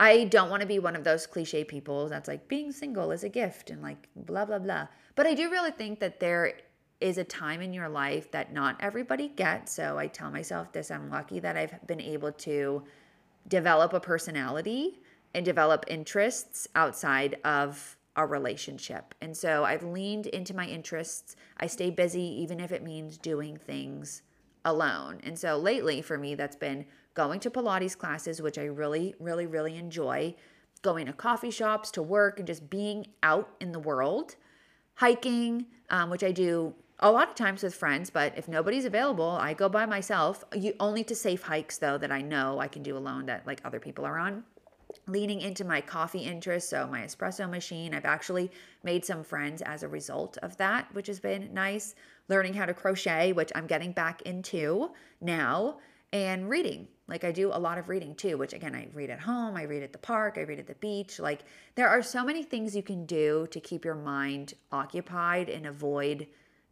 I 0.00 0.24
don't 0.24 0.48
want 0.48 0.62
to 0.62 0.66
be 0.66 0.78
one 0.78 0.96
of 0.96 1.04
those 1.04 1.26
cliche 1.26 1.64
people 1.64 2.08
that's 2.08 2.28
like 2.28 2.48
being 2.48 2.72
single 2.72 3.12
is 3.12 3.24
a 3.24 3.28
gift 3.28 3.70
and 3.70 3.82
like 3.82 4.08
blah, 4.16 4.46
blah, 4.46 4.58
blah. 4.58 4.88
But 5.14 5.26
I 5.26 5.34
do 5.34 5.50
really 5.50 5.70
think 5.70 6.00
that 6.00 6.18
there 6.18 6.54
is 7.00 7.18
a 7.18 7.24
time 7.24 7.60
in 7.60 7.74
your 7.74 7.88
life 7.88 8.30
that 8.30 8.52
not 8.52 8.76
everybody 8.80 9.28
gets. 9.28 9.72
So 9.72 9.98
I 9.98 10.06
tell 10.06 10.30
myself 10.30 10.72
this 10.72 10.90
I'm 10.90 11.10
lucky 11.10 11.40
that 11.40 11.56
I've 11.56 11.86
been 11.86 12.00
able 12.00 12.32
to 12.32 12.82
develop 13.48 13.92
a 13.92 14.00
personality 14.00 15.00
and 15.34 15.44
develop 15.44 15.84
interests 15.88 16.68
outside 16.74 17.36
of 17.44 17.96
a 18.16 18.26
relationship. 18.26 19.14
And 19.20 19.36
so 19.36 19.64
I've 19.64 19.82
leaned 19.82 20.26
into 20.26 20.54
my 20.54 20.66
interests. 20.66 21.36
I 21.58 21.66
stay 21.66 21.90
busy, 21.90 22.22
even 22.22 22.60
if 22.60 22.72
it 22.72 22.82
means 22.82 23.16
doing 23.18 23.56
things 23.56 24.22
alone. 24.64 25.20
And 25.22 25.38
so 25.38 25.56
lately 25.56 26.02
for 26.02 26.18
me, 26.18 26.34
that's 26.34 26.56
been 26.56 26.84
going 27.14 27.40
to 27.40 27.50
Pilates 27.50 27.96
classes, 27.96 28.42
which 28.42 28.58
I 28.58 28.64
really, 28.64 29.14
really, 29.18 29.46
really 29.46 29.76
enjoy, 29.76 30.34
going 30.82 31.06
to 31.06 31.12
coffee 31.12 31.50
shops, 31.50 31.90
to 31.92 32.02
work, 32.02 32.38
and 32.38 32.46
just 32.46 32.68
being 32.68 33.06
out 33.22 33.48
in 33.60 33.72
the 33.72 33.78
world, 33.78 34.36
hiking, 34.94 35.66
um, 35.90 36.10
which 36.10 36.24
I 36.24 36.32
do 36.32 36.74
a 37.02 37.10
lot 37.10 37.28
of 37.28 37.34
times 37.34 37.64
with 37.64 37.74
friends, 37.74 38.10
but 38.10 38.32
if 38.38 38.46
nobody's 38.46 38.84
available, 38.84 39.30
I 39.30 39.54
go 39.54 39.68
by 39.68 39.86
myself. 39.86 40.44
You 40.54 40.74
only 40.78 41.02
to 41.04 41.16
safe 41.16 41.42
hikes 41.42 41.78
though 41.78 41.98
that 41.98 42.12
I 42.12 42.22
know 42.22 42.60
I 42.60 42.68
can 42.68 42.82
do 42.84 42.96
alone 42.96 43.26
that 43.26 43.44
like 43.46 43.60
other 43.64 43.80
people 43.80 44.04
are 44.04 44.18
on. 44.18 44.44
Leaning 45.06 45.40
into 45.40 45.64
my 45.64 45.80
coffee 45.80 46.20
interest, 46.20 46.68
so 46.68 46.86
my 46.86 47.02
espresso 47.02 47.48
machine. 47.48 47.94
I've 47.94 48.04
actually 48.04 48.50
made 48.82 49.04
some 49.04 49.24
friends 49.24 49.62
as 49.62 49.82
a 49.82 49.88
result 49.88 50.38
of 50.42 50.56
that, 50.58 50.92
which 50.94 51.06
has 51.06 51.20
been 51.20 51.52
nice. 51.52 51.94
Learning 52.28 52.54
how 52.54 52.66
to 52.66 52.74
crochet, 52.74 53.32
which 53.32 53.52
I'm 53.54 53.66
getting 53.66 53.92
back 53.92 54.22
into 54.22 54.90
now, 55.20 55.78
and 56.12 56.48
reading. 56.48 56.88
Like 57.08 57.24
I 57.24 57.32
do 57.32 57.50
a 57.52 57.58
lot 57.58 57.78
of 57.78 57.88
reading 57.88 58.14
too, 58.14 58.38
which 58.38 58.52
again, 58.52 58.74
I 58.74 58.88
read 58.94 59.10
at 59.10 59.20
home, 59.20 59.56
I 59.56 59.64
read 59.64 59.82
at 59.82 59.92
the 59.92 59.98
park, 59.98 60.36
I 60.38 60.42
read 60.42 60.60
at 60.60 60.66
the 60.66 60.74
beach. 60.74 61.18
Like 61.18 61.40
there 61.74 61.88
are 61.88 62.02
so 62.02 62.24
many 62.24 62.42
things 62.42 62.76
you 62.76 62.82
can 62.82 63.06
do 63.06 63.46
to 63.50 63.60
keep 63.60 63.84
your 63.84 63.94
mind 63.94 64.54
occupied 64.70 65.48
and 65.48 65.66
avoid 65.66 66.26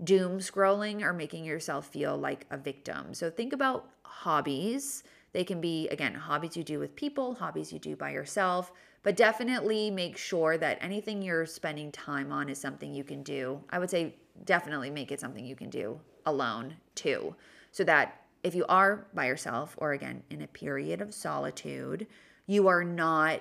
doom 0.05 0.39
scrolling 0.39 1.03
or 1.03 1.13
making 1.13 1.45
yourself 1.45 1.89
feel 1.89 2.17
like 2.17 2.47
a 2.51 2.57
victim. 2.57 3.13
So 3.13 3.31
think 3.31 3.53
about 3.53 3.91
hobbies. 4.03 5.03
They 5.33 5.45
can 5.45 5.61
be, 5.61 5.89
again, 5.89 6.15
hobbies 6.15 6.57
you 6.57 6.65
do 6.65 6.79
with 6.79 6.97
people, 6.97 7.35
hobbies 7.35 7.73
you 7.73 7.79
do 7.79 7.97
by 7.97 8.11
yourself, 8.11 8.73
but 9.03 9.17
definitely 9.17 9.91
make 9.91 10.17
sure 10.17 10.59
that 10.59 10.79
anything 10.81 11.23
you're 11.23 11.47
spending 11.47 11.93
time 11.93 12.33
on 12.33 12.49
is 12.49 12.59
something 12.59 12.93
you 12.93 13.05
can 13.05 13.23
do. 13.23 13.61
I 13.71 13.79
would 13.79 13.91
say 13.91 14.17
definitely 14.45 14.91
make 14.91 15.13
it 15.13 15.21
something 15.21 15.45
you 15.45 15.57
can 15.57 15.71
do 15.71 16.01
alone 16.27 16.75
too, 16.95 17.35
so 17.71 17.85
that 17.85 18.23
if 18.43 18.55
you 18.55 18.65
are 18.69 19.07
by 19.15 19.27
yourself 19.27 19.75
or 19.79 19.93
again 19.93 20.23
in 20.31 20.43
a 20.43 20.47
period 20.49 21.01
of 21.01 21.15
solitude, 21.15 22.07
you 22.47 22.69
are 22.69 22.85
not 22.85 23.41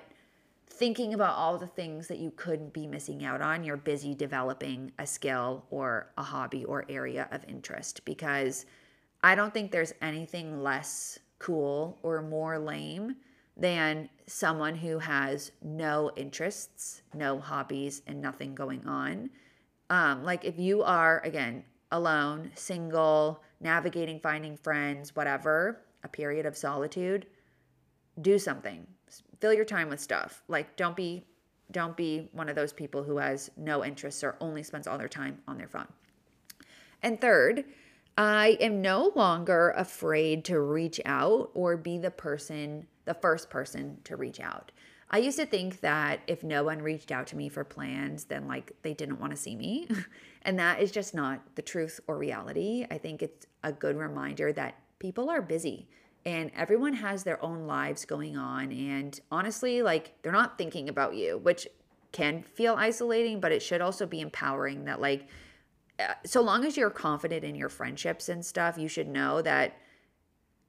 thinking 0.68 1.14
about 1.14 1.36
all 1.36 1.58
the 1.58 1.68
things 1.68 2.08
that 2.08 2.20
you 2.20 2.32
could 2.36 2.72
be 2.72 2.86
missing 2.86 3.26
out 3.26 3.42
on. 3.42 3.64
You're 3.64 3.78
busy 3.78 4.14
developing 4.14 4.92
a 5.00 5.08
skill 5.08 5.66
or 5.72 6.12
a 6.18 6.24
hobby 6.24 6.64
or 6.66 6.86
area 6.88 7.28
of 7.32 7.44
interest 7.48 8.06
because 8.06 8.66
I 9.24 9.36
don't 9.36 9.54
think 9.54 9.72
there's 9.72 9.94
anything 10.02 10.62
less 10.62 11.20
cool 11.40 11.98
or 12.04 12.22
more 12.22 12.60
lame 12.60 13.16
than 13.58 14.10
someone 14.28 14.76
who 14.76 15.00
has 15.00 15.52
no 15.62 16.12
interests, 16.16 17.02
no 17.14 17.40
hobbies, 17.40 18.02
and 18.08 18.22
nothing 18.22 18.56
going 18.56 18.86
on. 18.88 19.30
Um, 19.90 20.24
like 20.24 20.46
if 20.46 20.58
you 20.60 20.84
are, 20.84 21.22
again, 21.26 21.64
alone, 21.92 22.52
single, 22.56 23.42
navigating, 23.60 24.20
finding 24.20 24.56
friends, 24.56 25.16
whatever, 25.16 25.82
a 26.04 26.08
period 26.08 26.46
of 26.46 26.56
solitude, 26.56 27.26
do 28.22 28.38
something 28.38 28.86
fill 29.40 29.54
your 29.54 29.66
time 29.66 29.90
with 29.90 30.00
stuff. 30.00 30.44
Like 30.48 30.76
don't 30.76 30.96
be 30.96 31.26
don't 31.72 31.96
be 31.96 32.30
one 32.32 32.50
of 32.50 32.56
those 32.56 32.74
people 32.74 33.04
who 33.04 33.18
has 33.18 33.52
no 33.56 33.86
interests 33.86 34.24
or 34.24 34.36
only 34.42 34.64
spends 34.64 34.88
all 34.88 34.98
their 34.98 35.08
time 35.08 35.38
on 35.48 35.58
their 35.58 35.68
phone. 35.68 35.88
And 37.04 37.22
third, 37.22 37.64
I 38.20 38.58
am 38.60 38.82
no 38.82 39.14
longer 39.16 39.74
afraid 39.78 40.44
to 40.46 40.60
reach 40.60 41.00
out 41.06 41.52
or 41.54 41.78
be 41.78 41.98
the 41.98 42.12
person, 42.12 42.86
the 43.06 43.14
first 43.14 43.50
person 43.50 44.00
to 44.04 44.18
reach 44.18 44.42
out. 44.42 44.74
I 45.10 45.20
used 45.20 45.40
to 45.40 45.46
think 45.46 45.80
that 45.80 46.20
if 46.28 46.44
no 46.44 46.66
one 46.66 46.82
reached 46.82 47.14
out 47.14 47.28
to 47.28 47.38
me 47.38 47.48
for 47.48 47.64
plans, 47.64 48.26
then 48.26 48.46
like 48.46 48.74
they 48.82 48.94
didn't 48.94 49.22
want 49.22 49.32
to 49.32 49.38
see 49.38 49.56
me. 49.56 49.88
and 50.42 50.60
that 50.60 50.82
is 50.82 50.92
just 50.92 51.16
not 51.16 51.40
the 51.56 51.62
truth 51.62 52.02
or 52.08 52.18
reality. 52.18 52.86
I 52.92 52.98
think 52.98 53.24
it's 53.24 53.48
a 53.64 53.72
good 53.72 53.96
reminder 53.96 54.52
that 54.52 54.76
people 55.00 55.30
are 55.30 55.42
busy 55.42 55.88
and 56.26 56.52
everyone 56.58 56.96
has 56.96 57.24
their 57.24 57.42
own 57.42 57.68
lives 57.68 58.04
going 58.04 58.36
on 58.36 58.74
and 58.74 59.18
honestly 59.32 59.82
like 59.82 60.22
they're 60.22 60.34
not 60.34 60.58
thinking 60.58 60.90
about 60.90 61.16
you 61.16 61.38
which 61.38 61.66
can 62.12 62.44
feel 62.44 62.76
isolating 62.76 63.40
but 63.40 63.54
it 63.54 63.62
should 63.62 63.80
also 63.80 64.06
be 64.06 64.20
empowering 64.20 64.84
that 64.84 65.00
like 65.00 65.30
so 66.26 66.42
long 66.42 66.66
as 66.66 66.78
you're 66.78 66.90
confident 66.90 67.44
in 67.44 67.56
your 67.56 67.70
friendships 67.70 68.30
and 68.30 68.46
stuff 68.46 68.78
you 68.78 68.88
should 68.88 69.08
know 69.08 69.42
that 69.42 69.78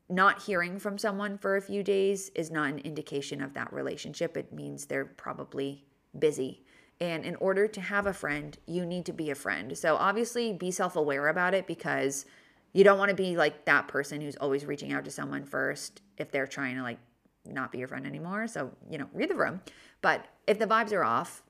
not 0.09 0.43
hearing 0.43 0.79
from 0.79 0.99
someone 0.99 1.39
for 1.39 1.57
a 1.57 1.63
few 1.63 1.83
days 1.83 2.31
is 2.35 2.51
not 2.51 2.71
an 2.71 2.79
indication 2.81 3.41
of 3.41 3.55
that 3.55 3.73
relationship 3.73 4.37
it 4.37 4.53
means 4.53 4.87
they're 4.87 5.05
probably 5.05 5.85
busy 6.19 6.65
and 7.01 7.25
in 7.25 7.37
order 7.37 7.67
to 7.67 7.81
have 7.81 8.07
a 8.07 8.13
friend 8.13 8.59
you 8.67 8.85
need 8.85 9.07
to 9.07 9.13
be 9.13 9.31
a 9.31 9.35
friend 9.35 9.77
so 9.77 9.97
obviously 9.97 10.53
be 10.53 10.71
self-aware 10.71 11.29
about 11.29 11.55
it 11.55 11.67
because 11.67 12.27
you 12.73 12.85
don't 12.85 12.99
want 12.99 13.11
to 13.11 13.17
be 13.17 13.37
like 13.37 13.65
that 13.65 13.89
person 13.89 14.21
who's 14.21 14.37
always 14.37 14.65
reaching 14.65 14.93
out 14.93 15.05
to 15.05 15.11
someone 15.11 15.45
first 15.45 16.03
if 16.19 16.31
they're 16.31 16.47
trying 16.47 16.77
to 16.77 16.83
like 16.83 16.99
not 17.47 17.73
be 17.73 17.79
your 17.79 17.89
friend 17.89 18.07
anymore. 18.07 18.47
So, 18.47 18.71
you 18.89 18.99
know, 18.99 19.09
read 19.13 19.31
the 19.31 19.35
room. 19.35 19.61
But 20.03 20.27
if 20.47 20.59
the 20.59 20.67
vibes 20.67 20.93
are 20.93 21.05
off, 21.05 21.43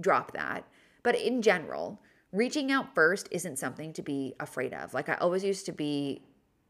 drop 0.00 0.32
that. 0.32 0.64
But 1.02 1.16
in 1.16 1.42
general, 1.42 2.00
reaching 2.32 2.70
out 2.70 2.94
first 2.94 3.28
isn't 3.30 3.58
something 3.58 3.92
to 3.94 4.02
be 4.02 4.34
afraid 4.40 4.74
of. 4.74 4.94
Like 4.94 5.08
I 5.08 5.14
always 5.14 5.44
used 5.44 5.66
to 5.66 5.72
be 5.72 6.22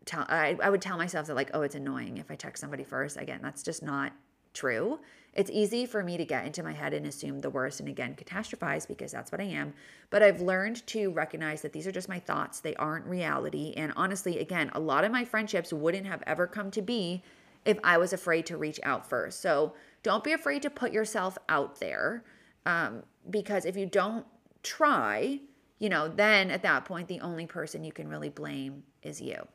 tell 0.04 0.24
I, 0.28 0.56
I 0.62 0.70
would 0.70 0.82
tell 0.82 0.96
myself 0.96 1.26
that 1.26 1.34
like, 1.34 1.50
oh, 1.54 1.62
it's 1.62 1.74
annoying 1.74 2.18
if 2.18 2.30
I 2.30 2.34
text 2.34 2.60
somebody 2.60 2.84
first. 2.84 3.16
Again, 3.16 3.40
that's 3.42 3.62
just 3.62 3.82
not 3.82 4.12
true. 4.54 4.98
It's 5.34 5.50
easy 5.50 5.86
for 5.86 6.02
me 6.02 6.16
to 6.16 6.24
get 6.24 6.46
into 6.46 6.62
my 6.62 6.72
head 6.72 6.94
and 6.94 7.06
assume 7.06 7.40
the 7.40 7.50
worst 7.50 7.80
and 7.80 7.88
again 7.88 8.16
catastrophize 8.16 8.88
because 8.88 9.12
that's 9.12 9.30
what 9.30 9.40
I 9.40 9.44
am. 9.44 9.74
But 10.10 10.22
I've 10.22 10.40
learned 10.40 10.84
to 10.88 11.10
recognize 11.10 11.62
that 11.62 11.72
these 11.72 11.86
are 11.86 11.92
just 11.92 12.08
my 12.08 12.18
thoughts, 12.18 12.60
they 12.60 12.74
aren't 12.76 13.06
reality. 13.06 13.74
And 13.76 13.92
honestly, 13.94 14.40
again, 14.40 14.70
a 14.74 14.80
lot 14.80 15.04
of 15.04 15.12
my 15.12 15.24
friendships 15.24 15.72
wouldn't 15.72 16.06
have 16.06 16.22
ever 16.26 16.46
come 16.46 16.70
to 16.72 16.82
be 16.82 17.22
if 17.64 17.78
I 17.84 17.98
was 17.98 18.12
afraid 18.12 18.46
to 18.46 18.56
reach 18.56 18.80
out 18.82 19.08
first. 19.08 19.40
So 19.40 19.74
don't 20.02 20.24
be 20.24 20.32
afraid 20.32 20.62
to 20.62 20.70
put 20.70 20.92
yourself 20.92 21.36
out 21.48 21.78
there 21.78 22.24
um, 22.66 23.02
because 23.30 23.64
if 23.64 23.76
you 23.76 23.86
don't 23.86 24.24
try, 24.62 25.40
you 25.78 25.88
know, 25.88 26.08
then 26.08 26.50
at 26.50 26.62
that 26.62 26.84
point, 26.84 27.08
the 27.08 27.20
only 27.20 27.46
person 27.46 27.84
you 27.84 27.92
can 27.92 28.08
really 28.08 28.30
blame 28.30 28.82
is 29.02 29.20
you. 29.20 29.46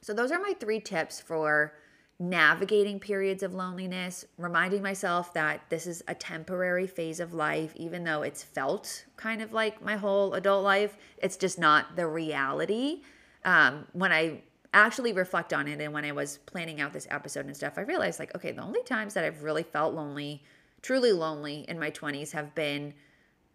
So, 0.00 0.12
those 0.12 0.30
are 0.30 0.40
my 0.40 0.54
three 0.58 0.80
tips 0.80 1.20
for 1.20 1.74
navigating 2.18 2.98
periods 2.98 3.42
of 3.42 3.52
loneliness, 3.52 4.24
reminding 4.38 4.82
myself 4.82 5.34
that 5.34 5.60
this 5.68 5.86
is 5.86 6.02
a 6.08 6.14
temporary 6.14 6.86
phase 6.86 7.20
of 7.20 7.34
life, 7.34 7.72
even 7.76 8.04
though 8.04 8.22
it's 8.22 8.42
felt 8.42 9.04
kind 9.16 9.42
of 9.42 9.52
like 9.52 9.82
my 9.82 9.96
whole 9.96 10.34
adult 10.34 10.64
life. 10.64 10.96
It's 11.18 11.36
just 11.36 11.58
not 11.58 11.96
the 11.96 12.06
reality. 12.06 13.02
Um, 13.44 13.86
when 13.92 14.12
I 14.12 14.42
actually 14.72 15.12
reflect 15.12 15.52
on 15.52 15.68
it 15.68 15.80
and 15.80 15.92
when 15.92 16.04
I 16.04 16.12
was 16.12 16.38
planning 16.46 16.80
out 16.80 16.92
this 16.92 17.06
episode 17.10 17.46
and 17.46 17.56
stuff, 17.56 17.74
I 17.76 17.82
realized 17.82 18.18
like, 18.18 18.34
okay, 18.34 18.52
the 18.52 18.62
only 18.62 18.82
times 18.84 19.14
that 19.14 19.24
I've 19.24 19.42
really 19.42 19.62
felt 19.62 19.94
lonely, 19.94 20.42
truly 20.82 21.12
lonely 21.12 21.64
in 21.68 21.78
my 21.78 21.90
20s 21.90 22.32
have 22.32 22.54
been 22.54 22.94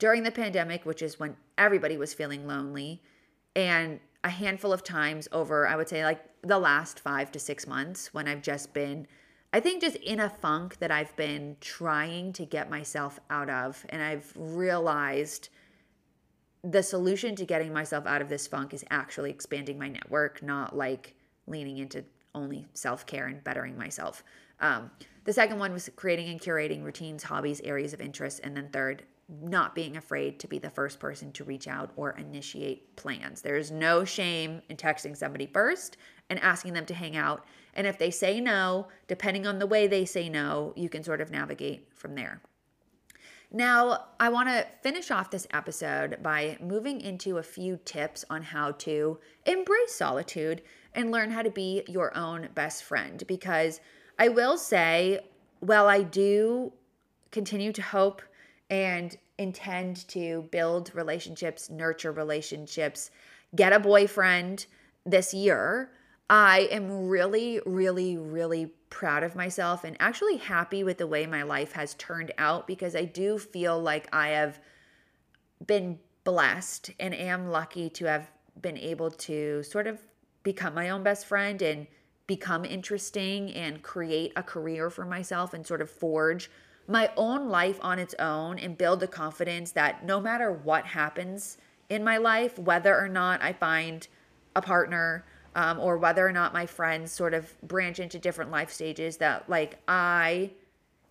during 0.01 0.23
the 0.23 0.31
pandemic, 0.31 0.83
which 0.83 1.03
is 1.03 1.19
when 1.19 1.37
everybody 1.59 1.95
was 1.95 2.11
feeling 2.11 2.47
lonely, 2.47 3.03
and 3.55 3.99
a 4.23 4.29
handful 4.29 4.73
of 4.73 4.83
times 4.83 5.27
over, 5.31 5.67
I 5.67 5.75
would 5.75 5.87
say, 5.87 6.03
like 6.03 6.25
the 6.41 6.57
last 6.57 6.99
five 6.99 7.31
to 7.33 7.39
six 7.39 7.67
months 7.67 8.11
when 8.11 8.27
I've 8.27 8.41
just 8.41 8.73
been, 8.73 9.05
I 9.53 9.59
think, 9.59 9.79
just 9.79 9.97
in 9.97 10.19
a 10.19 10.27
funk 10.27 10.79
that 10.79 10.89
I've 10.89 11.15
been 11.17 11.55
trying 11.61 12.33
to 12.33 12.45
get 12.45 12.67
myself 12.67 13.19
out 13.29 13.51
of. 13.51 13.85
And 13.89 14.01
I've 14.01 14.33
realized 14.35 15.49
the 16.63 16.81
solution 16.81 17.35
to 17.35 17.45
getting 17.45 17.71
myself 17.71 18.07
out 18.07 18.23
of 18.23 18.29
this 18.29 18.47
funk 18.47 18.73
is 18.73 18.83
actually 18.89 19.29
expanding 19.29 19.77
my 19.77 19.87
network, 19.87 20.41
not 20.41 20.75
like 20.75 21.13
leaning 21.45 21.77
into 21.77 22.03
only 22.33 22.65
self 22.73 23.05
care 23.05 23.27
and 23.27 23.43
bettering 23.43 23.77
myself. 23.77 24.23
Um, 24.61 24.89
the 25.25 25.33
second 25.33 25.59
one 25.59 25.73
was 25.73 25.91
creating 25.95 26.29
and 26.29 26.41
curating 26.41 26.83
routines, 26.83 27.21
hobbies, 27.21 27.61
areas 27.61 27.93
of 27.93 28.01
interest. 28.01 28.39
And 28.43 28.57
then 28.57 28.69
third, 28.73 29.03
not 29.41 29.73
being 29.73 29.97
afraid 29.97 30.39
to 30.39 30.47
be 30.47 30.59
the 30.59 30.69
first 30.69 30.99
person 30.99 31.31
to 31.31 31.43
reach 31.43 31.67
out 31.67 31.91
or 31.95 32.11
initiate 32.11 32.95
plans. 32.95 33.41
There's 33.41 33.71
no 33.71 34.03
shame 34.03 34.61
in 34.69 34.77
texting 34.77 35.15
somebody 35.15 35.45
first 35.45 35.97
and 36.29 36.39
asking 36.39 36.73
them 36.73 36.85
to 36.87 36.93
hang 36.93 37.15
out. 37.15 37.45
And 37.73 37.87
if 37.87 37.97
they 37.97 38.11
say 38.11 38.41
no, 38.41 38.87
depending 39.07 39.47
on 39.47 39.59
the 39.59 39.67
way 39.67 39.87
they 39.87 40.05
say 40.05 40.27
no, 40.27 40.73
you 40.75 40.89
can 40.89 41.03
sort 41.03 41.21
of 41.21 41.31
navigate 41.31 41.87
from 41.95 42.15
there. 42.15 42.41
Now, 43.53 44.05
I 44.19 44.29
want 44.29 44.47
to 44.47 44.65
finish 44.81 45.11
off 45.11 45.29
this 45.29 45.47
episode 45.51 46.23
by 46.23 46.57
moving 46.61 47.01
into 47.01 47.37
a 47.37 47.43
few 47.43 47.77
tips 47.83 48.23
on 48.29 48.43
how 48.43 48.71
to 48.71 49.19
embrace 49.45 49.93
solitude 49.93 50.61
and 50.93 51.11
learn 51.11 51.31
how 51.31 51.41
to 51.41 51.49
be 51.49 51.83
your 51.87 52.15
own 52.17 52.47
best 52.55 52.83
friend. 52.83 53.23
Because 53.27 53.81
I 54.17 54.29
will 54.29 54.57
say, 54.57 55.19
while 55.59 55.87
I 55.87 56.03
do 56.03 56.71
continue 57.31 57.73
to 57.73 57.81
hope 57.81 58.21
and 58.69 59.17
intend 59.37 60.07
to 60.09 60.47
build 60.51 60.93
relationships, 60.93 61.69
nurture 61.69 62.11
relationships, 62.11 63.11
get 63.55 63.73
a 63.73 63.79
boyfriend 63.79 64.65
this 65.05 65.33
year, 65.33 65.91
I 66.29 66.69
am 66.71 67.09
really, 67.09 67.59
really, 67.65 68.17
really 68.17 68.67
proud 68.89 69.23
of 69.23 69.35
myself 69.35 69.83
and 69.83 69.97
actually 69.99 70.37
happy 70.37 70.83
with 70.83 70.97
the 70.97 71.07
way 71.07 71.25
my 71.25 71.43
life 71.43 71.73
has 71.73 71.93
turned 71.95 72.31
out 72.37 72.67
because 72.67 72.95
I 72.95 73.03
do 73.03 73.37
feel 73.37 73.77
like 73.81 74.07
I 74.13 74.29
have 74.29 74.59
been 75.65 75.99
blessed 76.23 76.91
and 76.99 77.13
am 77.13 77.49
lucky 77.49 77.89
to 77.89 78.05
have 78.05 78.31
been 78.61 78.77
able 78.77 79.11
to 79.11 79.61
sort 79.63 79.87
of 79.87 79.99
become 80.43 80.73
my 80.73 80.89
own 80.89 81.03
best 81.03 81.25
friend 81.25 81.61
and 81.61 81.85
become 82.27 82.63
interesting 82.63 83.51
and 83.51 83.83
create 83.83 84.31
a 84.37 84.43
career 84.43 84.89
for 84.89 85.05
myself 85.05 85.53
and 85.53 85.67
sort 85.67 85.81
of 85.81 85.89
forge 85.89 86.49
my 86.87 87.09
own 87.15 87.49
life 87.49 87.79
on 87.81 87.99
its 87.99 88.15
own 88.19 88.59
and 88.59 88.77
build 88.77 88.99
the 88.99 89.07
confidence 89.07 89.71
that 89.71 90.05
no 90.05 90.19
matter 90.19 90.51
what 90.51 90.85
happens 90.85 91.57
in 91.89 92.03
my 92.03 92.17
life, 92.17 92.57
whether 92.57 92.97
or 92.97 93.07
not 93.07 93.41
I 93.43 93.53
find 93.53 94.07
a 94.55 94.61
partner 94.61 95.25
um, 95.55 95.79
or 95.79 95.97
whether 95.97 96.25
or 96.25 96.31
not 96.31 96.53
my 96.53 96.65
friends 96.65 97.11
sort 97.11 97.33
of 97.33 97.53
branch 97.61 97.99
into 97.99 98.19
different 98.19 98.51
life 98.51 98.71
stages, 98.71 99.17
that 99.17 99.49
like 99.49 99.79
I 99.87 100.51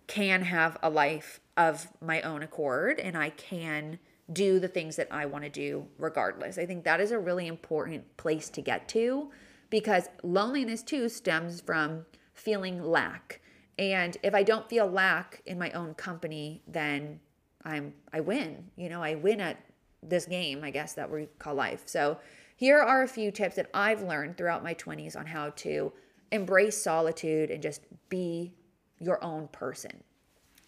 can 0.07 0.41
have 0.41 0.77
a 0.81 0.89
life 0.89 1.39
of 1.57 1.87
my 2.01 2.21
own 2.21 2.43
accord 2.43 2.99
and 2.99 3.17
I 3.17 3.29
can 3.29 3.99
do 4.31 4.59
the 4.59 4.67
things 4.67 4.95
that 4.95 5.07
I 5.11 5.25
want 5.25 5.43
to 5.43 5.49
do 5.49 5.87
regardless. 5.97 6.57
I 6.57 6.65
think 6.65 6.83
that 6.83 6.99
is 6.99 7.11
a 7.11 7.19
really 7.19 7.47
important 7.47 8.17
place 8.17 8.49
to 8.49 8.61
get 8.61 8.87
to 8.89 9.29
because 9.69 10.09
loneliness 10.23 10.83
too 10.83 11.09
stems 11.09 11.61
from 11.61 12.05
feeling 12.33 12.81
lack 12.81 13.40
and 13.81 14.17
if 14.23 14.35
I 14.35 14.43
don't 14.43 14.69
feel 14.69 14.87
lack 14.87 15.41
in 15.45 15.57
my 15.57 15.71
own 15.71 15.93
company, 15.95 16.61
then 16.67 17.19
I'm 17.65 17.93
I 18.13 18.19
win. 18.19 18.65
You 18.75 18.89
know, 18.89 19.01
I 19.01 19.15
win 19.15 19.41
at 19.41 19.57
this 20.03 20.25
game, 20.25 20.63
I 20.63 20.71
guess 20.71 20.93
that 20.93 21.09
we 21.09 21.27
call 21.39 21.55
life. 21.55 21.83
So 21.85 22.17
here 22.55 22.79
are 22.79 23.03
a 23.03 23.07
few 23.07 23.31
tips 23.31 23.55
that 23.55 23.69
I've 23.73 24.01
learned 24.01 24.37
throughout 24.37 24.63
my 24.63 24.73
20s 24.73 25.15
on 25.15 25.25
how 25.25 25.49
to 25.57 25.91
embrace 26.31 26.81
solitude 26.81 27.51
and 27.51 27.61
just 27.61 27.81
be 28.09 28.53
your 28.99 29.23
own 29.23 29.47
person. 29.49 30.03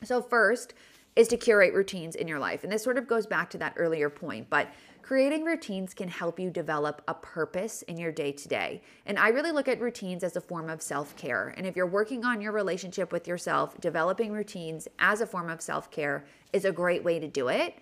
So 0.04 0.22
first 0.22 0.74
is 1.16 1.28
to 1.30 1.38
curate 1.38 1.74
routines 1.74 2.16
in 2.16 2.28
your 2.28 2.40
life. 2.40 2.64
And 2.64 2.72
this 2.72 2.84
sort 2.84 2.98
of 2.98 3.08
goes 3.08 3.28
back 3.28 3.50
to 3.52 3.58
that 3.60 3.74
earlier 3.78 4.10
point, 4.10 4.50
but 4.50 4.70
Creating 5.04 5.44
routines 5.44 5.94
can 5.94 6.08
help 6.08 6.40
you 6.40 6.50
develop 6.50 7.02
a 7.10 7.14
purpose 7.14 7.82
in 7.84 7.98
your 7.98 8.12
day 8.14 8.32
to 8.32 8.48
day. 8.48 8.82
And 9.06 9.20
I 9.20 9.28
really 9.28 9.52
look 9.52 9.68
at 9.68 9.82
routines 9.82 10.24
as 10.24 10.38
a 10.38 10.42
form 10.42 10.70
of 10.70 10.82
self 10.82 11.14
care. 11.18 11.54
And 11.58 11.68
if 11.68 11.76
you're 11.76 11.86
working 11.86 12.24
on 12.24 12.40
your 12.40 12.54
relationship 12.54 13.12
with 13.12 13.28
yourself, 13.28 13.80
developing 13.82 14.32
routines 14.32 14.88
as 15.00 15.20
a 15.20 15.28
form 15.28 15.50
of 15.50 15.62
self 15.62 15.92
care 15.92 16.24
is 16.54 16.64
a 16.64 16.72
great 16.72 17.04
way 17.04 17.20
to 17.20 17.28
do 17.28 17.50
it. 17.50 17.76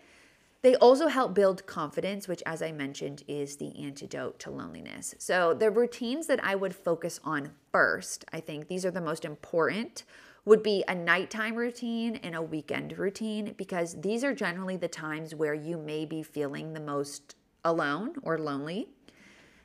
They 0.63 0.75
also 0.75 1.07
help 1.07 1.35
build 1.35 1.67
confidence, 1.67 2.27
which, 2.27 2.41
as 2.47 2.63
I 2.63 2.71
mentioned, 2.71 3.23
is 3.27 3.57
the 3.57 3.83
antidote 3.83 4.39
to 4.39 4.49
loneliness. 4.49 5.13
So, 5.19 5.53
the 5.53 5.69
routines 5.69 6.25
that 6.25 6.43
I 6.43 6.55
would 6.55 6.75
focus 6.75 7.19
on 7.23 7.51
first, 7.71 8.25
I 8.33 8.39
think 8.39 8.67
these 8.67 8.85
are 8.85 8.91
the 8.91 8.99
most 8.99 9.25
important 9.25 10.05
would 10.45 10.63
be 10.63 10.83
a 10.87 10.95
nighttime 10.95 11.55
routine 11.55 12.15
and 12.17 12.35
a 12.35 12.41
weekend 12.41 12.97
routine 12.97 13.53
because 13.57 13.99
these 14.01 14.23
are 14.23 14.33
generally 14.33 14.77
the 14.77 14.87
times 14.87 15.35
where 15.35 15.53
you 15.53 15.77
may 15.77 16.05
be 16.05 16.23
feeling 16.23 16.73
the 16.73 16.79
most 16.79 17.35
alone 17.63 18.13
or 18.23 18.37
lonely. 18.37 18.89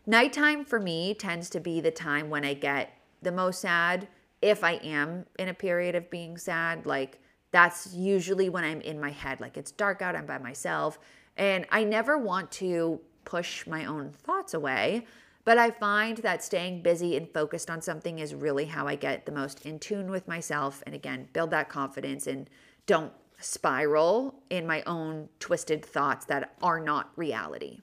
Nighttime 0.07 0.65
for 0.65 0.79
me 0.79 1.15
tends 1.15 1.49
to 1.51 1.61
be 1.61 1.81
the 1.81 1.91
time 1.91 2.29
when 2.29 2.45
I 2.45 2.55
get 2.55 2.93
the 3.23 3.33
most 3.33 3.61
sad 3.61 4.07
if 4.43 4.63
I 4.63 4.73
am 4.75 5.25
in 5.39 5.49
a 5.49 5.55
period 5.55 5.95
of 5.95 6.11
being 6.11 6.37
sad. 6.37 6.85
Like, 6.87 7.21
that's 7.51 7.95
usually 7.95 8.49
when 8.51 8.65
I'm 8.65 8.83
in 8.83 9.01
my 9.01 9.11
head. 9.11 9.41
Like, 9.41 9.57
it's 9.57 9.73
dark 9.73 10.03
out, 10.03 10.15
I'm 10.15 10.27
by 10.27 10.39
myself. 10.39 10.99
And 11.37 11.67
I 11.73 11.85
never 11.85 12.19
want 12.19 12.51
to 12.53 13.01
push 13.25 13.67
my 13.67 13.87
own 13.87 14.13
thoughts 14.13 14.55
away. 14.55 15.07
But 15.47 15.59
I 15.59 15.71
find 15.71 16.19
that 16.19 16.43
staying 16.43 16.83
busy 16.83 17.17
and 17.17 17.33
focused 17.33 17.71
on 17.71 17.81
something 17.81 18.19
is 18.19 18.35
really 18.35 18.65
how 18.65 18.89
I 18.89 18.97
get 18.97 19.27
the 19.27 19.33
most 19.33 19.65
in 19.65 19.79
tune 19.79 20.11
with 20.11 20.27
myself 20.27 20.83
and 20.85 20.95
again, 20.95 21.29
build 21.33 21.53
that 21.53 21.69
confidence 21.69 22.27
and 22.27 22.51
don't 22.87 23.13
spiral 23.39 24.35
in 24.51 24.67
my 24.67 24.83
own 24.87 25.29
twisted 25.39 25.85
thoughts 25.85 26.25
that 26.27 26.57
are 26.63 26.81
not 26.81 27.13
reality. 27.15 27.79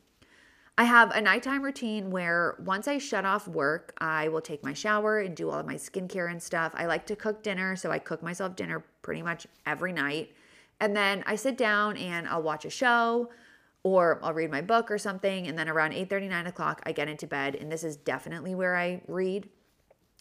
I 0.77 0.83
have 0.83 1.11
a 1.11 1.21
nighttime 1.21 1.61
routine 1.61 2.11
where 2.11 2.57
once 2.59 2.89
I 2.89 2.97
shut 2.97 3.23
off 3.23 3.47
work, 3.47 3.93
I 3.97 4.27
will 4.27 4.41
take 4.41 4.61
my 4.61 4.73
shower 4.73 5.19
and 5.19 5.33
do 5.33 5.49
all 5.49 5.59
of 5.59 5.65
my 5.65 5.75
skincare 5.75 6.29
and 6.29 6.43
stuff. 6.43 6.73
I 6.75 6.85
like 6.85 7.05
to 7.05 7.15
cook 7.15 7.43
dinner, 7.43 7.77
so 7.77 7.91
I 7.91 7.99
cook 7.99 8.21
myself 8.21 8.57
dinner 8.57 8.83
pretty 9.03 9.21
much 9.21 9.47
every 9.65 9.93
night. 9.93 10.35
And 10.81 10.93
then 10.93 11.23
I 11.25 11.37
sit 11.37 11.57
down 11.57 11.95
and 11.95 12.27
I'll 12.27 12.41
watch 12.41 12.65
a 12.65 12.69
show 12.69 13.29
or 13.83 14.19
I'll 14.23 14.33
read 14.33 14.49
my 14.49 14.61
book 14.61 14.89
or 14.89 14.97
something. 14.97 15.47
And 15.47 15.57
then 15.57 15.69
around 15.69 15.93
8 15.93 16.09
9 16.09 16.47
o'clock, 16.47 16.81
I 16.85 16.91
get 16.93 17.09
into 17.09 17.27
bed. 17.27 17.55
And 17.55 17.71
this 17.71 17.83
is 17.83 17.97
definitely 17.97 18.55
where 18.55 18.75
I 18.75 19.01
read. 19.07 19.49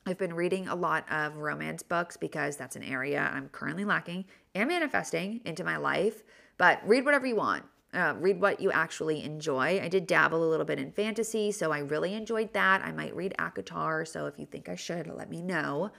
I've 0.05 0.19
been 0.19 0.35
reading 0.35 0.67
a 0.67 0.75
lot 0.75 1.11
of 1.11 1.37
romance 1.37 1.83
books 1.83 2.17
because 2.17 2.57
that's 2.57 2.75
an 2.75 2.83
area 2.83 3.31
I'm 3.33 3.49
currently 3.49 3.85
lacking 3.85 4.25
and 4.55 4.69
manifesting 4.69 5.41
into 5.45 5.63
my 5.63 5.77
life. 5.77 6.25
But 6.59 6.81
read 6.85 7.05
whatever 7.05 7.27
you 7.27 7.37
want. 7.37 7.65
Uh, 7.95 8.15
read 8.19 8.41
what 8.41 8.59
you 8.59 8.73
actually 8.73 9.23
enjoy. 9.23 9.79
I 9.81 9.89
did 9.89 10.07
dabble 10.07 10.43
a 10.43 10.49
little 10.49 10.65
bit 10.65 10.79
in 10.79 10.93
fantasy, 10.93 11.53
so 11.53 11.73
I 11.73 11.81
really 11.81 12.15
enjoyed 12.15 12.55
that. 12.55 12.83
I 12.83 12.91
might 12.91 13.15
read 13.15 13.35
ACOTAR, 13.39 14.09
so 14.09 14.27
if 14.27 14.39
you 14.39 14.47
think 14.47 14.71
I 14.71 14.77
should, 14.77 15.07
let 15.09 15.29
me 15.29 15.43
know. 15.43 15.91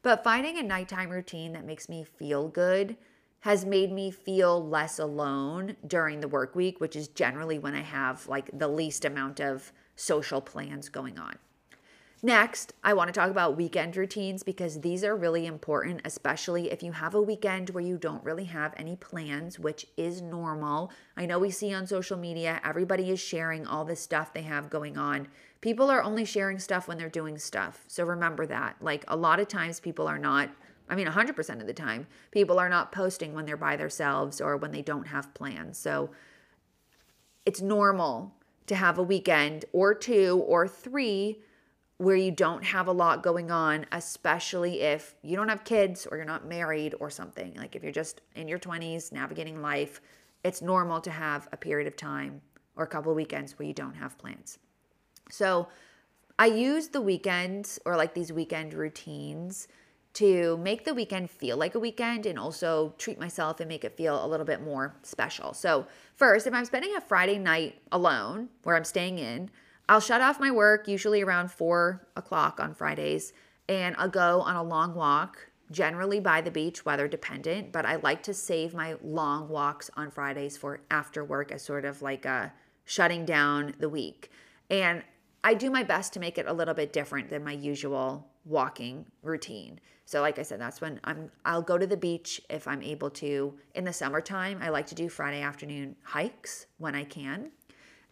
But 0.00 0.24
finding 0.24 0.56
a 0.56 0.62
nighttime 0.62 1.10
routine 1.10 1.52
that 1.52 1.66
makes 1.66 1.90
me 1.90 2.04
feel 2.04 2.48
good 2.48 2.96
has 3.42 3.64
made 3.64 3.92
me 3.92 4.10
feel 4.10 4.66
less 4.66 4.98
alone 4.98 5.76
during 5.86 6.20
the 6.20 6.28
work 6.28 6.54
week, 6.54 6.80
which 6.80 6.96
is 6.96 7.08
generally 7.08 7.58
when 7.58 7.74
I 7.74 7.82
have 7.82 8.26
like 8.28 8.48
the 8.56 8.68
least 8.68 9.04
amount 9.04 9.40
of 9.40 9.72
social 9.96 10.40
plans 10.40 10.88
going 10.88 11.18
on. 11.18 11.36
Next, 12.24 12.72
I 12.84 12.94
want 12.94 13.08
to 13.08 13.12
talk 13.12 13.30
about 13.30 13.56
weekend 13.56 13.96
routines 13.96 14.44
because 14.44 14.80
these 14.80 15.02
are 15.02 15.16
really 15.16 15.44
important, 15.44 16.02
especially 16.04 16.70
if 16.70 16.84
you 16.84 16.92
have 16.92 17.16
a 17.16 17.20
weekend 17.20 17.70
where 17.70 17.82
you 17.82 17.98
don't 17.98 18.22
really 18.22 18.44
have 18.44 18.74
any 18.76 18.94
plans, 18.94 19.58
which 19.58 19.88
is 19.96 20.22
normal. 20.22 20.92
I 21.16 21.26
know 21.26 21.40
we 21.40 21.50
see 21.50 21.74
on 21.74 21.84
social 21.88 22.16
media, 22.16 22.60
everybody 22.64 23.10
is 23.10 23.18
sharing 23.18 23.66
all 23.66 23.84
this 23.84 24.00
stuff 24.00 24.32
they 24.32 24.42
have 24.42 24.70
going 24.70 24.96
on. 24.96 25.26
People 25.60 25.90
are 25.90 26.04
only 26.04 26.24
sharing 26.24 26.60
stuff 26.60 26.86
when 26.86 26.96
they're 26.96 27.08
doing 27.08 27.38
stuff. 27.38 27.82
So 27.88 28.04
remember 28.04 28.46
that. 28.46 28.76
Like 28.80 29.04
a 29.08 29.16
lot 29.16 29.40
of 29.40 29.48
times, 29.48 29.80
people 29.80 30.06
are 30.06 30.18
not, 30.18 30.48
I 30.92 30.94
mean, 30.94 31.06
100% 31.06 31.60
of 31.62 31.66
the 31.66 31.72
time, 31.72 32.06
people 32.32 32.58
are 32.58 32.68
not 32.68 32.92
posting 32.92 33.32
when 33.32 33.46
they're 33.46 33.56
by 33.56 33.76
themselves 33.76 34.42
or 34.42 34.58
when 34.58 34.72
they 34.72 34.82
don't 34.82 35.06
have 35.06 35.32
plans. 35.32 35.78
So 35.78 36.10
it's 37.46 37.62
normal 37.62 38.34
to 38.66 38.74
have 38.74 38.98
a 38.98 39.02
weekend 39.02 39.64
or 39.72 39.94
two 39.94 40.44
or 40.46 40.68
three 40.68 41.40
where 41.96 42.16
you 42.16 42.30
don't 42.30 42.62
have 42.62 42.88
a 42.88 42.92
lot 42.92 43.22
going 43.22 43.50
on, 43.50 43.86
especially 43.90 44.82
if 44.82 45.14
you 45.22 45.34
don't 45.34 45.48
have 45.48 45.64
kids 45.64 46.06
or 46.10 46.18
you're 46.18 46.26
not 46.26 46.46
married 46.46 46.94
or 47.00 47.08
something. 47.08 47.54
Like 47.54 47.74
if 47.74 47.82
you're 47.82 47.90
just 47.90 48.20
in 48.34 48.46
your 48.46 48.58
20s 48.58 49.12
navigating 49.12 49.62
life, 49.62 50.02
it's 50.44 50.60
normal 50.60 51.00
to 51.00 51.10
have 51.10 51.48
a 51.52 51.56
period 51.56 51.88
of 51.88 51.96
time 51.96 52.42
or 52.76 52.84
a 52.84 52.88
couple 52.88 53.14
weekends 53.14 53.58
where 53.58 53.66
you 53.66 53.72
don't 53.72 53.94
have 53.94 54.18
plans. 54.18 54.58
So 55.30 55.68
I 56.38 56.46
use 56.46 56.88
the 56.88 57.00
weekends 57.00 57.78
or 57.86 57.96
like 57.96 58.12
these 58.12 58.30
weekend 58.30 58.74
routines 58.74 59.68
to 60.14 60.58
make 60.58 60.84
the 60.84 60.94
weekend 60.94 61.30
feel 61.30 61.56
like 61.56 61.74
a 61.74 61.78
weekend 61.78 62.26
and 62.26 62.38
also 62.38 62.94
treat 62.98 63.18
myself 63.18 63.60
and 63.60 63.68
make 63.68 63.84
it 63.84 63.96
feel 63.96 64.24
a 64.24 64.28
little 64.28 64.44
bit 64.44 64.62
more 64.62 64.94
special. 65.02 65.54
So, 65.54 65.86
first, 66.16 66.46
if 66.46 66.52
I'm 66.52 66.64
spending 66.64 66.94
a 66.96 67.00
Friday 67.00 67.38
night 67.38 67.80
alone 67.90 68.48
where 68.62 68.76
I'm 68.76 68.84
staying 68.84 69.18
in, 69.18 69.50
I'll 69.88 70.00
shut 70.00 70.20
off 70.20 70.38
my 70.38 70.50
work 70.50 70.86
usually 70.86 71.22
around 71.22 71.50
four 71.50 72.06
o'clock 72.16 72.60
on 72.60 72.74
Fridays 72.74 73.32
and 73.68 73.94
I'll 73.98 74.08
go 74.08 74.40
on 74.42 74.56
a 74.56 74.62
long 74.62 74.94
walk, 74.94 75.48
generally 75.70 76.20
by 76.20 76.40
the 76.40 76.50
beach, 76.50 76.84
weather 76.84 77.08
dependent, 77.08 77.72
but 77.72 77.86
I 77.86 77.96
like 77.96 78.22
to 78.24 78.34
save 78.34 78.74
my 78.74 78.96
long 79.02 79.48
walks 79.48 79.90
on 79.96 80.10
Fridays 80.10 80.56
for 80.56 80.80
after 80.90 81.24
work 81.24 81.50
as 81.50 81.62
sort 81.62 81.84
of 81.84 82.02
like 82.02 82.24
a 82.26 82.52
shutting 82.84 83.24
down 83.24 83.74
the 83.78 83.88
week. 83.88 84.30
And 84.68 85.02
I 85.44 85.54
do 85.54 85.70
my 85.70 85.82
best 85.82 86.12
to 86.12 86.20
make 86.20 86.38
it 86.38 86.46
a 86.46 86.52
little 86.52 86.74
bit 86.74 86.92
different 86.92 87.28
than 87.28 87.42
my 87.42 87.52
usual 87.52 88.28
walking 88.44 89.06
routine. 89.22 89.80
So 90.04 90.20
like 90.20 90.38
I 90.38 90.42
said, 90.42 90.60
that's 90.60 90.80
when 90.80 91.00
I'm 91.04 91.30
I'll 91.44 91.62
go 91.62 91.78
to 91.78 91.86
the 91.86 91.96
beach 91.96 92.40
if 92.50 92.68
I'm 92.68 92.82
able 92.82 93.10
to. 93.10 93.54
In 93.74 93.84
the 93.84 93.92
summertime, 93.92 94.60
I 94.62 94.68
like 94.68 94.86
to 94.88 94.94
do 94.94 95.08
Friday 95.08 95.42
afternoon 95.42 95.96
hikes 96.02 96.66
when 96.78 96.94
I 96.94 97.04
can. 97.04 97.50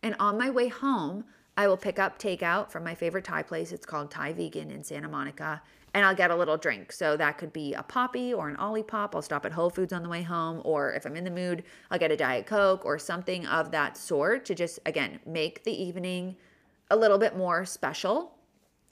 And 0.02 0.16
on 0.18 0.38
my 0.38 0.50
way 0.50 0.68
home, 0.68 1.24
I 1.56 1.68
will 1.68 1.76
pick 1.76 1.98
up 1.98 2.18
takeout 2.18 2.70
from 2.70 2.84
my 2.84 2.94
favorite 2.94 3.24
Thai 3.24 3.42
place. 3.42 3.70
It's 3.72 3.86
called 3.86 4.10
Thai 4.10 4.32
Vegan 4.32 4.70
in 4.70 4.82
Santa 4.82 5.08
Monica. 5.08 5.60
And 5.92 6.06
I'll 6.06 6.14
get 6.14 6.30
a 6.30 6.36
little 6.36 6.56
drink. 6.56 6.92
So 6.92 7.16
that 7.16 7.36
could 7.36 7.52
be 7.52 7.74
a 7.74 7.82
Poppi 7.82 8.32
or 8.32 8.48
an 8.48 8.56
Olipop. 8.56 9.14
I'll 9.14 9.22
stop 9.22 9.44
at 9.44 9.52
Whole 9.52 9.70
Foods 9.70 9.92
on 9.92 10.04
the 10.04 10.08
way 10.08 10.22
home. 10.22 10.62
Or 10.64 10.92
if 10.92 11.04
I'm 11.04 11.16
in 11.16 11.24
the 11.24 11.30
mood, 11.30 11.64
I'll 11.90 11.98
get 11.98 12.12
a 12.12 12.16
Diet 12.16 12.46
Coke 12.46 12.84
or 12.84 12.98
something 12.98 13.44
of 13.46 13.72
that 13.72 13.96
sort 13.96 14.44
to 14.46 14.54
just, 14.54 14.78
again, 14.86 15.18
make 15.26 15.64
the 15.64 15.82
evening 15.82 16.36
a 16.90 16.96
little 16.96 17.18
bit 17.18 17.36
more 17.36 17.64
special. 17.64 18.32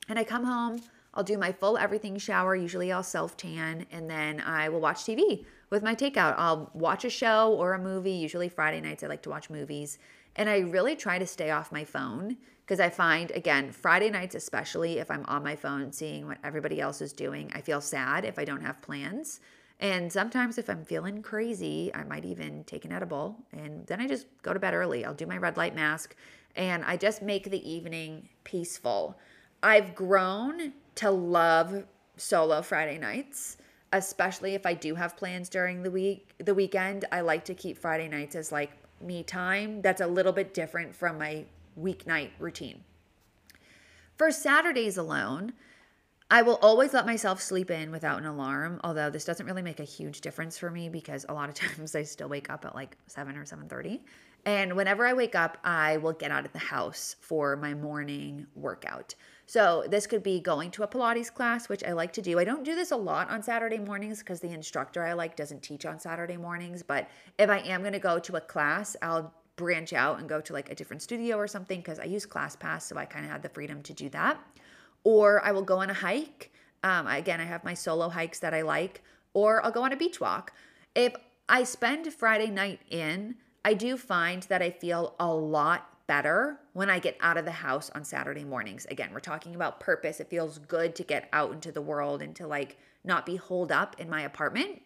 And 0.08 0.18
I 0.18 0.24
come 0.24 0.44
home, 0.44 0.80
I'll 1.14 1.24
do 1.24 1.36
my 1.36 1.52
full 1.52 1.76
everything 1.76 2.16
shower. 2.18 2.54
Usually 2.54 2.92
I'll 2.92 3.02
self 3.02 3.36
tan 3.36 3.86
and 3.90 4.08
then 4.08 4.40
I 4.40 4.68
will 4.68 4.80
watch 4.80 4.98
TV 4.98 5.44
with 5.70 5.82
my 5.82 5.94
takeout. 5.94 6.34
I'll 6.38 6.70
watch 6.74 7.04
a 7.04 7.10
show 7.10 7.52
or 7.54 7.74
a 7.74 7.78
movie. 7.78 8.12
Usually 8.12 8.48
Friday 8.48 8.80
nights, 8.80 9.02
I 9.02 9.08
like 9.08 9.22
to 9.22 9.30
watch 9.30 9.50
movies. 9.50 9.98
And 10.36 10.48
I 10.48 10.58
really 10.58 10.94
try 10.94 11.18
to 11.18 11.26
stay 11.26 11.50
off 11.50 11.72
my 11.72 11.84
phone 11.84 12.36
because 12.64 12.80
I 12.80 12.90
find, 12.90 13.30
again, 13.32 13.72
Friday 13.72 14.10
nights, 14.10 14.34
especially 14.34 14.98
if 14.98 15.10
I'm 15.10 15.24
on 15.26 15.42
my 15.42 15.56
phone 15.56 15.90
seeing 15.90 16.26
what 16.26 16.38
everybody 16.44 16.80
else 16.80 17.00
is 17.00 17.12
doing, 17.12 17.50
I 17.54 17.62
feel 17.62 17.80
sad 17.80 18.24
if 18.24 18.38
I 18.38 18.44
don't 18.44 18.60
have 18.60 18.82
plans. 18.82 19.40
And 19.80 20.12
sometimes 20.12 20.58
if 20.58 20.68
I'm 20.68 20.84
feeling 20.84 21.22
crazy, 21.22 21.90
I 21.94 22.04
might 22.04 22.24
even 22.24 22.64
take 22.64 22.84
an 22.84 22.92
edible 22.92 23.36
and 23.52 23.86
then 23.86 24.00
I 24.00 24.08
just 24.08 24.26
go 24.42 24.52
to 24.52 24.58
bed 24.58 24.74
early. 24.74 25.04
I'll 25.04 25.14
do 25.14 25.26
my 25.26 25.38
red 25.38 25.56
light 25.56 25.74
mask 25.74 26.16
and 26.58 26.84
I 26.84 26.96
just 26.96 27.22
make 27.22 27.50
the 27.50 27.70
evening 27.70 28.28
peaceful. 28.44 29.16
I've 29.62 29.94
grown 29.94 30.72
to 30.96 31.10
love 31.10 31.84
solo 32.16 32.60
Friday 32.62 32.98
nights, 32.98 33.56
especially 33.92 34.54
if 34.54 34.66
I 34.66 34.74
do 34.74 34.96
have 34.96 35.16
plans 35.16 35.48
during 35.48 35.84
the 35.84 35.90
week, 35.90 36.34
the 36.38 36.54
weekend. 36.54 37.04
I 37.12 37.20
like 37.20 37.44
to 37.46 37.54
keep 37.54 37.78
Friday 37.78 38.08
nights 38.08 38.34
as 38.34 38.50
like 38.50 38.72
me 39.00 39.22
time. 39.22 39.80
That's 39.80 40.00
a 40.00 40.06
little 40.06 40.32
bit 40.32 40.52
different 40.52 40.94
from 40.94 41.16
my 41.16 41.44
weeknight 41.80 42.30
routine. 42.40 42.82
For 44.16 44.32
Saturdays 44.32 44.96
alone, 44.96 45.52
I 46.28 46.42
will 46.42 46.58
always 46.60 46.92
let 46.92 47.06
myself 47.06 47.40
sleep 47.40 47.70
in 47.70 47.92
without 47.92 48.18
an 48.18 48.26
alarm, 48.26 48.80
although 48.82 49.10
this 49.10 49.24
doesn't 49.24 49.46
really 49.46 49.62
make 49.62 49.78
a 49.78 49.84
huge 49.84 50.20
difference 50.20 50.58
for 50.58 50.72
me 50.72 50.88
because 50.88 51.24
a 51.28 51.32
lot 51.32 51.48
of 51.48 51.54
times 51.76 51.94
I 51.94 52.02
still 52.02 52.28
wake 52.28 52.50
up 52.50 52.64
at 52.64 52.74
like 52.74 52.96
7 53.06 53.36
or 53.36 53.44
7:30. 53.44 54.00
And 54.44 54.74
whenever 54.74 55.06
I 55.06 55.12
wake 55.12 55.34
up, 55.34 55.58
I 55.64 55.98
will 55.98 56.12
get 56.12 56.30
out 56.30 56.46
of 56.46 56.52
the 56.52 56.58
house 56.58 57.16
for 57.20 57.56
my 57.56 57.74
morning 57.74 58.46
workout. 58.54 59.14
So, 59.46 59.84
this 59.88 60.06
could 60.06 60.22
be 60.22 60.40
going 60.40 60.70
to 60.72 60.82
a 60.82 60.88
Pilates 60.88 61.32
class, 61.32 61.68
which 61.68 61.82
I 61.82 61.92
like 61.92 62.12
to 62.14 62.22
do. 62.22 62.38
I 62.38 62.44
don't 62.44 62.64
do 62.64 62.74
this 62.74 62.90
a 62.90 62.96
lot 62.96 63.30
on 63.30 63.42
Saturday 63.42 63.78
mornings 63.78 64.18
because 64.18 64.40
the 64.40 64.52
instructor 64.52 65.02
I 65.02 65.14
like 65.14 65.36
doesn't 65.36 65.62
teach 65.62 65.86
on 65.86 65.98
Saturday 65.98 66.36
mornings. 66.36 66.82
But 66.82 67.08
if 67.38 67.48
I 67.48 67.58
am 67.60 67.80
going 67.80 67.94
to 67.94 67.98
go 67.98 68.18
to 68.18 68.36
a 68.36 68.40
class, 68.42 68.94
I'll 69.00 69.32
branch 69.56 69.92
out 69.92 70.18
and 70.18 70.28
go 70.28 70.40
to 70.40 70.52
like 70.54 70.70
a 70.70 70.74
different 70.74 71.02
studio 71.02 71.36
or 71.36 71.46
something 71.46 71.80
because 71.80 71.98
I 71.98 72.04
use 72.04 72.24
ClassPass, 72.24 72.82
so 72.82 72.96
I 72.96 73.04
kind 73.04 73.24
of 73.24 73.30
had 73.30 73.42
the 73.42 73.48
freedom 73.50 73.82
to 73.82 73.92
do 73.92 74.08
that. 74.10 74.38
Or 75.04 75.44
I 75.44 75.52
will 75.52 75.62
go 75.62 75.78
on 75.78 75.90
a 75.90 75.94
hike. 75.94 76.52
Um, 76.82 77.06
again, 77.06 77.40
I 77.40 77.44
have 77.44 77.64
my 77.64 77.74
solo 77.74 78.08
hikes 78.08 78.38
that 78.40 78.54
I 78.54 78.62
like, 78.62 79.02
or 79.34 79.64
I'll 79.64 79.72
go 79.72 79.82
on 79.82 79.92
a 79.92 79.96
beach 79.96 80.20
walk. 80.20 80.52
If 80.94 81.14
I 81.48 81.64
spend 81.64 82.12
Friday 82.12 82.50
night 82.50 82.80
in, 82.90 83.34
I 83.68 83.74
do 83.74 83.98
find 83.98 84.44
that 84.44 84.62
I 84.62 84.70
feel 84.70 85.14
a 85.20 85.30
lot 85.30 86.06
better 86.06 86.58
when 86.72 86.88
I 86.88 86.98
get 86.98 87.18
out 87.20 87.36
of 87.36 87.44
the 87.44 87.50
house 87.50 87.90
on 87.94 88.02
Saturday 88.02 88.42
mornings. 88.42 88.86
Again, 88.90 89.10
we're 89.12 89.20
talking 89.20 89.54
about 89.54 89.78
purpose. 89.78 90.20
It 90.20 90.30
feels 90.30 90.56
good 90.56 90.94
to 90.94 91.02
get 91.02 91.28
out 91.34 91.52
into 91.52 91.70
the 91.70 91.82
world 91.82 92.22
and 92.22 92.34
to 92.36 92.46
like 92.46 92.78
not 93.04 93.26
be 93.26 93.36
holed 93.36 93.70
up 93.70 93.94
in 94.00 94.08
my 94.08 94.22
apartment. 94.22 94.80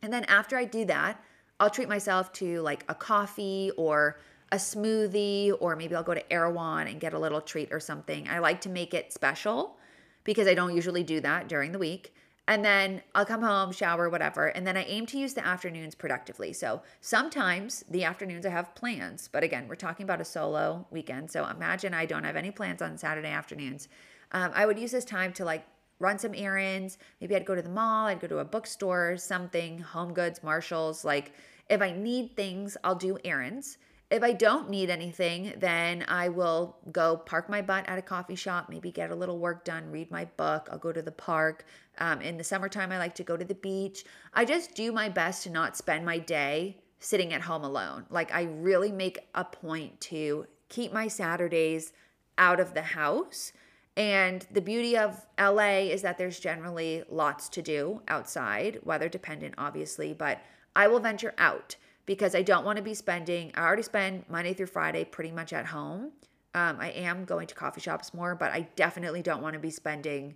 And 0.00 0.12
then 0.12 0.22
after 0.26 0.56
I 0.56 0.64
do 0.64 0.84
that, 0.84 1.20
I'll 1.58 1.70
treat 1.70 1.88
myself 1.88 2.32
to 2.34 2.60
like 2.60 2.84
a 2.88 2.94
coffee 2.94 3.72
or 3.76 4.20
a 4.52 4.58
smoothie, 4.58 5.52
or 5.58 5.74
maybe 5.74 5.96
I'll 5.96 6.04
go 6.04 6.14
to 6.14 6.32
Erewhon 6.32 6.86
and 6.86 7.00
get 7.00 7.14
a 7.14 7.18
little 7.18 7.40
treat 7.40 7.72
or 7.72 7.80
something. 7.80 8.28
I 8.28 8.38
like 8.38 8.60
to 8.60 8.68
make 8.68 8.94
it 8.94 9.12
special 9.12 9.76
because 10.22 10.46
I 10.46 10.54
don't 10.54 10.76
usually 10.76 11.02
do 11.02 11.18
that 11.22 11.48
during 11.48 11.72
the 11.72 11.80
week. 11.80 12.14
And 12.46 12.62
then 12.62 13.02
I'll 13.14 13.24
come 13.24 13.42
home, 13.42 13.72
shower, 13.72 14.10
whatever. 14.10 14.48
And 14.48 14.66
then 14.66 14.76
I 14.76 14.84
aim 14.84 15.06
to 15.06 15.18
use 15.18 15.32
the 15.32 15.46
afternoons 15.46 15.94
productively. 15.94 16.52
So 16.52 16.82
sometimes 17.00 17.84
the 17.88 18.04
afternoons 18.04 18.44
I 18.44 18.50
have 18.50 18.74
plans, 18.74 19.28
but 19.32 19.42
again, 19.42 19.66
we're 19.66 19.76
talking 19.76 20.04
about 20.04 20.20
a 20.20 20.26
solo 20.26 20.86
weekend. 20.90 21.30
So 21.30 21.46
imagine 21.46 21.94
I 21.94 22.04
don't 22.04 22.24
have 22.24 22.36
any 22.36 22.50
plans 22.50 22.82
on 22.82 22.98
Saturday 22.98 23.28
afternoons. 23.28 23.88
Um, 24.32 24.50
I 24.54 24.66
would 24.66 24.78
use 24.78 24.90
this 24.90 25.06
time 25.06 25.32
to 25.34 25.44
like 25.44 25.64
run 26.00 26.18
some 26.18 26.34
errands. 26.34 26.98
Maybe 27.20 27.34
I'd 27.34 27.46
go 27.46 27.54
to 27.54 27.62
the 27.62 27.70
mall, 27.70 28.06
I'd 28.06 28.20
go 28.20 28.26
to 28.26 28.40
a 28.40 28.44
bookstore, 28.44 29.16
something, 29.16 29.78
home 29.78 30.12
goods, 30.12 30.42
Marshalls. 30.42 31.02
Like 31.04 31.32
if 31.70 31.80
I 31.80 31.92
need 31.92 32.36
things, 32.36 32.76
I'll 32.84 32.94
do 32.94 33.16
errands. 33.24 33.78
If 34.10 34.22
I 34.22 34.32
don't 34.32 34.68
need 34.68 34.90
anything, 34.90 35.54
then 35.56 36.04
I 36.08 36.28
will 36.28 36.76
go 36.92 37.16
park 37.16 37.48
my 37.48 37.62
butt 37.62 37.88
at 37.88 37.98
a 37.98 38.02
coffee 38.02 38.36
shop, 38.36 38.68
maybe 38.68 38.92
get 38.92 39.10
a 39.10 39.14
little 39.14 39.38
work 39.38 39.64
done, 39.64 39.90
read 39.90 40.10
my 40.10 40.26
book. 40.36 40.68
I'll 40.70 40.78
go 40.78 40.92
to 40.92 41.02
the 41.02 41.10
park. 41.10 41.64
Um, 41.98 42.20
in 42.20 42.36
the 42.36 42.44
summertime, 42.44 42.92
I 42.92 42.98
like 42.98 43.14
to 43.16 43.24
go 43.24 43.36
to 43.36 43.44
the 43.44 43.54
beach. 43.54 44.04
I 44.34 44.44
just 44.44 44.74
do 44.74 44.92
my 44.92 45.08
best 45.08 45.42
to 45.44 45.50
not 45.50 45.76
spend 45.76 46.04
my 46.04 46.18
day 46.18 46.76
sitting 46.98 47.32
at 47.32 47.42
home 47.42 47.64
alone. 47.64 48.04
Like, 48.10 48.32
I 48.32 48.42
really 48.42 48.92
make 48.92 49.18
a 49.34 49.44
point 49.44 50.00
to 50.02 50.46
keep 50.68 50.92
my 50.92 51.08
Saturdays 51.08 51.92
out 52.36 52.60
of 52.60 52.74
the 52.74 52.82
house. 52.82 53.52
And 53.96 54.46
the 54.50 54.60
beauty 54.60 54.96
of 54.96 55.24
LA 55.38 55.86
is 55.90 56.02
that 56.02 56.18
there's 56.18 56.40
generally 56.40 57.04
lots 57.08 57.48
to 57.50 57.62
do 57.62 58.02
outside, 58.08 58.80
weather 58.82 59.08
dependent, 59.08 59.54
obviously, 59.56 60.12
but 60.12 60.40
I 60.74 60.88
will 60.88 61.00
venture 61.00 61.34
out 61.38 61.76
because 62.06 62.34
I 62.34 62.42
don't 62.42 62.64
want 62.64 62.76
to 62.76 62.82
be 62.82 62.94
spending, 62.94 63.52
I 63.54 63.62
already 63.62 63.82
spend 63.82 64.24
Monday 64.28 64.54
through 64.54 64.66
Friday 64.66 65.04
pretty 65.04 65.32
much 65.32 65.52
at 65.52 65.66
home. 65.66 66.12
Um, 66.54 66.76
I 66.78 66.90
am 66.90 67.24
going 67.24 67.46
to 67.48 67.54
coffee 67.54 67.80
shops 67.80 68.14
more, 68.14 68.34
but 68.34 68.52
I 68.52 68.68
definitely 68.76 69.22
don't 69.22 69.42
want 69.42 69.54
to 69.54 69.60
be 69.60 69.70
spending 69.70 70.34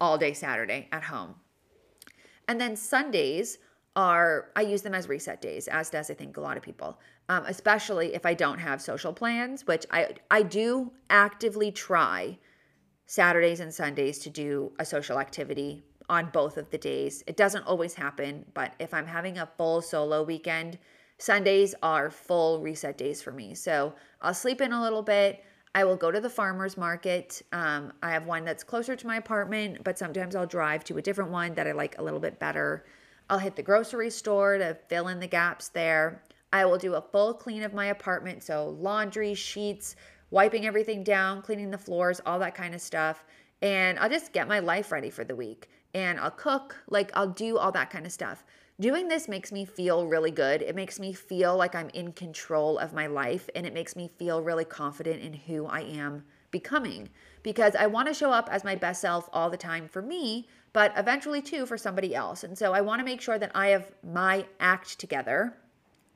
all 0.00 0.18
day 0.18 0.32
Saturday 0.32 0.88
at 0.92 1.04
home. 1.04 1.34
And 2.48 2.60
then 2.60 2.76
Sundays 2.76 3.58
are, 3.96 4.50
I 4.56 4.62
use 4.62 4.82
them 4.82 4.94
as 4.94 5.08
reset 5.08 5.40
days, 5.40 5.68
as 5.68 5.90
does 5.90 6.10
I 6.10 6.14
think 6.14 6.36
a 6.36 6.40
lot 6.40 6.56
of 6.56 6.62
people, 6.62 7.00
um, 7.28 7.44
especially 7.46 8.14
if 8.14 8.24
I 8.26 8.34
don't 8.34 8.58
have 8.58 8.80
social 8.80 9.12
plans, 9.12 9.66
which 9.66 9.86
I, 9.90 10.14
I 10.30 10.42
do 10.42 10.92
actively 11.10 11.72
try 11.72 12.38
Saturdays 13.06 13.60
and 13.60 13.72
Sundays 13.72 14.18
to 14.20 14.30
do 14.30 14.72
a 14.78 14.84
social 14.84 15.18
activity 15.18 15.82
on 16.08 16.30
both 16.30 16.56
of 16.56 16.70
the 16.70 16.78
days. 16.78 17.22
It 17.26 17.36
doesn't 17.36 17.66
always 17.66 17.94
happen, 17.94 18.44
but 18.54 18.74
if 18.78 18.94
I'm 18.94 19.06
having 19.06 19.38
a 19.38 19.46
full 19.58 19.82
solo 19.82 20.22
weekend, 20.22 20.78
Sundays 21.18 21.74
are 21.82 22.10
full 22.10 22.60
reset 22.60 22.96
days 22.96 23.20
for 23.20 23.32
me. 23.32 23.54
So 23.54 23.94
I'll 24.22 24.34
sleep 24.34 24.60
in 24.60 24.72
a 24.72 24.82
little 24.82 25.02
bit. 25.02 25.44
I 25.74 25.84
will 25.84 25.96
go 25.96 26.10
to 26.10 26.20
the 26.20 26.30
farmer's 26.30 26.76
market. 26.76 27.42
Um, 27.52 27.92
I 28.02 28.10
have 28.10 28.26
one 28.26 28.44
that's 28.44 28.64
closer 28.64 28.96
to 28.96 29.06
my 29.06 29.16
apartment, 29.16 29.84
but 29.84 29.98
sometimes 29.98 30.34
I'll 30.34 30.46
drive 30.46 30.84
to 30.84 30.96
a 30.98 31.02
different 31.02 31.30
one 31.30 31.54
that 31.54 31.66
I 31.66 31.72
like 31.72 31.98
a 31.98 32.02
little 32.02 32.20
bit 32.20 32.38
better. 32.38 32.84
I'll 33.28 33.38
hit 33.38 33.56
the 33.56 33.62
grocery 33.62 34.10
store 34.10 34.56
to 34.58 34.74
fill 34.88 35.08
in 35.08 35.20
the 35.20 35.26
gaps 35.26 35.68
there. 35.68 36.22
I 36.52 36.64
will 36.64 36.78
do 36.78 36.94
a 36.94 37.02
full 37.02 37.34
clean 37.34 37.62
of 37.62 37.74
my 37.74 37.86
apartment. 37.86 38.42
So, 38.42 38.70
laundry, 38.80 39.34
sheets, 39.34 39.96
wiping 40.30 40.66
everything 40.66 41.04
down, 41.04 41.42
cleaning 41.42 41.70
the 41.70 41.78
floors, 41.78 42.20
all 42.24 42.38
that 42.38 42.54
kind 42.54 42.74
of 42.74 42.80
stuff. 42.80 43.24
And 43.60 43.98
I'll 43.98 44.08
just 44.08 44.32
get 44.32 44.48
my 44.48 44.60
life 44.60 44.90
ready 44.90 45.10
for 45.10 45.24
the 45.24 45.36
week. 45.36 45.68
And 45.98 46.20
I'll 46.20 46.30
cook, 46.30 46.76
like, 46.88 47.10
I'll 47.14 47.26
do 47.26 47.58
all 47.58 47.72
that 47.72 47.90
kind 47.90 48.06
of 48.06 48.12
stuff. 48.12 48.44
Doing 48.78 49.08
this 49.08 49.26
makes 49.26 49.50
me 49.50 49.64
feel 49.64 50.06
really 50.06 50.30
good. 50.30 50.62
It 50.62 50.76
makes 50.76 51.00
me 51.00 51.12
feel 51.12 51.56
like 51.56 51.74
I'm 51.74 51.88
in 51.88 52.12
control 52.12 52.78
of 52.78 52.92
my 52.92 53.08
life 53.08 53.50
and 53.56 53.66
it 53.66 53.74
makes 53.74 53.96
me 53.96 54.08
feel 54.16 54.40
really 54.40 54.64
confident 54.64 55.20
in 55.20 55.32
who 55.32 55.66
I 55.66 55.80
am 55.80 56.22
becoming 56.52 57.08
because 57.42 57.74
I 57.74 57.88
want 57.88 58.06
to 58.06 58.14
show 58.14 58.30
up 58.30 58.48
as 58.48 58.62
my 58.62 58.76
best 58.76 59.00
self 59.00 59.28
all 59.32 59.50
the 59.50 59.56
time 59.56 59.88
for 59.88 60.00
me, 60.00 60.46
but 60.72 60.92
eventually 60.96 61.42
too 61.42 61.66
for 61.66 61.76
somebody 61.76 62.14
else. 62.14 62.44
And 62.44 62.56
so 62.56 62.72
I 62.72 62.80
want 62.80 63.00
to 63.00 63.04
make 63.04 63.20
sure 63.20 63.40
that 63.40 63.50
I 63.56 63.70
have 63.70 63.90
my 64.04 64.46
act 64.60 65.00
together. 65.00 65.56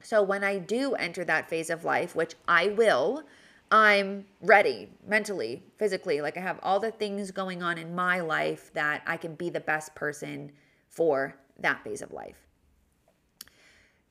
So 0.00 0.22
when 0.22 0.44
I 0.44 0.58
do 0.58 0.94
enter 0.94 1.24
that 1.24 1.50
phase 1.50 1.70
of 1.70 1.84
life, 1.84 2.14
which 2.14 2.36
I 2.46 2.68
will, 2.68 3.24
I'm 3.72 4.26
ready 4.42 4.90
mentally, 5.08 5.62
physically. 5.78 6.20
Like 6.20 6.36
I 6.36 6.40
have 6.40 6.60
all 6.62 6.78
the 6.78 6.90
things 6.90 7.30
going 7.30 7.62
on 7.62 7.78
in 7.78 7.94
my 7.94 8.20
life 8.20 8.70
that 8.74 9.02
I 9.06 9.16
can 9.16 9.34
be 9.34 9.48
the 9.48 9.60
best 9.60 9.94
person 9.94 10.52
for 10.90 11.34
that 11.58 11.82
phase 11.82 12.02
of 12.02 12.12
life. 12.12 12.36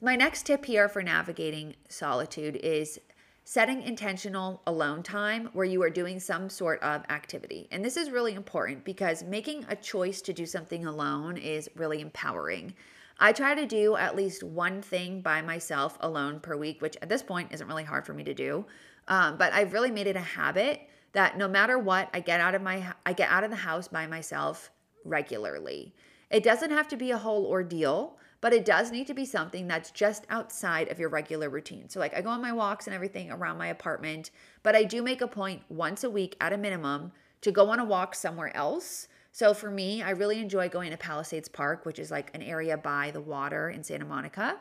My 0.02 0.16
next 0.16 0.48
tip 0.48 0.66
here 0.66 0.90
for 0.90 1.04
navigating 1.04 1.76
solitude 1.90 2.56
is 2.56 3.00
setting 3.44 3.84
intentional 3.84 4.64
alone 4.66 5.04
time 5.04 5.50
where 5.54 5.66
you 5.66 5.84
are 5.84 5.92
doing 5.92 6.20
some 6.20 6.50
sort 6.50 6.82
of 6.82 7.04
activity. 7.10 7.68
And 7.72 7.86
this 7.86 7.98
is 7.98 8.10
really 8.10 8.34
important 8.34 8.84
because 8.84 9.24
making 9.24 9.66
a 9.70 9.76
choice 9.76 10.24
to 10.24 10.34
do 10.34 10.48
something 10.48 10.88
alone 10.88 11.38
is 11.38 11.70
really 11.76 12.02
empowering. 12.02 12.74
I 13.20 13.32
try 13.32 13.54
to 13.54 13.68
do 13.68 13.96
at 13.96 14.16
least 14.16 14.42
one 14.42 14.82
thing 14.82 15.22
by 15.22 15.44
myself 15.44 16.00
alone 16.02 16.40
per 16.40 16.58
week, 16.58 16.82
which 16.82 16.98
at 17.04 17.10
this 17.10 17.22
point 17.22 17.52
isn't 17.52 17.68
really 17.68 17.84
hard 17.84 18.08
for 18.08 18.16
me 18.16 18.24
to 18.24 18.34
do. 18.34 18.66
Um, 19.12 19.38
but 19.38 19.54
I've 19.54 19.74
really 19.74 19.92
made 19.92 20.08
it 20.08 20.16
a 20.16 20.22
habit 20.22 20.82
that 21.14 21.38
no 21.38 21.48
matter 21.48 21.78
what, 21.78 22.10
I 22.14 22.20
get 22.22 22.40
out 22.40 22.56
of 22.56 22.62
my 22.62 22.94
I 23.06 23.14
get 23.14 23.30
out 23.30 23.44
of 23.44 23.52
the 23.52 23.58
house 23.58 23.88
by 23.88 24.08
myself 24.08 24.72
regularly. 25.06 25.94
It 26.30 26.44
doesn't 26.44 26.72
have 26.72 26.88
to 26.88 26.98
be 26.98 27.12
a 27.12 27.18
whole 27.18 27.46
ordeal 27.46 28.18
but 28.42 28.54
it 28.54 28.66
does 28.66 28.92
need 28.92 29.06
to 29.08 29.14
be 29.14 29.24
something 29.24 29.68
that's 29.68 29.92
just 29.92 30.26
outside 30.30 30.90
of 30.90 31.00
your 31.00 31.10
regular 31.10 31.48
routine. 31.48 31.88
So, 31.88 32.00
like, 32.00 32.16
I 32.16 32.22
go 32.22 32.30
on 32.32 32.42
my 32.42 32.52
walks 32.52 32.88
and 32.88 32.96
everything 32.96 33.32
around 33.32 33.60
my 33.60 33.68
apartment, 33.68 34.32
but 34.64 34.76
I 34.76 34.84
do 34.84 35.04
make 35.04 35.22
a 35.22 35.28
point 35.28 35.62
once 35.70 36.04
a 36.04 36.10
week 36.10 36.36
at 36.42 36.52
a 36.52 36.58
minimum 36.58 37.12
to 37.42 37.52
go 37.52 37.70
on 37.70 37.80
a 37.80 37.86
walk 37.86 38.16
somewhere 38.16 38.56
else. 38.58 39.08
So, 39.32 39.54
for 39.54 39.70
me, 39.70 40.02
I 40.02 40.10
really 40.10 40.40
enjoy 40.40 40.70
going 40.70 40.90
to 40.90 40.98
Palisades 40.98 41.48
Park, 41.48 41.86
which 41.86 42.00
is 42.00 42.10
like 42.10 42.32
an 42.34 42.42
area 42.42 42.78
by 42.78 43.12
the 43.12 43.22
water 43.22 43.70
in 43.70 43.84
Santa 43.84 44.06
Monica. 44.06 44.58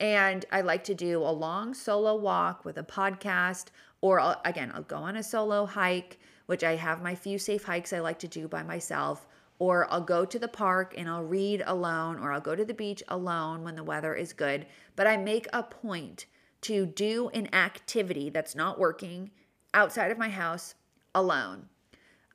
And 0.00 0.44
I 0.50 0.60
like 0.60 0.84
to 0.84 0.94
do 0.94 1.22
a 1.22 1.30
long 1.30 1.74
solo 1.74 2.16
walk 2.16 2.64
with 2.64 2.78
a 2.78 2.82
podcast, 2.82 3.66
or 4.00 4.20
I'll, 4.20 4.40
again, 4.44 4.72
I'll 4.74 4.82
go 4.82 4.96
on 4.96 5.16
a 5.16 5.22
solo 5.22 5.66
hike, 5.66 6.18
which 6.46 6.64
I 6.64 6.76
have 6.76 7.02
my 7.02 7.14
few 7.14 7.38
safe 7.38 7.64
hikes 7.64 7.92
I 7.92 8.00
like 8.00 8.18
to 8.20 8.28
do 8.28 8.48
by 8.48 8.62
myself 8.62 9.26
or 9.58 9.90
I'll 9.90 10.00
go 10.00 10.24
to 10.24 10.38
the 10.38 10.48
park 10.48 10.94
and 10.96 11.08
I'll 11.08 11.24
read 11.24 11.62
alone, 11.66 12.18
or 12.18 12.32
I'll 12.32 12.40
go 12.40 12.56
to 12.56 12.64
the 12.64 12.74
beach 12.74 13.02
alone 13.08 13.62
when 13.62 13.76
the 13.76 13.84
weather 13.84 14.14
is 14.14 14.32
good. 14.32 14.66
But 14.96 15.06
I 15.06 15.16
make 15.16 15.46
a 15.52 15.62
point 15.62 16.26
to 16.62 16.86
do 16.86 17.28
an 17.28 17.54
activity 17.54 18.30
that's 18.30 18.54
not 18.54 18.78
working 18.78 19.30
outside 19.72 20.10
of 20.10 20.18
my 20.18 20.28
house 20.28 20.74
alone, 21.14 21.68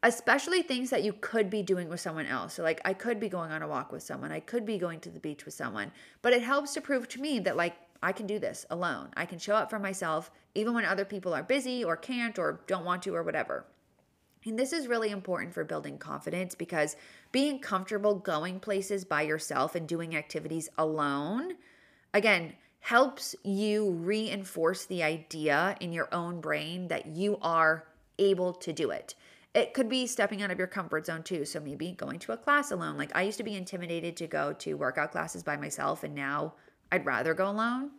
especially 0.04 0.62
things 0.62 0.90
that 0.90 1.04
you 1.04 1.14
could 1.14 1.50
be 1.50 1.62
doing 1.62 1.90
with 1.90 2.00
someone 2.00 2.26
else. 2.26 2.54
So, 2.54 2.64
like, 2.64 2.82
I 2.86 2.94
could 2.94 3.20
be 3.20 3.30
going 3.30 3.52
on 3.52 3.62
a 3.62 3.68
walk 3.68 3.92
with 3.92 4.04
someone, 4.04 4.32
I 4.32 4.40
could 4.40 4.66
be 4.66 4.78
going 4.78 5.00
to 5.02 5.10
the 5.10 5.20
beach 5.20 5.46
with 5.46 5.54
someone, 5.54 5.92
but 6.22 6.34
it 6.34 6.42
helps 6.42 6.74
to 6.74 6.82
prove 6.82 7.08
to 7.10 7.22
me 7.22 7.40
that, 7.40 7.58
like, 7.58 7.76
I 8.02 8.14
can 8.14 8.28
do 8.28 8.40
this 8.40 8.66
alone. 8.70 9.10
I 9.18 9.26
can 9.26 9.40
show 9.40 9.56
up 9.56 9.70
for 9.70 9.80
myself 9.80 10.32
even 10.56 10.74
when 10.74 10.86
other 10.86 11.06
people 11.06 11.34
are 11.34 11.44
busy 11.44 11.84
or 11.84 11.98
can't 11.98 12.40
or 12.40 12.62
don't 12.66 12.86
want 12.86 13.04
to 13.04 13.16
or 13.16 13.24
whatever. 13.24 13.66
And 14.46 14.58
this 14.58 14.72
is 14.72 14.88
really 14.88 15.10
important 15.10 15.54
for 15.54 15.66
building 15.66 15.98
confidence 15.98 16.56
because 16.56 16.96
being 17.34 17.60
comfortable 17.60 18.16
going 18.16 18.62
places 18.62 19.04
by 19.04 19.24
yourself 19.24 19.76
and 19.76 19.86
doing 19.86 20.16
activities 20.16 20.70
alone, 20.78 21.56
again, 22.14 22.54
helps 22.80 23.36
you 23.44 23.92
reinforce 23.92 24.86
the 24.86 25.04
idea 25.04 25.76
in 25.82 25.92
your 25.92 26.08
own 26.14 26.40
brain 26.40 26.88
that 26.88 27.06
you 27.08 27.38
are 27.42 27.84
able 28.18 28.54
to 28.54 28.72
do 28.72 28.92
it. 28.92 29.14
It 29.54 29.74
could 29.74 29.90
be 29.90 30.06
stepping 30.06 30.42
out 30.42 30.52
of 30.52 30.58
your 30.58 30.68
comfort 30.68 31.08
zone 31.08 31.24
too. 31.24 31.46
So 31.46 31.60
maybe 31.60 31.92
going 31.92 32.20
to 32.20 32.34
a 32.34 32.38
class 32.38 32.72
alone. 32.72 32.98
Like 32.98 33.16
I 33.16 33.24
used 33.24 33.38
to 33.40 33.44
be 33.44 33.56
intimidated 33.56 34.16
to 34.18 34.28
go 34.28 34.54
to 34.54 34.76
workout 34.76 35.12
classes 35.12 35.44
by 35.44 35.58
myself, 35.58 36.04
and 36.04 36.14
now 36.14 36.54
I'd 36.92 37.06
rather 37.06 37.34
go 37.34 37.50
alone. 37.50 37.92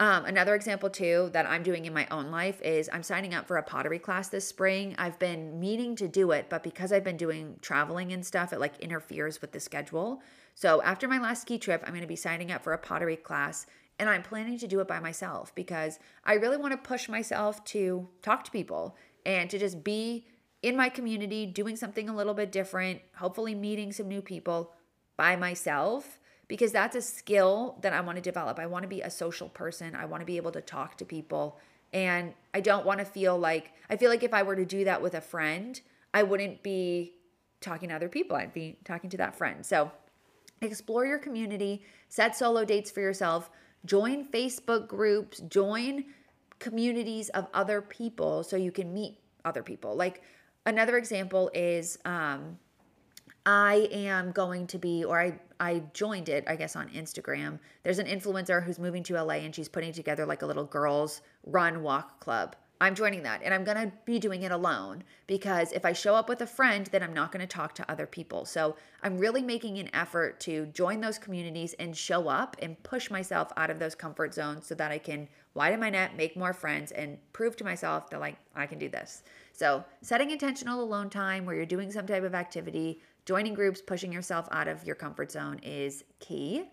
Um, 0.00 0.24
another 0.24 0.54
example, 0.54 0.88
too, 0.88 1.28
that 1.34 1.44
I'm 1.44 1.62
doing 1.62 1.84
in 1.84 1.92
my 1.92 2.08
own 2.10 2.30
life 2.30 2.58
is 2.62 2.88
I'm 2.90 3.02
signing 3.02 3.34
up 3.34 3.46
for 3.46 3.58
a 3.58 3.62
pottery 3.62 3.98
class 3.98 4.28
this 4.28 4.48
spring. 4.48 4.94
I've 4.96 5.18
been 5.18 5.60
meaning 5.60 5.94
to 5.96 6.08
do 6.08 6.30
it, 6.30 6.46
but 6.48 6.62
because 6.62 6.90
I've 6.90 7.04
been 7.04 7.18
doing 7.18 7.58
traveling 7.60 8.10
and 8.14 8.24
stuff, 8.24 8.54
it 8.54 8.60
like 8.60 8.78
interferes 8.80 9.42
with 9.42 9.52
the 9.52 9.60
schedule. 9.60 10.22
So 10.54 10.80
after 10.80 11.06
my 11.06 11.18
last 11.18 11.42
ski 11.42 11.58
trip, 11.58 11.82
I'm 11.84 11.90
going 11.90 12.00
to 12.00 12.06
be 12.06 12.16
signing 12.16 12.50
up 12.50 12.64
for 12.64 12.72
a 12.72 12.78
pottery 12.78 13.16
class 13.16 13.66
and 13.98 14.08
I'm 14.08 14.22
planning 14.22 14.58
to 14.58 14.66
do 14.66 14.80
it 14.80 14.88
by 14.88 15.00
myself 15.00 15.54
because 15.54 15.98
I 16.24 16.34
really 16.34 16.56
want 16.56 16.72
to 16.72 16.78
push 16.78 17.06
myself 17.06 17.62
to 17.66 18.08
talk 18.22 18.44
to 18.44 18.50
people 18.50 18.96
and 19.26 19.50
to 19.50 19.58
just 19.58 19.84
be 19.84 20.24
in 20.62 20.76
my 20.76 20.88
community 20.88 21.46
doing 21.46 21.76
something 21.76 22.08
a 22.08 22.14
little 22.14 22.34
bit 22.34 22.52
different, 22.52 23.00
hopefully 23.16 23.54
meeting 23.54 23.92
some 23.92 24.08
new 24.08 24.20
people 24.20 24.72
by 25.16 25.36
myself 25.36 26.18
because 26.48 26.72
that's 26.72 26.96
a 26.96 27.02
skill 27.02 27.78
that 27.80 27.92
I 27.92 28.00
want 28.00 28.16
to 28.16 28.22
develop. 28.22 28.58
I 28.58 28.66
want 28.66 28.82
to 28.82 28.88
be 28.88 29.00
a 29.00 29.10
social 29.10 29.48
person. 29.48 29.94
I 29.94 30.04
want 30.04 30.20
to 30.20 30.26
be 30.26 30.36
able 30.36 30.52
to 30.52 30.60
talk 30.60 30.96
to 30.98 31.04
people. 31.04 31.58
And 31.92 32.34
I 32.52 32.60
don't 32.60 32.84
want 32.84 32.98
to 32.98 33.04
feel 33.04 33.38
like, 33.38 33.72
I 33.88 33.96
feel 33.96 34.10
like 34.10 34.22
if 34.22 34.34
I 34.34 34.42
were 34.42 34.56
to 34.56 34.64
do 34.64 34.84
that 34.84 35.00
with 35.00 35.14
a 35.14 35.20
friend, 35.20 35.80
I 36.12 36.24
wouldn't 36.24 36.62
be 36.62 37.14
talking 37.60 37.90
to 37.90 37.94
other 37.94 38.08
people. 38.08 38.36
I'd 38.36 38.52
be 38.52 38.78
talking 38.84 39.10
to 39.10 39.16
that 39.18 39.36
friend. 39.36 39.64
So 39.64 39.92
explore 40.60 41.06
your 41.06 41.18
community, 41.18 41.82
set 42.08 42.36
solo 42.36 42.64
dates 42.64 42.90
for 42.90 43.00
yourself, 43.00 43.50
join 43.84 44.24
Facebook 44.24 44.88
groups, 44.88 45.40
join 45.40 46.04
communities 46.58 47.28
of 47.30 47.46
other 47.54 47.80
people 47.80 48.42
so 48.42 48.56
you 48.56 48.72
can 48.72 48.92
meet 48.92 49.18
other 49.44 49.62
people. 49.62 49.94
Like 49.94 50.22
another 50.70 50.96
example 50.96 51.50
is, 51.52 51.98
um, 52.04 52.58
I 53.44 53.88
am 53.92 54.32
going 54.32 54.66
to 54.68 54.78
be, 54.78 55.04
or 55.04 55.20
I 55.20 55.38
I 55.60 55.82
joined 55.92 56.30
it, 56.30 56.44
I 56.46 56.56
guess, 56.56 56.74
on 56.74 56.88
Instagram. 56.88 57.58
There's 57.82 57.98
an 57.98 58.06
influencer 58.06 58.64
who's 58.64 58.78
moving 58.78 59.02
to 59.04 59.22
LA 59.22 59.34
and 59.34 59.54
she's 59.54 59.68
putting 59.68 59.92
together 59.92 60.24
like 60.24 60.40
a 60.40 60.46
little 60.46 60.64
girls 60.64 61.20
run 61.44 61.82
walk 61.82 62.18
club. 62.18 62.56
I'm 62.80 62.94
joining 62.94 63.22
that 63.24 63.42
and 63.44 63.52
I'm 63.52 63.62
going 63.62 63.76
to 63.76 63.92
be 64.06 64.18
doing 64.18 64.42
it 64.42 64.52
alone 64.52 65.04
because 65.26 65.70
if 65.72 65.84
I 65.84 65.92
show 65.92 66.14
up 66.14 66.30
with 66.30 66.40
a 66.40 66.46
friend, 66.46 66.86
then 66.86 67.02
I'm 67.02 67.12
not 67.12 67.30
going 67.30 67.42
to 67.42 67.46
talk 67.46 67.74
to 67.74 67.90
other 67.90 68.06
people. 68.06 68.46
So 68.46 68.74
I'm 69.02 69.18
really 69.18 69.42
making 69.42 69.78
an 69.78 69.90
effort 69.94 70.40
to 70.40 70.64
join 70.66 71.02
those 71.02 71.18
communities 71.18 71.74
and 71.74 71.94
show 71.94 72.26
up 72.26 72.56
and 72.62 72.82
push 72.82 73.10
myself 73.10 73.52
out 73.58 73.68
of 73.68 73.78
those 73.78 73.94
comfort 73.94 74.32
zones 74.32 74.66
so 74.66 74.74
that 74.76 74.90
I 74.90 74.96
can 74.96 75.28
widen 75.54 75.80
my 75.80 75.90
net, 75.90 76.16
make 76.16 76.36
more 76.36 76.52
friends, 76.52 76.92
and 76.92 77.18
prove 77.32 77.56
to 77.56 77.64
myself 77.64 78.10
that 78.10 78.20
like 78.20 78.36
I 78.54 78.66
can 78.66 78.78
do 78.78 78.88
this. 78.88 79.22
So 79.52 79.84
setting 80.02 80.30
intentional 80.30 80.82
alone 80.82 81.10
time 81.10 81.44
where 81.44 81.54
you're 81.54 81.66
doing 81.66 81.90
some 81.90 82.06
type 82.06 82.24
of 82.24 82.34
activity, 82.34 83.00
Joining 83.26 83.54
groups, 83.54 83.80
pushing 83.80 84.12
yourself 84.12 84.48
out 84.50 84.66
of 84.66 84.84
your 84.84 84.96
comfort 84.96 85.30
zone 85.30 85.60
is 85.62 86.04
key. 86.18 86.64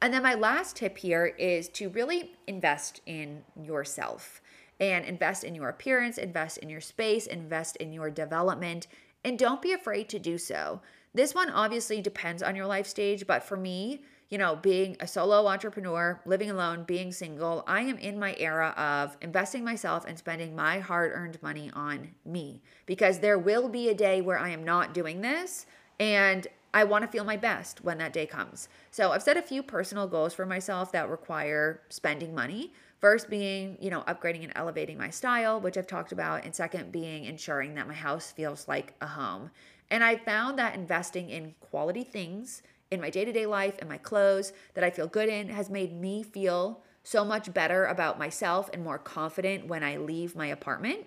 And 0.00 0.14
then 0.14 0.22
my 0.22 0.34
last 0.34 0.76
tip 0.76 0.96
here 0.96 1.26
is 1.26 1.68
to 1.70 1.90
really 1.90 2.32
invest 2.46 3.00
in 3.06 3.42
yourself. 3.60 4.40
and 4.78 5.04
invest 5.04 5.44
in 5.44 5.54
your 5.54 5.68
appearance, 5.68 6.16
invest 6.16 6.56
in 6.56 6.70
your 6.70 6.80
space, 6.80 7.26
invest 7.26 7.76
in 7.76 7.92
your 7.92 8.08
development, 8.08 8.86
and 9.24 9.38
don't 9.38 9.60
be 9.60 9.72
afraid 9.72 10.08
to 10.08 10.18
do 10.18 10.38
so. 10.38 10.80
This 11.12 11.34
one 11.34 11.50
obviously 11.50 12.00
depends 12.00 12.42
on 12.42 12.56
your 12.56 12.64
life 12.64 12.86
stage, 12.86 13.26
but 13.26 13.42
for 13.42 13.58
me, 13.58 14.00
you 14.30 14.38
know, 14.38 14.56
being 14.56 14.96
a 15.00 15.06
solo 15.06 15.48
entrepreneur, 15.48 16.20
living 16.24 16.50
alone, 16.50 16.84
being 16.84 17.12
single, 17.12 17.64
I 17.66 17.82
am 17.82 17.98
in 17.98 18.18
my 18.18 18.36
era 18.38 18.72
of 18.76 19.16
investing 19.20 19.64
myself 19.64 20.04
and 20.06 20.16
spending 20.16 20.54
my 20.54 20.78
hard 20.78 21.12
earned 21.12 21.42
money 21.42 21.70
on 21.74 22.14
me 22.24 22.62
because 22.86 23.18
there 23.18 23.38
will 23.38 23.68
be 23.68 23.88
a 23.88 23.94
day 23.94 24.20
where 24.20 24.38
I 24.38 24.50
am 24.50 24.64
not 24.64 24.94
doing 24.94 25.20
this 25.20 25.66
and 25.98 26.46
I 26.72 26.84
want 26.84 27.02
to 27.02 27.10
feel 27.10 27.24
my 27.24 27.36
best 27.36 27.82
when 27.82 27.98
that 27.98 28.12
day 28.12 28.26
comes. 28.26 28.68
So 28.92 29.10
I've 29.10 29.24
set 29.24 29.36
a 29.36 29.42
few 29.42 29.64
personal 29.64 30.06
goals 30.06 30.32
for 30.32 30.46
myself 30.46 30.92
that 30.92 31.10
require 31.10 31.80
spending 31.88 32.32
money. 32.32 32.72
First 33.00 33.28
being, 33.28 33.76
you 33.80 33.90
know, 33.90 34.02
upgrading 34.02 34.44
and 34.44 34.52
elevating 34.54 34.96
my 34.96 35.10
style, 35.10 35.60
which 35.60 35.76
I've 35.76 35.88
talked 35.88 36.12
about, 36.12 36.44
and 36.44 36.54
second 36.54 36.92
being 36.92 37.24
ensuring 37.24 37.74
that 37.74 37.88
my 37.88 37.94
house 37.94 38.30
feels 38.30 38.68
like 38.68 38.94
a 39.00 39.06
home. 39.06 39.50
And 39.90 40.04
I 40.04 40.16
found 40.16 40.58
that 40.60 40.76
investing 40.76 41.30
in 41.30 41.54
quality 41.60 42.04
things 42.04 42.62
in 42.90 43.00
my 43.00 43.10
day 43.10 43.24
to 43.24 43.32
day 43.32 43.46
life 43.46 43.76
and 43.78 43.88
my 43.88 43.98
clothes 43.98 44.52
that 44.74 44.84
I 44.84 44.90
feel 44.90 45.06
good 45.06 45.28
in 45.28 45.48
has 45.48 45.70
made 45.70 45.92
me 45.92 46.22
feel 46.22 46.82
so 47.02 47.24
much 47.24 47.52
better 47.54 47.86
about 47.86 48.18
myself 48.18 48.68
and 48.72 48.82
more 48.82 48.98
confident 48.98 49.66
when 49.66 49.82
I 49.82 49.96
leave 49.96 50.36
my 50.36 50.46
apartment. 50.46 51.06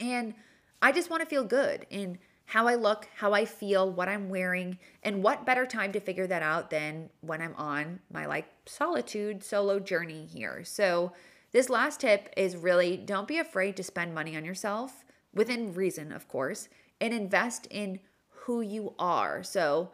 And 0.00 0.34
I 0.82 0.92
just 0.92 1.10
want 1.10 1.22
to 1.22 1.28
feel 1.28 1.44
good 1.44 1.86
in 1.90 2.18
how 2.46 2.66
I 2.66 2.74
look, 2.74 3.08
how 3.16 3.32
I 3.32 3.44
feel, 3.44 3.90
what 3.90 4.08
I'm 4.08 4.28
wearing, 4.28 4.78
and 5.02 5.22
what 5.22 5.46
better 5.46 5.66
time 5.66 5.92
to 5.92 6.00
figure 6.00 6.26
that 6.26 6.42
out 6.42 6.70
than 6.70 7.08
when 7.20 7.40
I'm 7.40 7.54
on 7.56 8.00
my 8.12 8.26
like 8.26 8.46
solitude 8.66 9.42
solo 9.42 9.78
journey 9.78 10.26
here. 10.26 10.62
So, 10.64 11.12
this 11.52 11.70
last 11.70 12.00
tip 12.00 12.30
is 12.36 12.56
really 12.56 12.96
don't 12.96 13.28
be 13.28 13.38
afraid 13.38 13.76
to 13.76 13.84
spend 13.84 14.12
money 14.12 14.36
on 14.36 14.44
yourself 14.44 15.04
within 15.32 15.72
reason, 15.72 16.10
of 16.10 16.26
course, 16.26 16.68
and 17.00 17.14
invest 17.14 17.66
in 17.70 18.00
who 18.28 18.60
you 18.60 18.94
are. 18.98 19.42
So, 19.42 19.90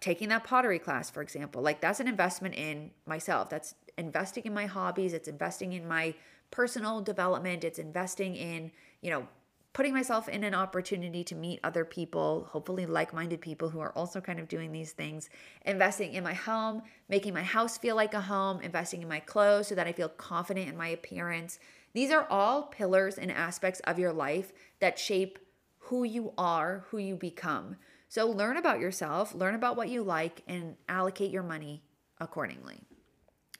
taking 0.00 0.28
that 0.28 0.44
pottery 0.44 0.78
class, 0.78 1.10
for 1.10 1.22
example, 1.22 1.62
like 1.62 1.80
that's 1.80 2.00
an 2.00 2.08
investment 2.08 2.54
in 2.54 2.90
myself. 3.06 3.48
That's 3.50 3.74
investing 3.96 4.44
in 4.44 4.54
my 4.54 4.66
hobbies, 4.66 5.12
it's 5.12 5.28
investing 5.28 5.72
in 5.72 5.86
my 5.86 6.14
personal 6.50 7.00
development, 7.00 7.64
it's 7.64 7.78
investing 7.78 8.34
in, 8.34 8.70
you 9.02 9.10
know, 9.10 9.26
putting 9.72 9.94
myself 9.94 10.28
in 10.28 10.42
an 10.42 10.54
opportunity 10.54 11.22
to 11.22 11.36
meet 11.36 11.60
other 11.62 11.84
people, 11.84 12.48
hopefully 12.50 12.86
like 12.86 13.14
minded 13.14 13.40
people 13.40 13.68
who 13.68 13.78
are 13.78 13.92
also 13.92 14.20
kind 14.20 14.40
of 14.40 14.48
doing 14.48 14.72
these 14.72 14.92
things, 14.92 15.30
investing 15.64 16.14
in 16.14 16.24
my 16.24 16.34
home, 16.34 16.82
making 17.08 17.32
my 17.32 17.42
house 17.42 17.78
feel 17.78 17.94
like 17.94 18.12
a 18.14 18.20
home, 18.20 18.60
investing 18.62 19.00
in 19.00 19.08
my 19.08 19.20
clothes 19.20 19.68
so 19.68 19.76
that 19.76 19.86
I 19.86 19.92
feel 19.92 20.08
confident 20.08 20.68
in 20.68 20.76
my 20.76 20.88
appearance. 20.88 21.60
These 21.92 22.10
are 22.10 22.26
all 22.28 22.64
pillars 22.64 23.16
and 23.16 23.30
aspects 23.30 23.80
of 23.80 23.98
your 23.98 24.12
life 24.12 24.52
that 24.80 24.98
shape 24.98 25.38
who 25.78 26.02
you 26.02 26.32
are, 26.36 26.84
who 26.90 26.98
you 26.98 27.14
become. 27.14 27.76
So 28.10 28.28
learn 28.28 28.56
about 28.56 28.80
yourself, 28.80 29.36
learn 29.36 29.54
about 29.54 29.76
what 29.76 29.88
you 29.88 30.02
like, 30.02 30.42
and 30.48 30.74
allocate 30.88 31.30
your 31.30 31.44
money 31.44 31.84
accordingly. 32.18 32.80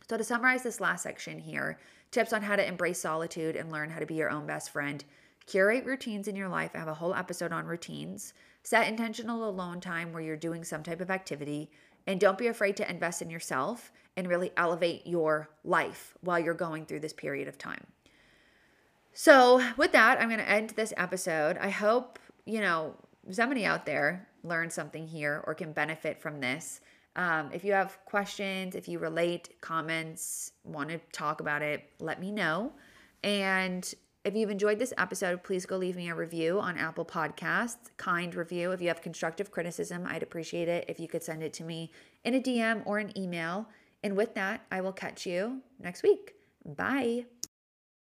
So, 0.09 0.17
to 0.17 0.25
summarize 0.25 0.65
this 0.65 0.81
last 0.81 1.05
section 1.05 1.39
here, 1.39 1.79
tips 2.11 2.33
on 2.33 2.43
how 2.43 2.57
to 2.57 2.67
embrace 2.67 2.99
solitude 2.99 3.55
and 3.55 3.71
learn 3.71 3.91
how 3.91 4.01
to 4.01 4.07
be 4.07 4.17
your 4.17 4.29
own 4.29 4.49
best 4.49 4.71
friend. 4.71 5.05
Curate 5.47 5.87
routines 5.87 6.27
in 6.27 6.35
your 6.35 6.49
life. 6.49 6.73
I 6.75 6.79
have 6.79 6.89
a 6.89 6.95
whole 6.95 7.15
episode 7.15 7.53
on 7.53 7.65
routines. 7.65 8.35
Set 8.65 8.89
intentional 8.89 9.49
alone 9.49 9.81
time 9.81 10.13
where 10.13 10.21
you're 10.21 10.37
doing 10.37 10.65
some 10.65 10.83
type 10.83 11.01
of 11.01 11.13
activity. 11.13 11.71
And 12.09 12.19
don't 12.19 12.37
be 12.37 12.49
afraid 12.49 12.77
to 12.79 12.91
invest 12.91 13.23
in 13.23 13.31
yourself 13.31 13.93
and 14.17 14.27
really 14.27 14.51
elevate 14.57 15.07
your 15.07 15.49
life 15.63 16.15
while 16.23 16.41
you're 16.41 16.55
going 16.55 16.87
through 16.87 17.01
this 17.01 17.13
period 17.13 17.47
of 17.47 17.57
time. 17.57 17.87
So, 19.13 19.65
with 19.77 19.93
that, 19.93 20.21
I'm 20.21 20.29
going 20.29 20.41
to 20.41 20.49
end 20.49 20.71
this 20.71 20.93
episode. 20.97 21.57
I 21.59 21.71
hope, 21.71 22.19
you 22.47 22.61
know, 22.61 22.97
somebody 23.31 23.65
out 23.65 23.87
there 23.87 24.27
learn 24.43 24.71
something 24.71 25.07
here 25.07 25.43
or 25.47 25.55
can 25.55 25.73
benefit 25.73 26.21
from 26.21 26.41
this. 26.41 26.81
Um, 27.17 27.51
if 27.53 27.65
you 27.65 27.73
have 27.73 27.99
questions, 28.05 28.75
if 28.75 28.89
you 28.89 28.99
relate, 28.99 29.61
comments, 29.61 30.53
want 30.65 30.91
to 30.91 30.99
talk 31.13 31.41
about 31.41 31.63
it, 31.63 31.91
let 31.99 32.21
me 32.21 32.31
know. 32.31 32.73
And 33.23 33.93
if 34.25 34.35
you've 34.35 34.51
enjoyed 34.51 34.79
this 34.79 34.93
episode, 34.99 35.43
please 35.43 35.67
go 35.67 35.77
leave 35.77 35.97
me 35.97 36.09
a 36.11 36.15
review 36.15 36.61
on 36.61 36.77
Apple 36.77 37.05
Podcasts, 37.05 37.91
kind 37.97 38.35
review. 38.35 38.73
If 38.73 38.81
you 38.81 38.89
have 38.89 39.01
constructive 39.01 39.51
criticism, 39.51 40.07
I'd 40.07 40.23
appreciate 40.23 40.69
it 40.69 40.85
if 40.89 41.01
you 41.01 41.09
could 41.09 41.23
send 41.23 41.43
it 41.43 41.53
to 41.55 41.65
me 41.65 41.91
in 42.25 42.35
a 42.35 42.41
DM 42.41 42.83
or 42.85 42.99
an 42.99 43.17
email. 43.19 43.67
And 44.03 44.17
with 44.17 44.35
that, 44.35 44.65
I 44.71 44.81
will 44.81 44.93
catch 44.93 45.27
you 45.27 45.61
next 45.79 46.03
week. 46.03 46.35
Bye. 46.65 47.25